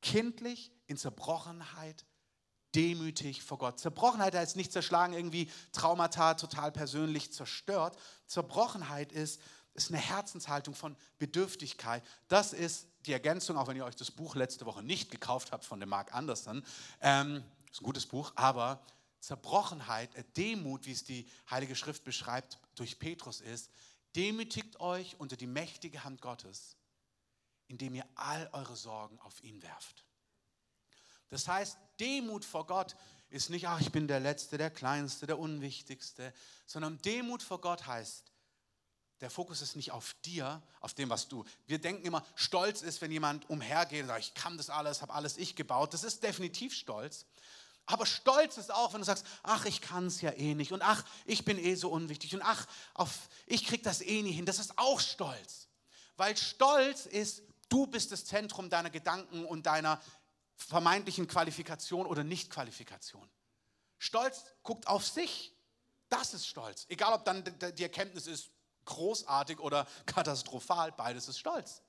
kindlich 0.00 0.72
in 0.86 0.96
Zerbrochenheit, 0.96 2.06
demütig 2.74 3.42
vor 3.42 3.58
Gott. 3.58 3.78
Zerbrochenheit 3.78 4.34
heißt 4.34 4.56
nicht 4.56 4.72
zerschlagen, 4.72 5.14
irgendwie 5.14 5.50
Traumata 5.72 6.34
total 6.34 6.72
persönlich 6.72 7.32
zerstört. 7.32 7.96
Zerbrochenheit 8.26 9.12
ist, 9.12 9.40
ist 9.74 9.90
eine 9.90 9.98
Herzenshaltung 9.98 10.74
von 10.74 10.96
Bedürftigkeit. 11.18 12.02
Das 12.28 12.52
ist 12.52 12.86
die 13.06 13.12
Ergänzung, 13.12 13.56
auch 13.56 13.68
wenn 13.68 13.76
ihr 13.76 13.84
euch 13.84 13.96
das 13.96 14.10
Buch 14.10 14.34
letzte 14.34 14.66
Woche 14.66 14.82
nicht 14.82 15.10
gekauft 15.10 15.52
habt 15.52 15.64
von 15.64 15.80
dem 15.80 15.88
Mark 15.88 16.14
Anderson. 16.14 16.64
Ähm, 17.00 17.42
ist 17.70 17.80
ein 17.80 17.84
gutes 17.84 18.06
Buch, 18.06 18.32
aber 18.36 18.84
Zerbrochenheit, 19.20 20.14
äh, 20.14 20.24
Demut, 20.36 20.86
wie 20.86 20.92
es 20.92 21.04
die 21.04 21.26
Heilige 21.50 21.76
Schrift 21.76 22.04
beschreibt, 22.04 22.58
durch 22.74 22.98
Petrus 22.98 23.40
ist, 23.40 23.70
demütigt 24.16 24.80
euch 24.80 25.18
unter 25.18 25.36
die 25.36 25.46
mächtige 25.46 26.04
Hand 26.04 26.20
Gottes, 26.20 26.76
indem 27.68 27.94
ihr 27.94 28.06
all 28.14 28.48
eure 28.52 28.76
Sorgen 28.76 29.18
auf 29.20 29.42
ihn 29.42 29.62
werft. 29.62 30.04
Das 31.32 31.48
heißt, 31.48 31.78
Demut 31.98 32.44
vor 32.44 32.66
Gott 32.66 32.94
ist 33.30 33.48
nicht, 33.48 33.66
ach, 33.66 33.80
ich 33.80 33.90
bin 33.90 34.06
der 34.06 34.20
Letzte, 34.20 34.58
der 34.58 34.70
Kleinste, 34.70 35.26
der 35.26 35.38
Unwichtigste, 35.38 36.34
sondern 36.66 37.00
Demut 37.00 37.42
vor 37.42 37.58
Gott 37.58 37.86
heißt, 37.86 38.30
der 39.22 39.30
Fokus 39.30 39.62
ist 39.62 39.74
nicht 39.74 39.92
auf 39.92 40.14
dir, 40.26 40.60
auf 40.80 40.92
dem, 40.92 41.08
was 41.08 41.28
du. 41.28 41.46
Wir 41.66 41.78
denken 41.78 42.04
immer, 42.04 42.22
Stolz 42.34 42.82
ist, 42.82 43.00
wenn 43.00 43.10
jemand 43.10 43.48
umhergeht 43.48 44.02
und 44.02 44.08
sagt, 44.08 44.20
ich 44.20 44.34
kann 44.34 44.58
das 44.58 44.68
alles, 44.68 45.00
habe 45.00 45.14
alles 45.14 45.38
ich 45.38 45.56
gebaut. 45.56 45.94
Das 45.94 46.04
ist 46.04 46.22
definitiv 46.22 46.74
Stolz. 46.74 47.24
Aber 47.86 48.04
Stolz 48.04 48.58
ist 48.58 48.70
auch, 48.70 48.92
wenn 48.92 49.00
du 49.00 49.06
sagst, 49.06 49.24
ach, 49.42 49.64
ich 49.64 49.80
kann 49.80 50.08
es 50.08 50.20
ja 50.20 50.32
eh 50.32 50.54
nicht 50.54 50.72
und 50.72 50.82
ach, 50.82 51.02
ich 51.24 51.46
bin 51.46 51.56
eh 51.56 51.76
so 51.76 51.88
unwichtig 51.88 52.34
und 52.34 52.42
ach, 52.42 52.66
auf, 52.92 53.30
ich 53.46 53.64
krieg 53.64 53.82
das 53.82 54.02
eh 54.02 54.20
nie 54.20 54.32
hin. 54.32 54.44
Das 54.44 54.58
ist 54.58 54.76
auch 54.76 55.00
Stolz. 55.00 55.68
Weil 56.18 56.36
Stolz 56.36 57.06
ist, 57.06 57.42
du 57.70 57.86
bist 57.86 58.12
das 58.12 58.26
Zentrum 58.26 58.68
deiner 58.68 58.90
Gedanken 58.90 59.46
und 59.46 59.64
deiner 59.64 59.98
vermeintlichen 60.56 61.26
Qualifikation 61.26 62.06
oder 62.06 62.24
Nichtqualifikation. 62.24 63.28
Stolz 63.98 64.44
guckt 64.62 64.86
auf 64.86 65.06
sich. 65.06 65.54
Das 66.08 66.34
ist 66.34 66.46
Stolz. 66.46 66.86
Egal, 66.88 67.14
ob 67.14 67.24
dann 67.24 67.44
die 67.76 67.82
Erkenntnis 67.82 68.26
ist, 68.26 68.50
großartig 68.84 69.60
oder 69.60 69.86
katastrophal, 70.06 70.92
beides 70.92 71.28
ist 71.28 71.38
Stolz. 71.38 71.82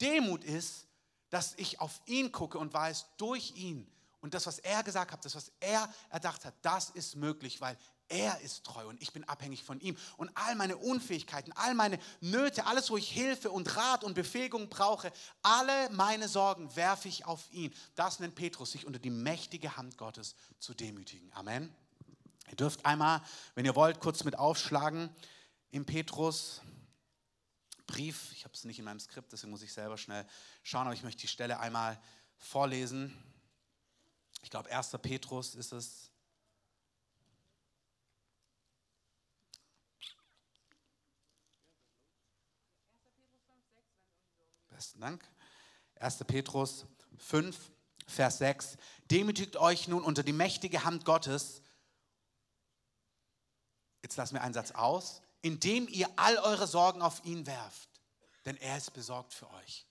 Demut 0.00 0.44
ist, 0.44 0.86
dass 1.30 1.54
ich 1.56 1.80
auf 1.80 2.00
ihn 2.06 2.30
gucke 2.30 2.58
und 2.58 2.72
weiß, 2.72 3.06
durch 3.16 3.52
ihn 3.56 3.90
und 4.24 4.32
das, 4.32 4.46
was 4.46 4.58
er 4.58 4.82
gesagt 4.82 5.12
hat, 5.12 5.22
das, 5.24 5.34
was 5.34 5.52
er 5.60 5.92
erdacht 6.08 6.46
hat, 6.46 6.54
das 6.62 6.88
ist 6.88 7.14
möglich, 7.14 7.60
weil 7.60 7.76
er 8.08 8.40
ist 8.40 8.64
treu 8.64 8.86
und 8.88 9.00
ich 9.00 9.12
bin 9.12 9.24
abhängig 9.24 9.64
von 9.64 9.80
ihm. 9.80 9.96
Und 10.16 10.30
all 10.34 10.54
meine 10.56 10.76
Unfähigkeiten, 10.76 11.52
all 11.52 11.74
meine 11.74 11.98
Nöte, 12.20 12.66
alles, 12.66 12.90
wo 12.90 12.96
ich 12.96 13.10
Hilfe 13.10 13.50
und 13.50 13.76
Rat 13.76 14.04
und 14.04 14.14
Befähigung 14.14 14.68
brauche, 14.68 15.12
alle 15.42 15.90
meine 15.90 16.28
Sorgen 16.28 16.74
werfe 16.76 17.08
ich 17.08 17.24
auf 17.24 17.50
ihn. 17.52 17.74
Das 17.94 18.20
nennt 18.20 18.34
Petrus, 18.34 18.72
sich 18.72 18.86
unter 18.86 18.98
die 18.98 19.10
mächtige 19.10 19.76
Hand 19.76 19.96
Gottes 19.96 20.34
zu 20.58 20.74
demütigen. 20.74 21.32
Amen. 21.32 21.74
Ihr 22.50 22.56
dürft 22.56 22.84
einmal, 22.84 23.22
wenn 23.54 23.64
ihr 23.64 23.74
wollt, 23.74 24.00
kurz 24.00 24.24
mit 24.24 24.38
aufschlagen 24.38 25.08
im 25.70 25.86
Petrus. 25.86 26.60
Brief, 27.86 28.32
ich 28.32 28.44
habe 28.44 28.54
es 28.54 28.64
nicht 28.64 28.78
in 28.78 28.84
meinem 28.84 29.00
Skript, 29.00 29.32
deswegen 29.32 29.50
muss 29.50 29.62
ich 29.62 29.72
selber 29.72 29.98
schnell 29.98 30.26
schauen, 30.62 30.86
aber 30.86 30.94
ich 30.94 31.02
möchte 31.02 31.22
die 31.22 31.28
Stelle 31.28 31.58
einmal 31.60 32.00
vorlesen. 32.36 33.16
Ich 34.42 34.50
glaube, 34.50 34.70
1. 34.70 34.90
Petrus 35.02 35.54
ist 35.54 35.72
es. 35.72 36.10
Besten 44.74 45.00
Dank. 45.00 45.26
1. 45.96 46.18
Petrus 46.26 46.86
5, 47.16 47.56
Vers 48.06 48.38
6. 48.38 48.76
Demütigt 49.10 49.56
euch 49.56 49.88
nun 49.88 50.02
unter 50.02 50.22
die 50.22 50.32
mächtige 50.32 50.84
Hand 50.84 51.04
Gottes. 51.04 51.62
Jetzt 54.02 54.16
lassen 54.16 54.34
wir 54.34 54.42
einen 54.42 54.54
Satz 54.54 54.72
aus 54.72 55.22
indem 55.44 55.86
ihr 55.88 56.08
all 56.16 56.38
eure 56.38 56.66
Sorgen 56.66 57.02
auf 57.02 57.22
ihn 57.24 57.46
werft. 57.46 57.90
denn 58.46 58.56
er 58.58 58.76
ist 58.76 58.92
besorgt 58.92 59.32
für 59.32 59.50
euch. 59.52 59.86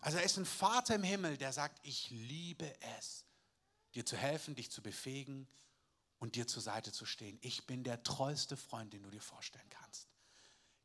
Also 0.00 0.18
er 0.18 0.24
ist 0.24 0.36
ein 0.36 0.44
Vater 0.44 0.94
im 0.94 1.02
Himmel, 1.02 1.38
der 1.38 1.50
sagt, 1.50 1.78
ich 1.82 2.10
liebe 2.10 2.70
es, 2.98 3.24
dir 3.94 4.04
zu 4.04 4.18
helfen, 4.18 4.54
dich 4.54 4.70
zu 4.70 4.82
befähigen 4.82 5.48
und 6.18 6.34
dir 6.34 6.46
zur 6.46 6.60
Seite 6.60 6.92
zu 6.92 7.06
stehen. 7.06 7.38
Ich 7.40 7.66
bin 7.66 7.84
der 7.84 8.02
treueste 8.02 8.58
Freund, 8.58 8.92
den 8.92 9.02
du 9.02 9.08
dir 9.08 9.22
vorstellen 9.22 9.68
kannst. 9.70 10.07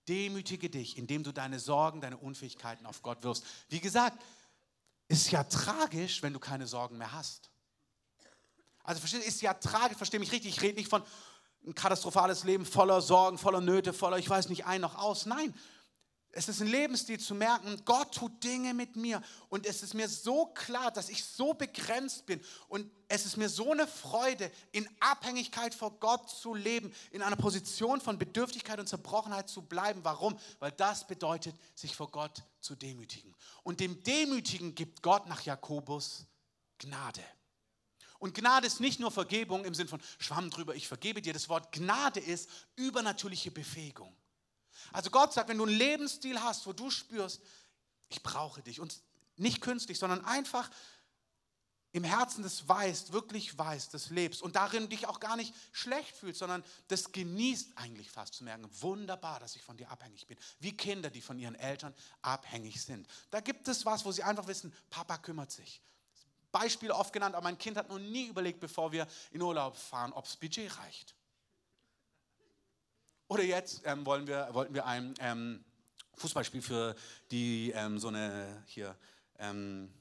Demütige 0.08 0.70
dich, 0.70 0.98
indem 0.98 1.24
du 1.24 1.32
deine 1.32 1.60
Sorgen, 1.60 2.02
deine 2.02 2.18
Unfähigkeiten 2.18 2.86
auf 2.86 3.02
Gott 3.02 3.24
wirfst. 3.24 3.46
Wie 3.70 3.80
gesagt, 3.80 4.22
ist 5.08 5.32
ja 5.32 5.44
tragisch, 5.44 6.22
wenn 6.24 6.34
du 6.34 6.40
keine 6.40 6.68
Sorgen 6.68 6.98
mehr 6.98 7.12
hast. 7.12 7.50
Also 8.84 9.00
versteht, 9.00 9.24
ist 9.24 9.42
ja 9.42 9.54
tragisch, 9.54 9.98
verstehe 9.98 10.20
mich 10.20 10.32
richtig, 10.32 10.58
ich 10.58 10.62
rede 10.62 10.76
nicht 10.76 10.90
von 10.90 11.04
ein 11.66 11.74
katastrophales 11.74 12.44
Leben 12.44 12.66
voller 12.66 13.02
Sorgen, 13.02 13.38
voller 13.38 13.62
Nöte, 13.62 13.94
voller, 13.94 14.18
ich 14.18 14.30
weiß 14.30 14.50
nicht, 14.50 14.66
ein 14.66 14.82
noch 14.82 14.96
aus. 14.96 15.26
Nein, 15.26 15.54
es 16.36 16.50
ist 16.50 16.62
ein 16.62 16.68
Lebensstil 16.68 17.20
zu 17.20 17.36
merken, 17.36 17.80
Gott 17.86 18.16
tut 18.16 18.44
Dinge 18.44 18.74
mit 18.74 18.96
mir 18.96 19.22
und 19.50 19.68
es 19.68 19.84
ist 19.84 19.94
mir 19.94 20.10
so 20.10 20.48
klar, 20.48 20.90
dass 20.90 21.10
ich 21.10 21.24
so 21.24 21.54
begrenzt 21.54 22.26
bin 22.26 22.42
und 22.68 22.92
es 23.08 23.28
ist 23.28 23.38
mir 23.38 23.50
so 23.50 23.72
eine 23.72 23.86
Freude, 23.86 24.52
in 24.72 24.90
Abhängigkeit 25.00 25.76
vor 25.76 25.92
Gott 26.00 26.28
zu 26.32 26.56
leben, 26.56 26.92
in 27.12 27.22
einer 27.22 27.36
Position 27.36 28.02
von 28.02 28.18
Bedürftigkeit 28.18 28.80
und 28.80 28.90
Zerbrochenheit 28.90 29.48
zu 29.48 29.62
bleiben. 29.62 30.04
Warum? 30.04 30.38
Weil 30.58 30.72
das 30.72 31.06
bedeutet, 31.06 31.56
sich 31.76 31.96
vor 31.96 32.10
Gott 32.10 32.42
zu 32.60 32.74
demütigen. 32.76 33.36
Und 33.62 33.80
dem 33.80 34.02
Demütigen 34.04 34.74
gibt 34.74 35.04
Gott 35.04 35.28
nach 35.28 35.42
Jakobus 35.42 36.26
Gnade. 36.80 37.24
Und 38.18 38.34
Gnade 38.34 38.66
ist 38.66 38.80
nicht 38.80 39.00
nur 39.00 39.12
Vergebung 39.12 39.66
im 39.66 39.76
Sinn 39.76 39.88
von 39.88 40.02
Schwamm 40.18 40.50
drüber, 40.50 40.74
ich 40.74 40.88
vergebe 40.88 41.22
dir. 41.22 41.34
Das 41.34 41.48
Wort 41.48 41.72
Gnade 41.72 42.20
ist 42.20 42.50
übernatürliche 42.76 43.52
Befähigung. 43.52 44.16
Also 44.92 45.10
Gott 45.10 45.34
sagt, 45.34 45.50
wenn 45.50 45.58
du 45.58 45.66
einen 45.66 45.78
Lebensstil 45.78 46.42
hast, 46.42 46.66
wo 46.68 46.74
du 46.74 46.90
spürst, 46.90 47.42
ich 48.10 48.22
brauche 48.22 48.62
dich 48.62 48.80
und 48.80 49.02
nicht 49.38 49.62
künstlich, 49.62 49.98
sondern 49.98 50.24
einfach 50.26 50.70
im 51.94 52.04
Herzen 52.04 52.42
das 52.42 52.68
weißt, 52.68 53.14
wirklich 53.14 53.56
weißt, 53.56 53.94
das 53.94 54.10
lebst 54.10 54.42
und 54.42 54.56
darin 54.56 54.90
dich 54.90 55.08
auch 55.08 55.20
gar 55.20 55.38
nicht 55.38 55.54
schlecht 55.72 56.16
fühlst, 56.16 56.40
sondern 56.40 56.64
das 56.88 57.12
genießt 57.12 57.78
eigentlich 57.78 58.10
fast 58.10 58.34
zu 58.34 58.44
merken, 58.44 58.68
wunderbar, 58.82 59.40
dass 59.40 59.56
ich 59.56 59.62
von 59.62 59.78
dir 59.78 59.90
abhängig 59.92 60.26
bin. 60.26 60.38
Wie 60.60 60.76
Kinder, 60.76 61.12
die 61.12 61.22
von 61.22 61.38
ihren 61.38 61.54
Eltern 61.54 61.94
abhängig 62.24 62.82
sind. 62.82 63.08
Da 63.30 63.42
gibt 63.42 63.68
es 63.68 63.86
was, 63.86 64.04
wo 64.06 64.12
sie 64.12 64.24
einfach 64.24 64.48
wissen, 64.48 64.74
Papa 64.90 65.20
kümmert 65.20 65.52
sich. 65.52 65.82
Beispiele 66.52 66.96
oft 66.96 67.14
genannt, 67.14 67.36
aber 67.36 67.44
mein 67.44 67.60
Kind 67.60 67.78
hat 67.78 67.90
noch 67.90 68.00
nie 68.00 68.28
überlegt, 68.28 68.60
bevor 68.60 68.92
wir 68.92 69.08
in 69.32 69.42
Urlaub 69.42 69.78
fahren, 69.78 70.14
ob 70.14 70.26
das 70.26 70.36
Budget 70.36 70.76
reicht. 70.80 71.16
Oder 73.34 73.44
jetzt 73.44 73.82
ähm, 73.86 74.06
wollen 74.06 74.28
wir, 74.28 74.48
wollten 74.52 74.76
wir 74.76 74.86
ein 74.86 75.16
ähm, 75.20 75.66
Fußballspiel 76.18 76.62
für 76.62 76.96
die 77.32 77.72
ähm, 77.72 77.98
so 77.98 78.10
eine 78.10 78.64
hier 78.68 78.96
ähm, 79.40 79.92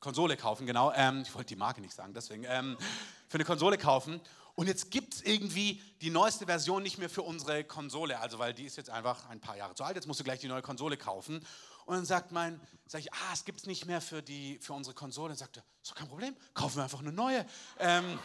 Konsole 0.00 0.38
kaufen, 0.38 0.66
genau. 0.66 0.90
Ähm, 0.96 1.20
ich 1.20 1.34
wollte 1.34 1.48
die 1.48 1.56
Marke 1.56 1.82
nicht 1.82 1.92
sagen, 1.92 2.14
deswegen 2.14 2.44
für 2.44 3.34
eine 3.34 3.44
Konsole 3.44 3.76
kaufen. 3.76 4.22
Und 4.54 4.68
jetzt 4.68 4.90
gibt 4.90 5.16
es 5.16 5.22
irgendwie 5.22 5.82
die 6.00 6.08
neueste 6.08 6.46
Version 6.46 6.82
nicht 6.82 6.96
mehr 6.96 7.10
für 7.10 7.20
unsere 7.20 7.62
Konsole, 7.62 8.18
also 8.18 8.38
weil 8.38 8.54
die 8.54 8.64
ist 8.64 8.78
jetzt 8.78 8.88
einfach 8.88 9.28
ein 9.28 9.40
paar 9.40 9.58
Jahre 9.58 9.74
zu 9.74 9.84
alt. 9.84 9.96
Jetzt 9.96 10.06
musst 10.06 10.20
du 10.20 10.24
gleich 10.24 10.40
die 10.40 10.48
neue 10.48 10.62
Konsole 10.62 10.96
kaufen. 10.96 11.44
Und 11.84 11.94
dann 11.94 12.06
sagt 12.06 12.32
mein, 12.32 12.58
sag 12.86 13.02
ich, 13.02 13.12
ah, 13.12 13.32
es 13.34 13.44
gibt 13.44 13.60
es 13.60 13.66
nicht 13.66 13.84
mehr 13.84 14.00
für 14.00 14.22
die 14.22 14.58
für 14.62 14.72
unsere 14.72 14.94
Konsole. 14.94 15.28
Dann 15.28 15.36
sagt 15.36 15.58
er, 15.58 15.64
ist 15.82 15.90
doch 15.90 15.96
kein 15.96 16.08
Problem, 16.08 16.34
kaufen 16.54 16.76
wir 16.76 16.84
einfach 16.84 17.00
eine 17.00 17.12
neue. 17.12 17.44
Ähm, 17.78 18.18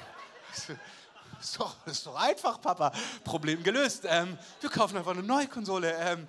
ist 1.46 1.60
doch, 1.60 1.88
ist 1.88 2.06
doch 2.06 2.16
einfach, 2.16 2.60
Papa. 2.60 2.92
Problem 3.24 3.64
gelöst. 3.64 4.04
Ähm, 4.06 4.38
wir 4.62 4.70
kaufen 4.70 4.98
einfach 4.98 5.12
eine 5.12 5.24
neue 5.24 5.48
Konsole. 5.48 5.94
Ähm, 5.94 6.28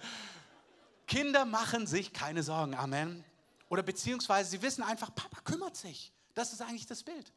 Kinder 1.06 1.44
machen 1.44 1.86
sich 1.86 2.12
keine 2.12 2.42
Sorgen. 2.42 2.74
Amen. 2.74 3.24
Oder 3.68 3.82
beziehungsweise 3.82 4.50
sie 4.50 4.62
wissen 4.62 4.82
einfach, 4.82 5.14
Papa 5.14 5.40
kümmert 5.42 5.76
sich. 5.76 6.12
Das 6.34 6.52
ist 6.52 6.60
eigentlich 6.60 6.86
das 6.86 7.02
Bild. 7.02 7.32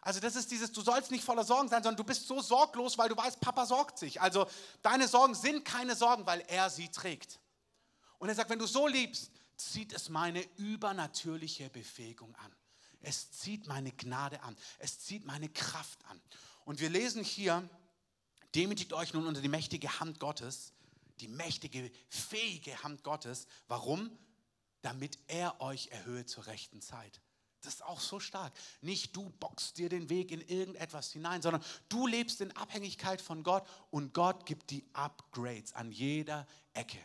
Also 0.00 0.18
das 0.18 0.34
ist 0.34 0.50
dieses, 0.50 0.72
du 0.72 0.80
sollst 0.80 1.12
nicht 1.12 1.22
voller 1.22 1.44
Sorgen 1.44 1.68
sein, 1.68 1.82
sondern 1.82 1.96
du 1.96 2.04
bist 2.04 2.26
so 2.26 2.40
sorglos, 2.40 2.98
weil 2.98 3.08
du 3.08 3.16
weißt, 3.16 3.40
Papa 3.40 3.66
sorgt 3.66 3.98
sich. 3.98 4.20
Also 4.20 4.46
deine 4.82 5.06
Sorgen 5.06 5.34
sind 5.34 5.64
keine 5.64 5.94
Sorgen, 5.94 6.26
weil 6.26 6.40
er 6.48 6.70
sie 6.70 6.88
trägt. 6.88 7.38
Und 8.18 8.28
er 8.28 8.34
sagt, 8.34 8.50
wenn 8.50 8.58
du 8.58 8.66
so 8.66 8.88
liebst, 8.88 9.30
zieht 9.56 9.92
es 9.92 10.08
meine 10.08 10.42
übernatürliche 10.56 11.70
Befähigung 11.70 12.34
an. 12.36 12.52
Es 13.00 13.30
zieht 13.32 13.66
meine 13.66 13.92
Gnade 13.92 14.42
an. 14.42 14.56
Es 14.78 14.98
zieht 15.00 15.24
meine 15.24 15.48
Kraft 15.48 16.04
an. 16.06 16.20
Und 16.64 16.80
wir 16.80 16.90
lesen 16.90 17.24
hier, 17.24 17.68
demütigt 18.54 18.92
euch 18.92 19.12
nun 19.14 19.26
unter 19.26 19.40
die 19.40 19.48
mächtige 19.48 20.00
Hand 20.00 20.20
Gottes, 20.20 20.72
die 21.20 21.28
mächtige, 21.28 21.90
fähige 22.08 22.82
Hand 22.82 23.02
Gottes. 23.04 23.46
Warum? 23.68 24.10
Damit 24.82 25.18
er 25.28 25.60
euch 25.60 25.88
erhöhe 25.88 26.26
zur 26.26 26.46
rechten 26.46 26.80
Zeit. 26.80 27.20
Das 27.60 27.74
ist 27.74 27.84
auch 27.84 28.00
so 28.00 28.18
stark. 28.18 28.52
Nicht 28.80 29.14
du 29.14 29.30
boxst 29.38 29.78
dir 29.78 29.88
den 29.88 30.10
Weg 30.10 30.32
in 30.32 30.40
irgendetwas 30.40 31.12
hinein, 31.12 31.42
sondern 31.42 31.62
du 31.88 32.08
lebst 32.08 32.40
in 32.40 32.50
Abhängigkeit 32.56 33.20
von 33.20 33.44
Gott 33.44 33.64
und 33.90 34.14
Gott 34.14 34.46
gibt 34.46 34.70
die 34.70 34.84
Upgrades 34.92 35.72
an 35.72 35.92
jeder 35.92 36.46
Ecke. 36.72 36.98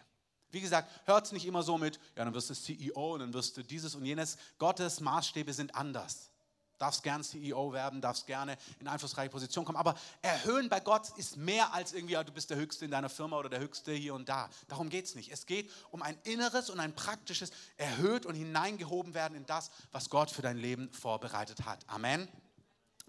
Wie 0.50 0.62
gesagt, 0.62 0.90
hört 1.06 1.26
es 1.26 1.32
nicht 1.32 1.46
immer 1.46 1.62
so 1.62 1.78
mit, 1.78 2.00
ja, 2.16 2.26
dann 2.26 2.34
wirst 2.34 2.50
du 2.50 2.56
CEO 2.56 3.14
und 3.14 3.20
dann 3.20 3.34
wirst 3.34 3.58
du 3.58 3.64
dieses 3.64 3.94
und 3.94 4.06
jenes. 4.06 4.38
Gottes 4.58 5.00
Maßstäbe 5.00 5.54
sind 5.54 5.76
anders 5.76 6.32
darfst 6.78 7.04
gern 7.04 7.24
CEO 7.24 7.74
werden, 7.74 8.02
darfst 8.02 8.28
gerne 8.28 8.58
in 8.80 8.88
einflussreiche 8.88 9.30
Position 9.30 9.66
kommen. 9.66 9.78
Aber 9.78 9.96
erhöhen 10.22 10.70
bei 10.70 10.80
Gott 10.80 11.10
ist 11.18 11.38
mehr 11.38 11.74
als 11.74 11.94
irgendwie, 11.94 12.16
du 12.16 12.32
bist 12.32 12.50
der 12.50 12.58
Höchste 12.58 12.86
in 12.86 12.92
deiner 12.92 13.10
Firma 13.10 13.38
oder 13.38 13.50
der 13.50 13.60
Höchste 13.60 13.92
hier 13.94 14.14
und 14.14 14.30
da. 14.30 14.50
Darum 14.68 14.90
geht 14.90 15.06
es 15.06 15.16
nicht. 15.16 15.32
Es 15.32 15.46
geht 15.46 15.72
um 15.92 16.02
ein 16.02 16.18
inneres 16.24 16.70
und 16.70 16.80
ein 16.80 16.96
praktisches 16.96 17.52
erhöht 17.78 18.26
und 18.26 18.36
hineingehoben 18.36 19.14
werden 19.14 19.36
in 19.36 19.46
das, 19.46 19.72
was 19.92 20.10
Gott 20.10 20.32
für 20.32 20.42
dein 20.42 20.58
Leben 20.58 20.92
vorbereitet 20.94 21.66
hat. 21.66 21.80
Amen. 21.88 22.28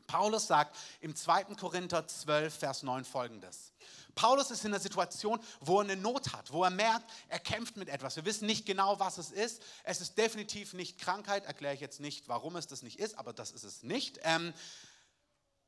Paulus 0.08 0.48
sagt 0.48 0.74
im 1.00 1.14
2. 1.14 1.44
Korinther 1.54 2.08
12, 2.08 2.52
Vers 2.58 2.82
9 2.82 3.04
folgendes. 3.04 3.72
Paulus 4.16 4.50
ist 4.50 4.64
in 4.64 4.72
einer 4.72 4.80
Situation, 4.80 5.38
wo 5.60 5.78
er 5.78 5.84
eine 5.84 5.94
Not 5.94 6.32
hat, 6.32 6.52
wo 6.52 6.64
er 6.64 6.70
merkt, 6.70 7.08
er 7.28 7.38
kämpft 7.38 7.76
mit 7.76 7.88
etwas. 7.88 8.16
Wir 8.16 8.24
wissen 8.24 8.46
nicht 8.46 8.66
genau, 8.66 8.98
was 8.98 9.18
es 9.18 9.30
ist. 9.30 9.62
Es 9.84 10.00
ist 10.00 10.18
definitiv 10.18 10.72
nicht 10.72 10.98
Krankheit. 10.98 11.46
Erkläre 11.46 11.74
ich 11.74 11.80
jetzt 11.80 12.00
nicht, 12.00 12.26
warum 12.26 12.56
es 12.56 12.66
das 12.66 12.82
nicht 12.82 12.98
ist, 12.98 13.16
aber 13.16 13.32
das 13.32 13.52
ist 13.52 13.62
es 13.62 13.84
nicht. 13.84 14.18
Ähm, 14.22 14.52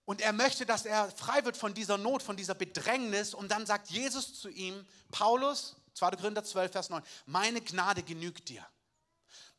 und 0.05 0.21
er 0.21 0.33
möchte, 0.33 0.67
dass 0.67 0.85
er 0.85 1.09
frei 1.13 1.45
wird 1.45 1.57
von 1.57 1.75
dieser 1.75 1.97
Not, 1.97 2.25
von 2.25 2.37
dieser 2.37 2.55
Bedrängnis. 2.55 3.35
Und 3.35 3.53
dann 3.53 3.67
sagt 3.67 3.91
Jesus 3.91 4.41
zu 4.41 4.49
ihm, 4.49 4.85
Paulus, 5.13 5.77
2. 5.95 6.11
Korinther 6.13 6.43
12, 6.43 6.73
Vers 6.73 6.91
9, 6.91 7.05
meine 7.27 7.61
Gnade 7.61 8.03
genügt 8.03 8.49
dir. 8.49 8.67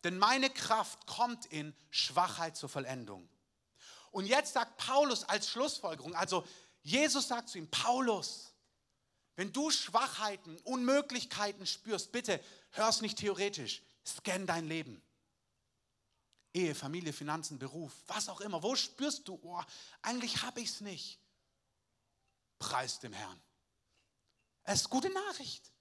Denn 0.04 0.18
meine 0.18 0.50
Kraft 0.50 1.06
kommt 1.06 1.46
in 1.46 1.74
Schwachheit 1.92 2.58
zur 2.58 2.68
Vollendung. 2.68 3.30
Und 4.12 4.26
jetzt 4.26 4.54
sagt 4.54 4.78
Paulus 4.78 5.24
als 5.24 5.50
Schlussfolgerung, 5.50 6.14
also 6.16 6.46
Jesus 6.84 7.28
sagt 7.28 7.50
zu 7.50 7.58
ihm, 7.58 7.70
Paulus, 7.70 8.54
wenn 9.36 9.54
du 9.54 9.72
Schwachheiten, 9.72 10.58
Unmöglichkeiten 10.60 11.66
spürst, 11.66 12.12
bitte 12.12 12.44
hör 12.72 12.90
es 12.90 13.02
nicht 13.02 13.18
theoretisch. 13.18 13.82
Scan 14.06 14.46
dein 14.46 14.68
Leben. 14.68 15.02
Ehe, 16.54 16.76
Familie, 16.76 17.14
Finanzen, 17.14 17.58
Beruf, 17.58 17.94
was 18.08 18.28
auch 18.28 18.42
immer. 18.42 18.62
Wo 18.62 18.76
spürst 18.76 19.28
du, 19.28 19.40
oh, 19.42 19.64
eigentlich 20.02 20.42
habe 20.42 20.60
ich 20.60 20.70
es 20.70 20.82
nicht? 20.82 21.20
Preis 22.60 23.00
dem 23.00 23.14
Herrn. 23.14 23.42
Es 24.64 24.82
ist 24.82 24.90
gute 24.90 25.10
Nachricht. 25.10 25.72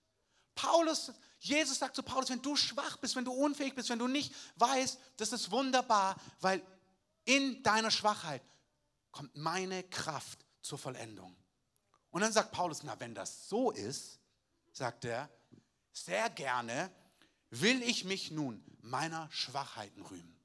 Paulus, 0.55 1.13
Jesus 1.39 1.79
sagt 1.79 1.97
zu 1.97 2.03
Paulus, 2.03 2.31
wenn 2.31 2.43
du 2.43 2.55
schwach 2.55 2.99
bist, 2.99 3.17
wenn 3.17 3.25
du 3.25 3.33
unfähig 3.33 3.75
bist, 3.75 3.89
wenn 3.89 3.99
du 3.99 4.07
nicht 4.07 4.33
weißt, 4.57 4.99
das 5.17 5.33
ist 5.33 5.51
wunderbar, 5.51 6.17
weil 6.41 6.63
in 7.25 7.63
deiner 7.63 7.91
Schwachheit 7.91 8.43
kommt 9.13 9.35
meine 9.37 9.83
Kraft 9.85 10.45
zur 10.63 10.79
Vollendung. 10.79 11.37
Und 12.11 12.23
dann 12.23 12.33
sagt 12.33 12.53
Paulus, 12.53 12.83
na, 12.83 12.99
wenn 12.99 13.15
das 13.15 13.49
so 13.49 13.71
ist, 13.71 14.19
sagt 14.73 15.05
er, 15.05 15.29
sehr 15.93 16.31
gerne 16.31 16.91
will 17.51 17.83
ich 17.83 18.05
mich 18.05 18.31
nun 18.31 18.63
meiner 18.81 19.29
Schwachheiten 19.31 20.03
rühmen. 20.03 20.37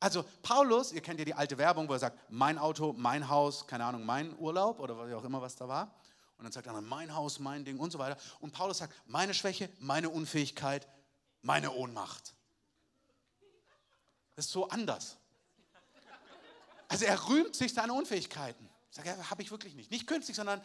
Also 0.00 0.24
Paulus, 0.42 0.92
ihr 0.92 1.00
kennt 1.00 1.20
ja 1.20 1.24
die 1.24 1.34
alte 1.34 1.56
Werbung, 1.58 1.88
wo 1.88 1.92
er 1.92 1.98
sagt, 2.00 2.18
mein 2.28 2.58
Auto, 2.58 2.92
mein 2.92 3.28
Haus, 3.28 3.66
keine 3.66 3.84
Ahnung, 3.84 4.04
mein 4.04 4.36
Urlaub 4.36 4.80
oder 4.80 4.98
was 4.98 5.12
auch 5.12 5.24
immer, 5.24 5.40
was 5.40 5.54
da 5.54 5.68
war. 5.68 5.94
Und 6.36 6.44
dann 6.44 6.52
sagt 6.52 6.66
er, 6.66 6.80
mein 6.80 7.14
Haus, 7.14 7.38
mein 7.38 7.64
Ding 7.64 7.78
und 7.78 7.92
so 7.92 8.00
weiter. 8.00 8.20
Und 8.40 8.52
Paulus 8.52 8.78
sagt, 8.78 8.92
meine 9.06 9.32
Schwäche, 9.32 9.70
meine 9.78 10.10
Unfähigkeit, 10.10 10.88
meine 11.40 11.70
Ohnmacht. 11.70 12.34
Das 14.34 14.46
ist 14.46 14.52
so 14.52 14.68
anders. 14.68 15.18
Also 16.92 17.06
er 17.06 17.26
rühmt 17.26 17.56
sich 17.56 17.72
seine 17.72 17.94
Unfähigkeiten. 17.94 18.68
Sage, 18.90 19.08
ja, 19.08 19.30
habe 19.30 19.40
ich 19.40 19.50
wirklich 19.50 19.74
nicht. 19.74 19.90
Nicht 19.90 20.06
künstlich, 20.06 20.36
sondern 20.36 20.60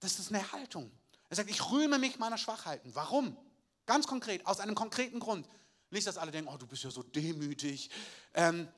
das 0.00 0.18
ist 0.18 0.30
eine 0.32 0.52
Haltung. 0.52 0.90
Er 1.28 1.36
sagt, 1.36 1.50
ich 1.50 1.70
rühme 1.70 1.98
mich 1.98 2.18
meiner 2.18 2.38
Schwachheiten. 2.38 2.94
Warum? 2.94 3.36
Ganz 3.84 4.06
konkret, 4.06 4.46
aus 4.46 4.60
einem 4.60 4.74
konkreten 4.74 5.20
Grund. 5.20 5.46
Nicht, 5.90 6.06
dass 6.06 6.16
alle 6.16 6.30
denken, 6.30 6.50
oh, 6.50 6.56
du 6.56 6.66
bist 6.66 6.82
ja 6.82 6.90
so 6.90 7.02
demütig. 7.02 7.90
Ähm, 8.32 8.68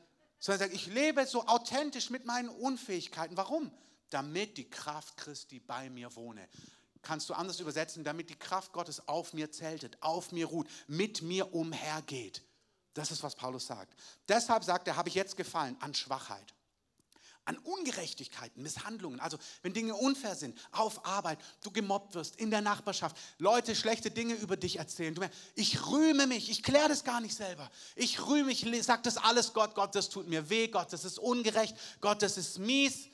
sondern 0.40 0.60
er 0.60 0.66
sagt, 0.66 0.74
ich 0.74 0.92
lebe 0.92 1.24
so 1.26 1.46
authentisch 1.46 2.10
mit 2.10 2.26
meinen 2.26 2.48
Unfähigkeiten. 2.48 3.36
Warum? 3.36 3.70
Damit 4.10 4.58
die 4.58 4.68
Kraft 4.68 5.16
Christi 5.16 5.60
bei 5.60 5.88
mir 5.88 6.16
wohne. 6.16 6.48
kannst 7.00 7.28
du 7.28 7.34
anders 7.34 7.60
übersetzen, 7.60 8.02
damit 8.02 8.28
die 8.28 8.38
Kraft 8.38 8.72
Gottes 8.72 9.06
auf 9.06 9.34
mir 9.34 9.52
zeltet, 9.52 10.02
auf 10.02 10.32
mir 10.32 10.46
ruht, 10.46 10.66
mit 10.88 11.22
mir 11.22 11.54
umhergeht. 11.54 12.42
Das 12.92 13.12
ist, 13.12 13.22
was 13.22 13.36
Paulus 13.36 13.68
sagt. 13.68 13.94
Deshalb 14.26 14.64
sagt 14.64 14.88
er, 14.88 14.96
habe 14.96 15.08
ich 15.08 15.14
jetzt 15.14 15.36
gefallen 15.36 15.76
an 15.78 15.94
Schwachheit 15.94 16.55
an 17.46 17.56
Ungerechtigkeiten, 17.58 18.62
Misshandlungen, 18.62 19.20
also 19.20 19.38
wenn 19.62 19.72
Dinge 19.72 19.94
unfair 19.94 20.34
sind, 20.34 20.58
auf 20.72 21.06
Arbeit, 21.06 21.38
du 21.62 21.70
gemobbt 21.70 22.14
wirst, 22.14 22.36
in 22.36 22.50
der 22.50 22.60
Nachbarschaft, 22.60 23.16
Leute 23.38 23.74
schlechte 23.74 24.10
Dinge 24.10 24.34
über 24.34 24.56
dich 24.56 24.78
erzählen. 24.78 25.14
Du 25.14 25.22
ich 25.54 25.86
rühme 25.86 26.26
mich, 26.26 26.50
ich 26.50 26.62
kläre 26.62 26.88
das 26.88 27.04
gar 27.04 27.20
nicht 27.20 27.34
selber. 27.34 27.70
Ich 27.94 28.26
rühme 28.26 28.46
mich, 28.46 28.66
ich 28.66 28.82
sage 28.82 29.02
das 29.02 29.16
alles 29.16 29.52
Gott, 29.52 29.74
Gott, 29.74 29.94
das 29.94 30.10
tut 30.10 30.28
mir 30.28 30.50
weh, 30.50 30.68
Gott, 30.68 30.92
das 30.92 31.04
ist 31.04 31.18
ungerecht, 31.18 31.76
Gott, 32.00 32.20
das 32.20 32.36
ist 32.36 32.58
mies. 32.58 33.08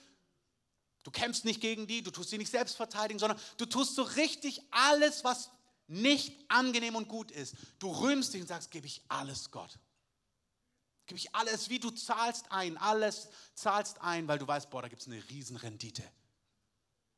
Du 1.02 1.10
kämpfst 1.10 1.44
nicht 1.44 1.60
gegen 1.60 1.86
die, 1.86 2.02
du 2.02 2.10
tust 2.10 2.30
sie 2.30 2.38
nicht 2.38 2.50
selbst 2.50 2.76
verteidigen, 2.76 3.18
sondern 3.18 3.38
du 3.58 3.66
tust 3.66 3.94
so 3.94 4.02
richtig 4.02 4.62
alles, 4.70 5.24
was 5.24 5.50
nicht 5.88 6.44
angenehm 6.48 6.96
und 6.96 7.08
gut 7.08 7.30
ist. 7.30 7.54
Du 7.78 7.90
rühmst 7.90 8.32
dich 8.32 8.40
und 8.40 8.48
sagst, 8.48 8.70
gebe 8.70 8.86
ich 8.86 9.02
alles 9.08 9.50
Gott. 9.50 9.78
Gebe 11.06 11.18
ich 11.18 11.34
alles, 11.34 11.68
wie 11.68 11.78
du 11.78 11.90
zahlst 11.90 12.50
ein, 12.50 12.76
alles 12.76 13.28
zahlst 13.54 14.00
ein, 14.00 14.28
weil 14.28 14.38
du 14.38 14.46
weißt, 14.46 14.70
boah, 14.70 14.82
da 14.82 14.88
gibt 14.88 15.02
es 15.02 15.08
eine 15.08 15.22
Riesenrendite. 15.30 16.04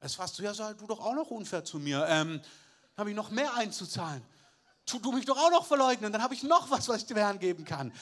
Es 0.00 0.14
fast 0.14 0.36
so, 0.36 0.42
ja, 0.42 0.54
sei 0.54 0.74
du 0.74 0.86
doch 0.86 1.00
auch 1.00 1.14
noch 1.14 1.30
unfair 1.30 1.64
zu 1.64 1.78
mir. 1.78 2.06
Ähm, 2.08 2.40
habe 2.96 3.10
ich 3.10 3.16
noch 3.16 3.30
mehr 3.30 3.54
einzuzahlen. 3.54 4.22
Tu 4.86 4.98
du 4.98 5.12
mich 5.12 5.24
doch 5.24 5.38
auch 5.38 5.50
noch 5.50 5.66
verleugnen, 5.66 6.12
dann 6.12 6.22
habe 6.22 6.34
ich 6.34 6.42
noch 6.42 6.70
was, 6.70 6.88
was 6.88 6.98
ich 6.98 7.06
dem 7.06 7.16
Herrn 7.16 7.38
geben 7.38 7.64
kann. 7.64 7.92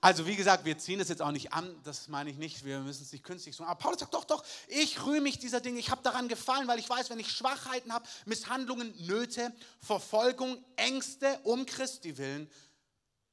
Also 0.00 0.26
wie 0.26 0.36
gesagt, 0.36 0.66
wir 0.66 0.76
ziehen 0.76 1.00
es 1.00 1.08
jetzt 1.08 1.22
auch 1.22 1.30
nicht 1.30 1.54
an, 1.54 1.74
das 1.82 2.08
meine 2.08 2.28
ich 2.28 2.36
nicht, 2.36 2.64
wir 2.64 2.80
müssen 2.80 3.04
es 3.04 3.12
nicht 3.12 3.24
künstlich 3.24 3.56
tun. 3.56 3.64
Aber 3.64 3.78
Paulus 3.78 4.00
sagt 4.00 4.12
doch, 4.12 4.24
doch, 4.24 4.44
ich 4.68 5.02
rühme 5.06 5.22
mich 5.22 5.38
dieser 5.38 5.60
Dinge, 5.60 5.78
ich 5.78 5.90
habe 5.90 6.02
daran 6.02 6.28
gefallen, 6.28 6.68
weil 6.68 6.78
ich 6.78 6.90
weiß, 6.90 7.08
wenn 7.08 7.18
ich 7.18 7.30
Schwachheiten 7.30 7.90
habe, 7.90 8.06
Misshandlungen, 8.26 8.92
Nöte, 9.06 9.50
Verfolgung, 9.80 10.62
Ängste 10.76 11.40
um 11.44 11.64
Christi 11.64 12.18
willen, 12.18 12.50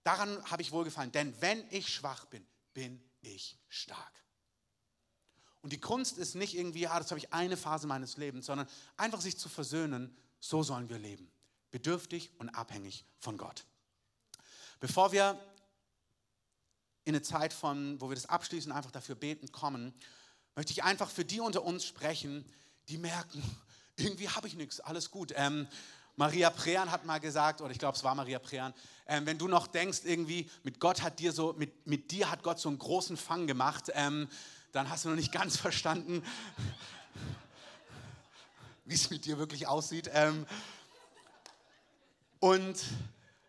Daran 0.04 0.44
habe 0.50 0.62
ich 0.62 0.72
wohlgefallen, 0.72 1.12
denn 1.12 1.40
wenn 1.42 1.64
ich 1.70 1.94
schwach 1.94 2.26
bin, 2.26 2.46
bin 2.74 3.02
ich 3.22 3.58
stark. 3.68 4.22
Und 5.62 5.74
die 5.74 5.80
Kunst 5.80 6.18
ist 6.18 6.36
nicht 6.36 6.56
irgendwie, 6.56 6.88
ah, 6.88 6.98
das 7.00 7.12
habe 7.12 7.20
ich 7.20 7.34
eine 7.34 7.56
Phase 7.56 7.86
meines 7.86 8.18
Lebens, 8.18 8.48
sondern 8.48 8.68
einfach 8.98 9.22
sich 9.22 9.38
zu 9.38 9.48
versöhnen, 9.48 10.16
so 10.40 10.64
sollen 10.64 10.90
wir 10.90 10.98
leben. 10.98 11.32
Bedürftig 11.70 12.32
und 12.40 12.50
abhängig 12.50 13.06
von 13.20 13.38
Gott. 13.38 13.66
Bevor 14.80 15.12
wir 15.12 15.40
in 17.04 17.16
eine 17.16 17.22
Zeit 17.22 17.54
von, 17.54 18.02
wo 18.02 18.10
wir 18.10 18.16
das 18.16 18.26
abschließen, 18.26 18.72
einfach 18.72 18.92
dafür 18.92 19.16
beten 19.16 19.52
kommen, 19.52 19.94
möchte 20.56 20.72
ich 20.72 20.84
einfach 20.84 21.10
für 21.10 21.26
die 21.26 21.40
unter 21.40 21.64
uns 21.64 21.86
sprechen, 21.86 22.46
die 22.90 22.98
merken, 22.98 23.42
irgendwie 23.96 24.30
habe 24.30 24.48
ich 24.48 24.56
nichts, 24.56 24.80
alles 24.80 25.12
gut. 25.12 25.32
Ähm, 25.36 25.68
Maria 26.22 26.52
Prean 26.52 26.92
hat 26.92 27.04
mal 27.04 27.20
gesagt, 27.20 27.62
oder 27.62 27.72
ich 27.72 27.80
glaube, 27.80 27.98
es 27.98 28.04
war 28.04 28.14
Maria 28.14 28.38
Prean, 28.38 28.76
ähm, 29.08 29.26
wenn 29.26 29.40
du 29.40 29.48
noch 29.48 29.66
denkst, 29.66 30.02
irgendwie, 30.04 30.48
mit 30.62 30.80
Gott 30.80 31.02
hat 31.02 31.18
dir 31.18 31.32
so, 31.32 31.54
mit, 31.54 31.88
mit 31.88 32.12
dir 32.12 32.30
hat 32.30 32.44
Gott 32.44 32.60
so 32.60 32.70
einen 32.70 32.78
großen 32.78 33.18
Fang 33.18 33.48
gemacht, 33.48 33.92
ähm, 33.96 34.28
dann 34.72 34.88
hast 34.88 35.04
du 35.04 35.10
noch 35.10 35.16
nicht 35.16 35.32
ganz 35.32 35.58
verstanden, 35.68 36.24
wie 38.86 38.94
es 38.94 39.10
mit 39.10 39.26
dir 39.26 39.40
wirklich 39.40 39.66
aussieht. 39.66 40.12
Ähm, 40.14 40.46
und 42.40 42.80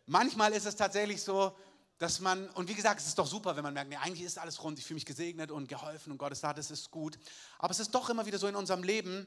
manchmal 0.07 0.55
ist 0.55 0.65
es 0.65 0.75
tatsächlich 0.75 1.23
so, 1.23 1.55
dass 1.99 2.21
man, 2.21 2.49
und 2.53 2.71
wie 2.71 2.75
gesagt, 2.75 3.03
es 3.03 3.07
ist 3.07 3.19
doch 3.19 3.27
super, 3.27 3.55
wenn 3.55 3.65
man 3.65 3.75
merkt, 3.75 3.91
nee, 3.91 3.97
eigentlich 3.97 4.25
ist 4.25 4.39
alles 4.39 4.65
rund, 4.65 4.79
ich 4.79 4.87
fühle 4.87 4.95
mich 4.95 5.05
gesegnet 5.05 5.51
und 5.51 5.69
geholfen 5.69 6.11
und 6.11 6.17
Gott 6.17 6.33
ist 6.33 6.43
da, 6.43 6.55
das 6.55 6.71
ist 6.71 6.91
gut. 6.91 7.19
Aber 7.59 7.73
es 7.73 7.81
ist 7.81 7.95
doch 7.95 8.09
immer 8.09 8.25
wieder 8.25 8.39
so 8.39 8.47
in 8.47 8.57
unserem 8.57 8.83
Leben, 8.83 9.27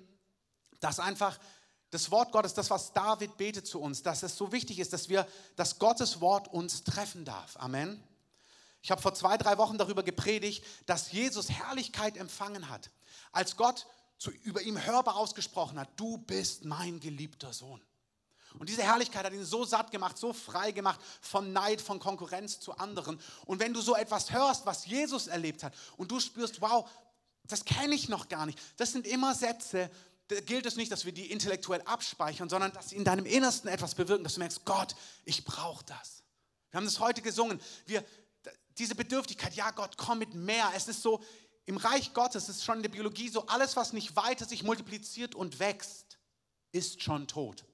dass 0.80 1.00
einfach 1.00 1.38
das 1.92 2.12
Wort 2.12 2.32
Gottes, 2.32 2.54
das, 2.54 2.70
was 2.70 2.94
David 2.94 3.38
betet 3.38 3.68
zu 3.68 3.80
uns, 3.80 4.04
dass 4.04 4.24
es 4.24 4.36
so 4.36 4.52
wichtig 4.52 4.80
ist, 4.80 4.94
dass 4.94 5.10
wir, 5.10 5.28
dass 5.56 5.80
Gottes 5.80 6.20
Wort 6.20 6.48
uns 6.48 6.84
treffen 6.84 7.26
darf. 7.26 7.56
Amen. 7.58 8.04
Ich 8.82 8.92
habe 8.92 9.02
vor 9.02 9.14
zwei, 9.14 9.38
drei 9.38 9.58
Wochen 9.58 9.78
darüber 9.78 10.04
gepredigt, 10.04 10.64
dass 10.86 11.12
Jesus 11.12 11.50
Herrlichkeit 11.50 12.18
empfangen 12.18 12.70
hat, 12.70 12.92
als 13.32 13.56
Gott 13.56 13.88
zu, 14.18 14.32
über 14.32 14.62
ihm 14.62 14.84
hörbar 14.84 15.16
ausgesprochen 15.16 15.80
hat, 15.80 15.90
du 15.96 16.18
bist 16.18 16.66
mein 16.66 17.00
geliebter 17.00 17.52
Sohn. 17.54 17.82
Und 18.60 18.70
diese 18.70 18.84
Herrlichkeit 18.84 19.26
hat 19.26 19.34
ihn 19.34 19.44
so 19.44 19.66
satt 19.66 19.92
gemacht, 19.92 20.18
so 20.18 20.32
frei 20.32 20.72
gemacht 20.72 21.00
von 21.20 21.52
Neid, 21.52 21.82
von 21.82 22.00
Konkurrenz 22.00 22.60
zu 22.60 22.78
anderen. 22.78 23.20
Und 23.46 23.60
wenn 23.60 23.74
du 23.74 23.82
so 23.82 23.96
etwas 23.96 24.32
hörst, 24.32 24.66
was 24.66 24.86
Jesus 24.86 25.28
erlebt 25.28 25.64
hat, 25.64 25.74
und 25.98 26.12
du 26.12 26.20
spürst, 26.20 26.62
wow, 26.62 26.90
das 27.44 27.66
kenne 27.66 27.96
ich 27.96 28.08
noch 28.08 28.30
gar 28.30 28.46
nicht, 28.46 28.60
das 28.78 28.92
sind 28.92 29.06
immer 29.06 29.36
Sätze, 29.36 29.92
gilt 30.28 30.66
es 30.66 30.76
nicht, 30.76 30.92
dass 30.92 31.06
wir 31.06 31.12
die 31.12 31.32
intellektuell 31.32 31.82
abspeichern, 31.84 32.50
sondern 32.50 32.72
dass 32.72 32.90
sie 32.90 32.96
in 32.96 33.04
deinem 33.04 33.26
Innersten 33.26 33.70
etwas 33.70 33.96
bewirken, 33.96 34.24
dass 34.24 34.36
du 34.36 34.40
merkst, 34.40 34.66
Gott, 34.66 34.96
ich 35.24 35.46
brauche 35.46 35.84
das. 35.86 36.24
Wir 36.72 36.78
haben 36.78 36.86
das 36.86 37.00
heute 37.00 37.22
gesungen. 37.22 37.62
Wir, 37.86 38.04
diese 38.78 38.96
Bedürftigkeit, 38.96 39.56
ja 39.56 39.72
Gott, 39.72 39.98
komm 39.98 40.20
mit 40.20 40.34
mehr. 40.34 40.72
Es 40.76 40.88
ist 40.88 41.02
so, 41.02 41.24
im 41.66 41.78
Reich 41.78 42.14
Gottes 42.14 42.50
ist 42.50 42.64
schon 42.64 42.78
in 42.78 42.84
der 42.84 42.90
Biologie 42.90 43.30
so, 43.30 43.46
alles, 43.48 43.76
was 43.76 43.94
nicht 43.94 44.16
weiter 44.16 44.46
sich 44.46 44.64
multipliziert 44.64 45.36
und 45.36 45.60
wächst, 45.60 46.20
ist 46.72 47.02
schon 47.02 47.28
tot. 47.28 47.66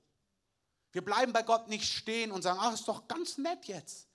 Wir 0.92 1.04
bleiben 1.04 1.34
bei 1.34 1.44
Gott 1.44 1.68
nicht 1.68 1.86
stehen 1.86 2.32
und 2.32 2.42
sagen, 2.42 2.60
ach, 2.62 2.74
ist 2.74 2.88
doch 2.88 3.08
ganz 3.08 3.38
nett 3.38 3.66
jetzt, 3.66 4.08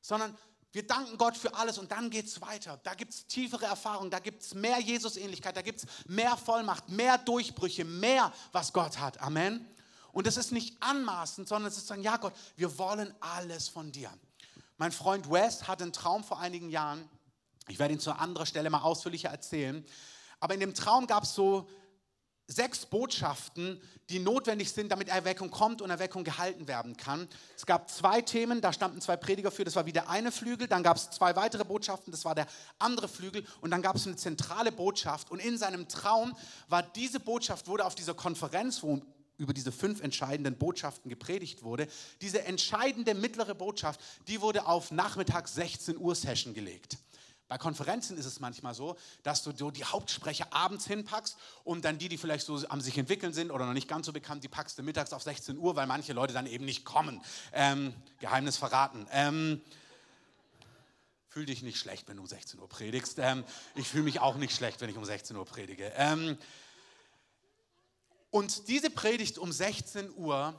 sondern 0.00 0.36
wir 0.72 0.86
danken 0.86 1.18
Gott 1.18 1.36
für 1.36 1.54
alles 1.54 1.78
und 1.78 1.92
dann 1.92 2.08
geht 2.08 2.26
es 2.26 2.40
weiter. 2.40 2.80
Da 2.82 2.94
gibt 2.94 3.12
es 3.12 3.26
tiefere 3.26 3.66
Erfahrungen, 3.66 4.10
da 4.10 4.18
gibt 4.18 4.42
es 4.42 4.54
mehr 4.54 4.80
Jesus-Ähnlichkeit, 4.80 5.56
da 5.56 5.62
gibt 5.62 5.80
es 5.80 5.86
mehr 6.06 6.36
Vollmacht, 6.36 6.88
mehr 6.88 7.18
Durchbrüche, 7.18 7.84
mehr, 7.84 8.32
was 8.52 8.72
Gott 8.72 8.98
hat. 8.98 9.20
Amen. 9.20 9.66
Und 10.12 10.26
es 10.26 10.36
ist 10.36 10.50
nicht 10.50 10.82
anmaßend, 10.82 11.46
sondern 11.46 11.70
es 11.70 11.78
ist 11.78 11.86
sagen, 11.86 12.02
ja 12.02 12.16
Gott, 12.16 12.32
wir 12.56 12.78
wollen 12.78 13.14
alles 13.20 13.68
von 13.68 13.92
dir. 13.92 14.10
Mein 14.78 14.92
Freund 14.92 15.30
Wes 15.30 15.68
hatte 15.68 15.84
einen 15.84 15.92
Traum 15.92 16.24
vor 16.24 16.40
einigen 16.40 16.70
Jahren. 16.70 17.08
Ich 17.68 17.78
werde 17.78 17.94
ihn 17.94 18.00
zu 18.00 18.12
anderer 18.12 18.46
Stelle 18.46 18.70
mal 18.70 18.80
ausführlicher 18.80 19.28
erzählen. 19.28 19.84
Aber 20.40 20.54
in 20.54 20.60
dem 20.60 20.74
Traum 20.74 21.06
gab 21.06 21.24
es 21.24 21.34
so 21.34 21.68
sechs 22.46 22.86
Botschaften, 22.86 23.80
die 24.08 24.18
notwendig 24.18 24.72
sind, 24.72 24.90
damit 24.90 25.08
Erweckung 25.08 25.50
kommt 25.50 25.80
und 25.80 25.90
Erweckung 25.90 26.24
gehalten 26.24 26.68
werden 26.68 26.96
kann. 26.96 27.28
Es 27.56 27.66
gab 27.66 27.90
zwei 27.90 28.20
Themen, 28.20 28.60
da 28.60 28.72
standen 28.72 29.00
zwei 29.00 29.16
Prediger 29.16 29.50
für, 29.50 29.64
das 29.64 29.76
war 29.76 29.86
wie 29.86 29.92
der 29.92 30.10
eine 30.10 30.32
Flügel, 30.32 30.68
dann 30.68 30.82
gab 30.82 30.96
es 30.96 31.10
zwei 31.10 31.34
weitere 31.36 31.64
Botschaften, 31.64 32.10
das 32.10 32.24
war 32.24 32.34
der 32.34 32.46
andere 32.78 33.08
Flügel 33.08 33.46
und 33.60 33.70
dann 33.70 33.82
gab 33.82 33.96
es 33.96 34.06
eine 34.06 34.16
zentrale 34.16 34.72
Botschaft 34.72 35.30
und 35.30 35.38
in 35.38 35.56
seinem 35.56 35.88
Traum 35.88 36.36
war 36.68 36.82
diese 36.82 37.20
Botschaft, 37.20 37.68
wurde 37.68 37.86
auf 37.86 37.94
dieser 37.94 38.14
Konferenz, 38.14 38.82
wo 38.82 39.00
über 39.38 39.54
diese 39.54 39.72
fünf 39.72 40.00
entscheidenden 40.00 40.56
Botschaften 40.56 41.08
gepredigt 41.08 41.62
wurde, 41.62 41.88
diese 42.20 42.44
entscheidende 42.44 43.14
mittlere 43.14 43.54
Botschaft, 43.54 44.00
die 44.28 44.40
wurde 44.40 44.66
auf 44.66 44.90
Nachmittag 44.90 45.48
16 45.48 45.96
Uhr 45.96 46.14
Session 46.14 46.54
gelegt. 46.54 46.98
Bei 47.52 47.58
Konferenzen 47.58 48.16
ist 48.16 48.24
es 48.24 48.40
manchmal 48.40 48.72
so, 48.72 48.96
dass 49.24 49.42
du 49.42 49.52
die 49.70 49.84
Hauptsprecher 49.84 50.54
abends 50.54 50.86
hinpackst 50.86 51.36
und 51.64 51.84
dann 51.84 51.98
die, 51.98 52.08
die 52.08 52.16
vielleicht 52.16 52.46
so 52.46 52.66
am 52.70 52.80
sich 52.80 52.96
entwickeln 52.96 53.34
sind 53.34 53.50
oder 53.50 53.66
noch 53.66 53.74
nicht 53.74 53.88
ganz 53.88 54.06
so 54.06 54.12
bekannt, 54.14 54.42
die 54.42 54.48
packst 54.48 54.78
du 54.78 54.82
mittags 54.82 55.12
auf 55.12 55.22
16 55.22 55.58
Uhr, 55.58 55.76
weil 55.76 55.86
manche 55.86 56.14
Leute 56.14 56.32
dann 56.32 56.46
eben 56.46 56.64
nicht 56.64 56.86
kommen. 56.86 57.20
Ähm, 57.52 57.92
Geheimnis 58.20 58.56
verraten. 58.56 59.06
Ähm, 59.10 59.60
fühl 61.28 61.44
dich 61.44 61.62
nicht 61.62 61.78
schlecht, 61.78 62.08
wenn 62.08 62.16
du 62.16 62.22
um 62.22 62.26
16 62.26 62.58
Uhr 62.58 62.70
predigst. 62.70 63.18
Ähm, 63.18 63.44
ich 63.74 63.86
fühle 63.86 64.04
mich 64.04 64.20
auch 64.20 64.36
nicht 64.36 64.56
schlecht, 64.56 64.80
wenn 64.80 64.88
ich 64.88 64.96
um 64.96 65.04
16 65.04 65.36
Uhr 65.36 65.44
predige. 65.44 65.92
Ähm, 65.96 66.38
und 68.30 68.66
diese 68.68 68.88
Predigt 68.88 69.36
um 69.36 69.52
16 69.52 70.10
Uhr 70.16 70.58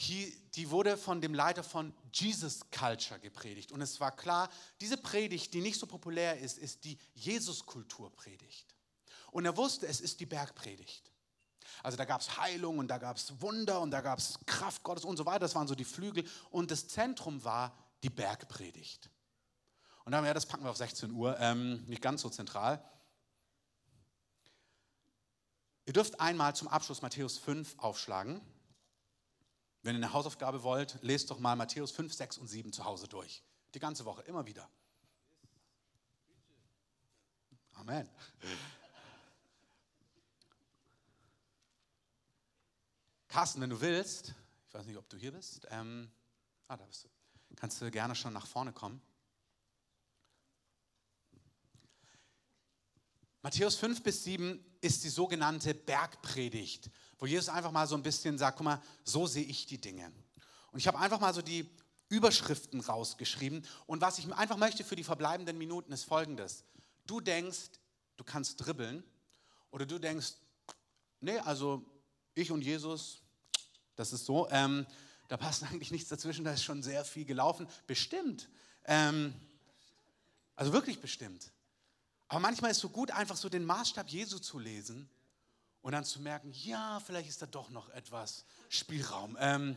die 0.00 0.70
wurde 0.70 0.96
von 0.96 1.20
dem 1.20 1.34
Leiter 1.34 1.62
von 1.62 1.92
Jesus 2.12 2.60
Culture 2.70 3.20
gepredigt. 3.20 3.70
Und 3.70 3.82
es 3.82 4.00
war 4.00 4.16
klar, 4.16 4.48
diese 4.80 4.96
Predigt, 4.96 5.52
die 5.52 5.60
nicht 5.60 5.78
so 5.78 5.86
populär 5.86 6.38
ist, 6.38 6.58
ist 6.58 6.84
die 6.84 6.98
Jesus-Kultur-Predigt. 7.14 8.74
Und 9.30 9.44
er 9.44 9.56
wusste, 9.56 9.86
es 9.86 10.00
ist 10.00 10.20
die 10.20 10.26
Bergpredigt. 10.26 11.12
Also 11.82 11.96
da 11.96 12.04
gab 12.04 12.22
es 12.22 12.38
Heilung 12.38 12.78
und 12.78 12.88
da 12.88 12.98
gab 12.98 13.16
es 13.16 13.40
Wunder 13.40 13.80
und 13.80 13.90
da 13.90 14.00
gab 14.00 14.18
es 14.18 14.38
Kraft 14.46 14.82
Gottes 14.82 15.04
und 15.04 15.16
so 15.16 15.26
weiter. 15.26 15.40
Das 15.40 15.54
waren 15.54 15.68
so 15.68 15.74
die 15.74 15.84
Flügel. 15.84 16.24
Und 16.50 16.70
das 16.70 16.88
Zentrum 16.88 17.44
war 17.44 17.76
die 18.02 18.10
Bergpredigt. 18.10 19.10
Und 20.04 20.12
dann 20.12 20.18
haben 20.18 20.24
wir, 20.24 20.28
ja, 20.30 20.34
das 20.34 20.46
packen 20.46 20.64
wir 20.64 20.70
auf 20.70 20.78
16 20.78 21.12
Uhr, 21.12 21.38
ähm, 21.38 21.84
nicht 21.86 22.02
ganz 22.02 22.22
so 22.22 22.30
zentral. 22.30 22.82
Ihr 25.84 25.92
dürft 25.92 26.20
einmal 26.20 26.56
zum 26.56 26.68
Abschluss 26.68 27.02
Matthäus 27.02 27.38
5 27.38 27.78
aufschlagen. 27.78 28.40
Wenn 29.82 29.96
ihr 29.96 30.04
eine 30.04 30.12
Hausaufgabe 30.12 30.62
wollt, 30.62 30.98
lest 31.02 31.30
doch 31.30 31.38
mal 31.38 31.56
Matthäus 31.56 31.90
5, 31.92 32.12
6 32.12 32.38
und 32.38 32.48
7 32.48 32.72
zu 32.72 32.84
Hause 32.84 33.08
durch. 33.08 33.42
Die 33.74 33.78
ganze 33.78 34.04
Woche, 34.04 34.22
immer 34.22 34.44
wieder. 34.46 34.68
Amen. 37.74 38.08
Carsten, 43.28 43.60
wenn 43.60 43.70
du 43.70 43.80
willst, 43.80 44.34
ich 44.68 44.74
weiß 44.74 44.84
nicht, 44.86 44.98
ob 44.98 45.08
du 45.08 45.16
hier 45.16 45.32
bist, 45.32 45.66
ähm, 45.70 46.10
ah, 46.68 46.76
da 46.76 46.84
bist 46.84 47.04
du, 47.04 47.08
kannst 47.56 47.80
du 47.80 47.90
gerne 47.90 48.14
schon 48.14 48.32
nach 48.32 48.46
vorne 48.46 48.72
kommen. 48.72 49.00
Matthäus 53.42 53.76
5 53.76 54.02
bis 54.02 54.24
7 54.24 54.62
ist 54.80 55.02
die 55.04 55.08
sogenannte 55.08 55.74
Bergpredigt, 55.74 56.90
wo 57.18 57.26
Jesus 57.26 57.48
einfach 57.48 57.70
mal 57.70 57.86
so 57.86 57.94
ein 57.94 58.02
bisschen 58.02 58.36
sagt, 58.36 58.58
guck 58.58 58.64
mal, 58.64 58.82
so 59.04 59.26
sehe 59.26 59.44
ich 59.44 59.66
die 59.66 59.80
Dinge. 59.80 60.12
Und 60.72 60.78
ich 60.78 60.86
habe 60.86 60.98
einfach 60.98 61.20
mal 61.20 61.32
so 61.32 61.42
die 61.42 61.68
Überschriften 62.08 62.80
rausgeschrieben. 62.80 63.66
Und 63.86 64.02
was 64.02 64.18
ich 64.18 64.30
einfach 64.34 64.56
möchte 64.56 64.84
für 64.84 64.96
die 64.96 65.04
verbleibenden 65.04 65.56
Minuten 65.56 65.92
ist 65.92 66.04
folgendes. 66.04 66.64
Du 67.06 67.20
denkst, 67.20 67.70
du 68.16 68.24
kannst 68.24 68.64
dribbeln 68.64 69.02
oder 69.70 69.86
du 69.86 69.98
denkst, 69.98 70.34
nee, 71.20 71.38
also 71.38 71.84
ich 72.34 72.50
und 72.50 72.62
Jesus, 72.62 73.22
das 73.96 74.12
ist 74.12 74.26
so, 74.26 74.48
ähm, 74.50 74.86
da 75.28 75.36
passt 75.36 75.62
eigentlich 75.70 75.90
nichts 75.90 76.08
dazwischen, 76.08 76.44
da 76.44 76.52
ist 76.52 76.64
schon 76.64 76.82
sehr 76.82 77.04
viel 77.04 77.24
gelaufen. 77.24 77.66
Bestimmt. 77.86 78.50
Ähm, 78.84 79.34
also 80.56 80.72
wirklich 80.72 81.00
bestimmt. 81.00 81.52
Aber 82.30 82.38
manchmal 82.38 82.70
ist 82.70 82.76
es 82.76 82.82
so 82.82 82.88
gut, 82.88 83.10
einfach 83.10 83.36
so 83.36 83.48
den 83.48 83.64
Maßstab 83.64 84.08
Jesu 84.08 84.38
zu 84.38 84.60
lesen 84.60 85.10
und 85.82 85.90
dann 85.90 86.04
zu 86.04 86.20
merken, 86.20 86.52
ja, 86.52 87.00
vielleicht 87.00 87.28
ist 87.28 87.42
da 87.42 87.46
doch 87.46 87.70
noch 87.70 87.88
etwas 87.88 88.44
Spielraum. 88.68 89.36
Ähm, 89.40 89.76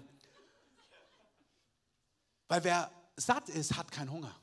weil 2.48 2.64
wer 2.64 2.92
satt 3.18 3.50
ist, 3.50 3.76
hat 3.76 3.92
keinen 3.92 4.12
Hunger. 4.12 4.40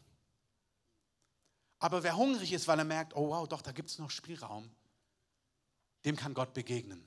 Aber 1.78 2.02
wer 2.02 2.16
hungrig 2.16 2.52
ist, 2.52 2.66
weil 2.66 2.80
er 2.80 2.84
merkt, 2.84 3.14
oh 3.14 3.28
wow, 3.28 3.46
doch, 3.46 3.62
da 3.62 3.70
gibt 3.70 3.90
es 3.90 3.98
noch 4.00 4.10
Spielraum, 4.10 4.68
dem 6.04 6.16
kann 6.16 6.34
Gott 6.34 6.52
begegnen. 6.52 7.06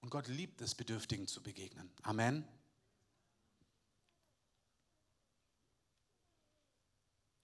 Und 0.00 0.10
Gott 0.10 0.26
liebt 0.26 0.60
es, 0.62 0.74
Bedürftigen 0.74 1.28
zu 1.28 1.44
begegnen. 1.44 1.92
Amen. 2.02 2.44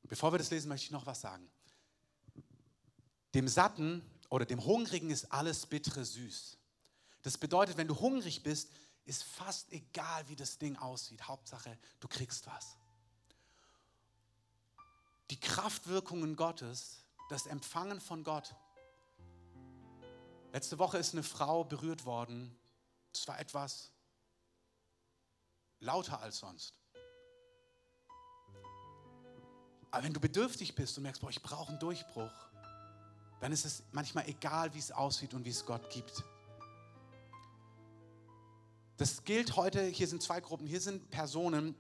Bevor 0.03 0.33
wir 0.33 0.39
das 0.39 0.51
lesen, 0.51 0.69
möchte 0.69 0.87
ich 0.87 0.91
noch 0.91 1.07
was 1.07 1.21
sagen. 1.21 1.49
Dem 3.35 3.49
Satten 3.49 4.03
oder 4.31 4.47
dem 4.47 4.65
Hungrigen 4.65 5.11
ist 5.11 5.33
alles 5.33 5.67
Bittere 5.67 6.05
süß. 6.05 6.57
Das 7.23 7.37
bedeutet, 7.37 7.77
wenn 7.77 7.89
du 7.89 7.99
hungrig 7.99 8.43
bist, 8.43 8.71
ist 9.05 9.25
fast 9.25 9.73
egal, 9.73 10.29
wie 10.29 10.37
das 10.37 10.59
Ding 10.59 10.77
aussieht. 10.77 11.27
Hauptsache, 11.27 11.77
du 12.01 12.09
kriegst 12.09 12.47
was. 12.47 12.77
Die 15.31 15.41
Kraftwirkungen 15.41 16.37
Gottes, 16.37 17.05
das 17.29 17.47
Empfangen 17.47 18.01
von 18.01 18.25
Gott. 18.25 18.55
Letzte 20.53 20.79
Woche 20.79 20.99
ist 20.99 21.13
eine 21.13 21.23
Frau 21.23 21.65
berührt 21.65 22.05
worden. 22.05 22.57
Es 23.13 23.27
war 23.27 23.41
etwas 23.41 23.91
lauter 25.81 26.21
als 26.21 26.39
sonst. 26.39 26.75
Aber 29.91 30.03
wenn 30.03 30.13
du 30.13 30.21
bedürftig 30.21 30.75
bist 30.75 30.97
und 30.97 31.03
merkst, 31.05 31.21
boah, 31.21 31.31
ich 31.31 31.43
brauche 31.43 31.71
einen 31.71 31.79
Durchbruch, 31.79 32.33
dann 33.45 33.53
ist 33.53 33.67
es 33.67 33.83
manchmal 33.93 34.27
egal, 34.27 34.73
wie 34.73 34.79
es 34.79 34.91
aussieht 34.91 35.35
und 35.35 35.45
wie 35.45 35.51
es 35.51 35.67
Gott 35.67 35.91
gibt. 35.91 36.25
Das 38.97 39.23
gilt 39.25 39.55
heute, 39.55 39.85
hier 39.85 40.09
sind 40.09 40.23
zwei 40.23 40.41
Gruppen, 40.41 40.67
hier 40.67 40.81
sind 40.81 41.11
Personen, 41.11 41.75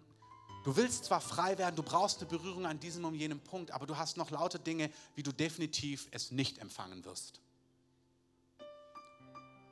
du 0.64 0.76
willst 0.76 1.06
zwar 1.06 1.22
frei 1.22 1.56
werden, 1.56 1.74
du 1.74 1.82
brauchst 1.82 2.18
eine 2.18 2.28
Berührung 2.28 2.66
an 2.66 2.78
diesem 2.80 3.06
und 3.06 3.14
jenem 3.14 3.40
Punkt, 3.40 3.70
aber 3.70 3.86
du 3.86 3.96
hast 3.96 4.18
noch 4.18 4.30
lauter 4.30 4.58
Dinge, 4.58 4.90
wie 5.14 5.22
du 5.22 5.32
definitiv 5.32 6.06
es 6.10 6.30
nicht 6.30 6.58
empfangen 6.58 7.02
wirst. 7.06 7.40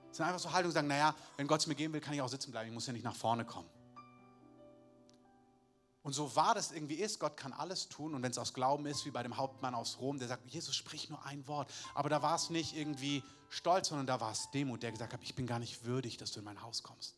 Das 0.08 0.16
sind 0.16 0.24
einfach 0.24 0.40
so 0.40 0.50
Haltungen, 0.50 0.72
sagen, 0.72 0.88
naja, 0.88 1.14
wenn 1.36 1.46
Gott 1.46 1.60
es 1.60 1.66
mir 1.66 1.74
geben 1.74 1.92
will, 1.92 2.00
kann 2.00 2.14
ich 2.14 2.22
auch 2.22 2.28
sitzen 2.30 2.52
bleiben, 2.52 2.68
ich 2.68 2.74
muss 2.74 2.86
ja 2.86 2.94
nicht 2.94 3.04
nach 3.04 3.16
vorne 3.16 3.44
kommen. 3.44 3.68
Und 6.02 6.14
so 6.14 6.34
wahr 6.34 6.54
das 6.54 6.72
irgendwie 6.72 6.96
ist, 6.96 7.20
Gott 7.20 7.36
kann 7.36 7.52
alles 7.52 7.88
tun. 7.88 8.14
Und 8.14 8.22
wenn 8.22 8.32
es 8.32 8.38
aus 8.38 8.54
Glauben 8.54 8.86
ist, 8.86 9.06
wie 9.06 9.10
bei 9.10 9.22
dem 9.22 9.36
Hauptmann 9.36 9.74
aus 9.74 9.98
Rom, 10.00 10.18
der 10.18 10.28
sagt, 10.28 10.48
Jesus, 10.50 10.74
sprich 10.74 11.08
nur 11.08 11.24
ein 11.24 11.46
Wort. 11.46 11.72
Aber 11.94 12.08
da 12.08 12.22
war 12.22 12.34
es 12.34 12.50
nicht 12.50 12.76
irgendwie 12.76 13.22
Stolz, 13.50 13.88
sondern 13.88 14.06
da 14.06 14.20
war 14.20 14.32
es 14.32 14.50
Demut, 14.50 14.82
der 14.82 14.90
gesagt 14.90 15.12
hat, 15.12 15.22
ich 15.22 15.34
bin 15.34 15.46
gar 15.46 15.60
nicht 15.60 15.84
würdig, 15.84 16.16
dass 16.16 16.32
du 16.32 16.40
in 16.40 16.44
mein 16.44 16.62
Haus 16.62 16.82
kommst. 16.82 17.16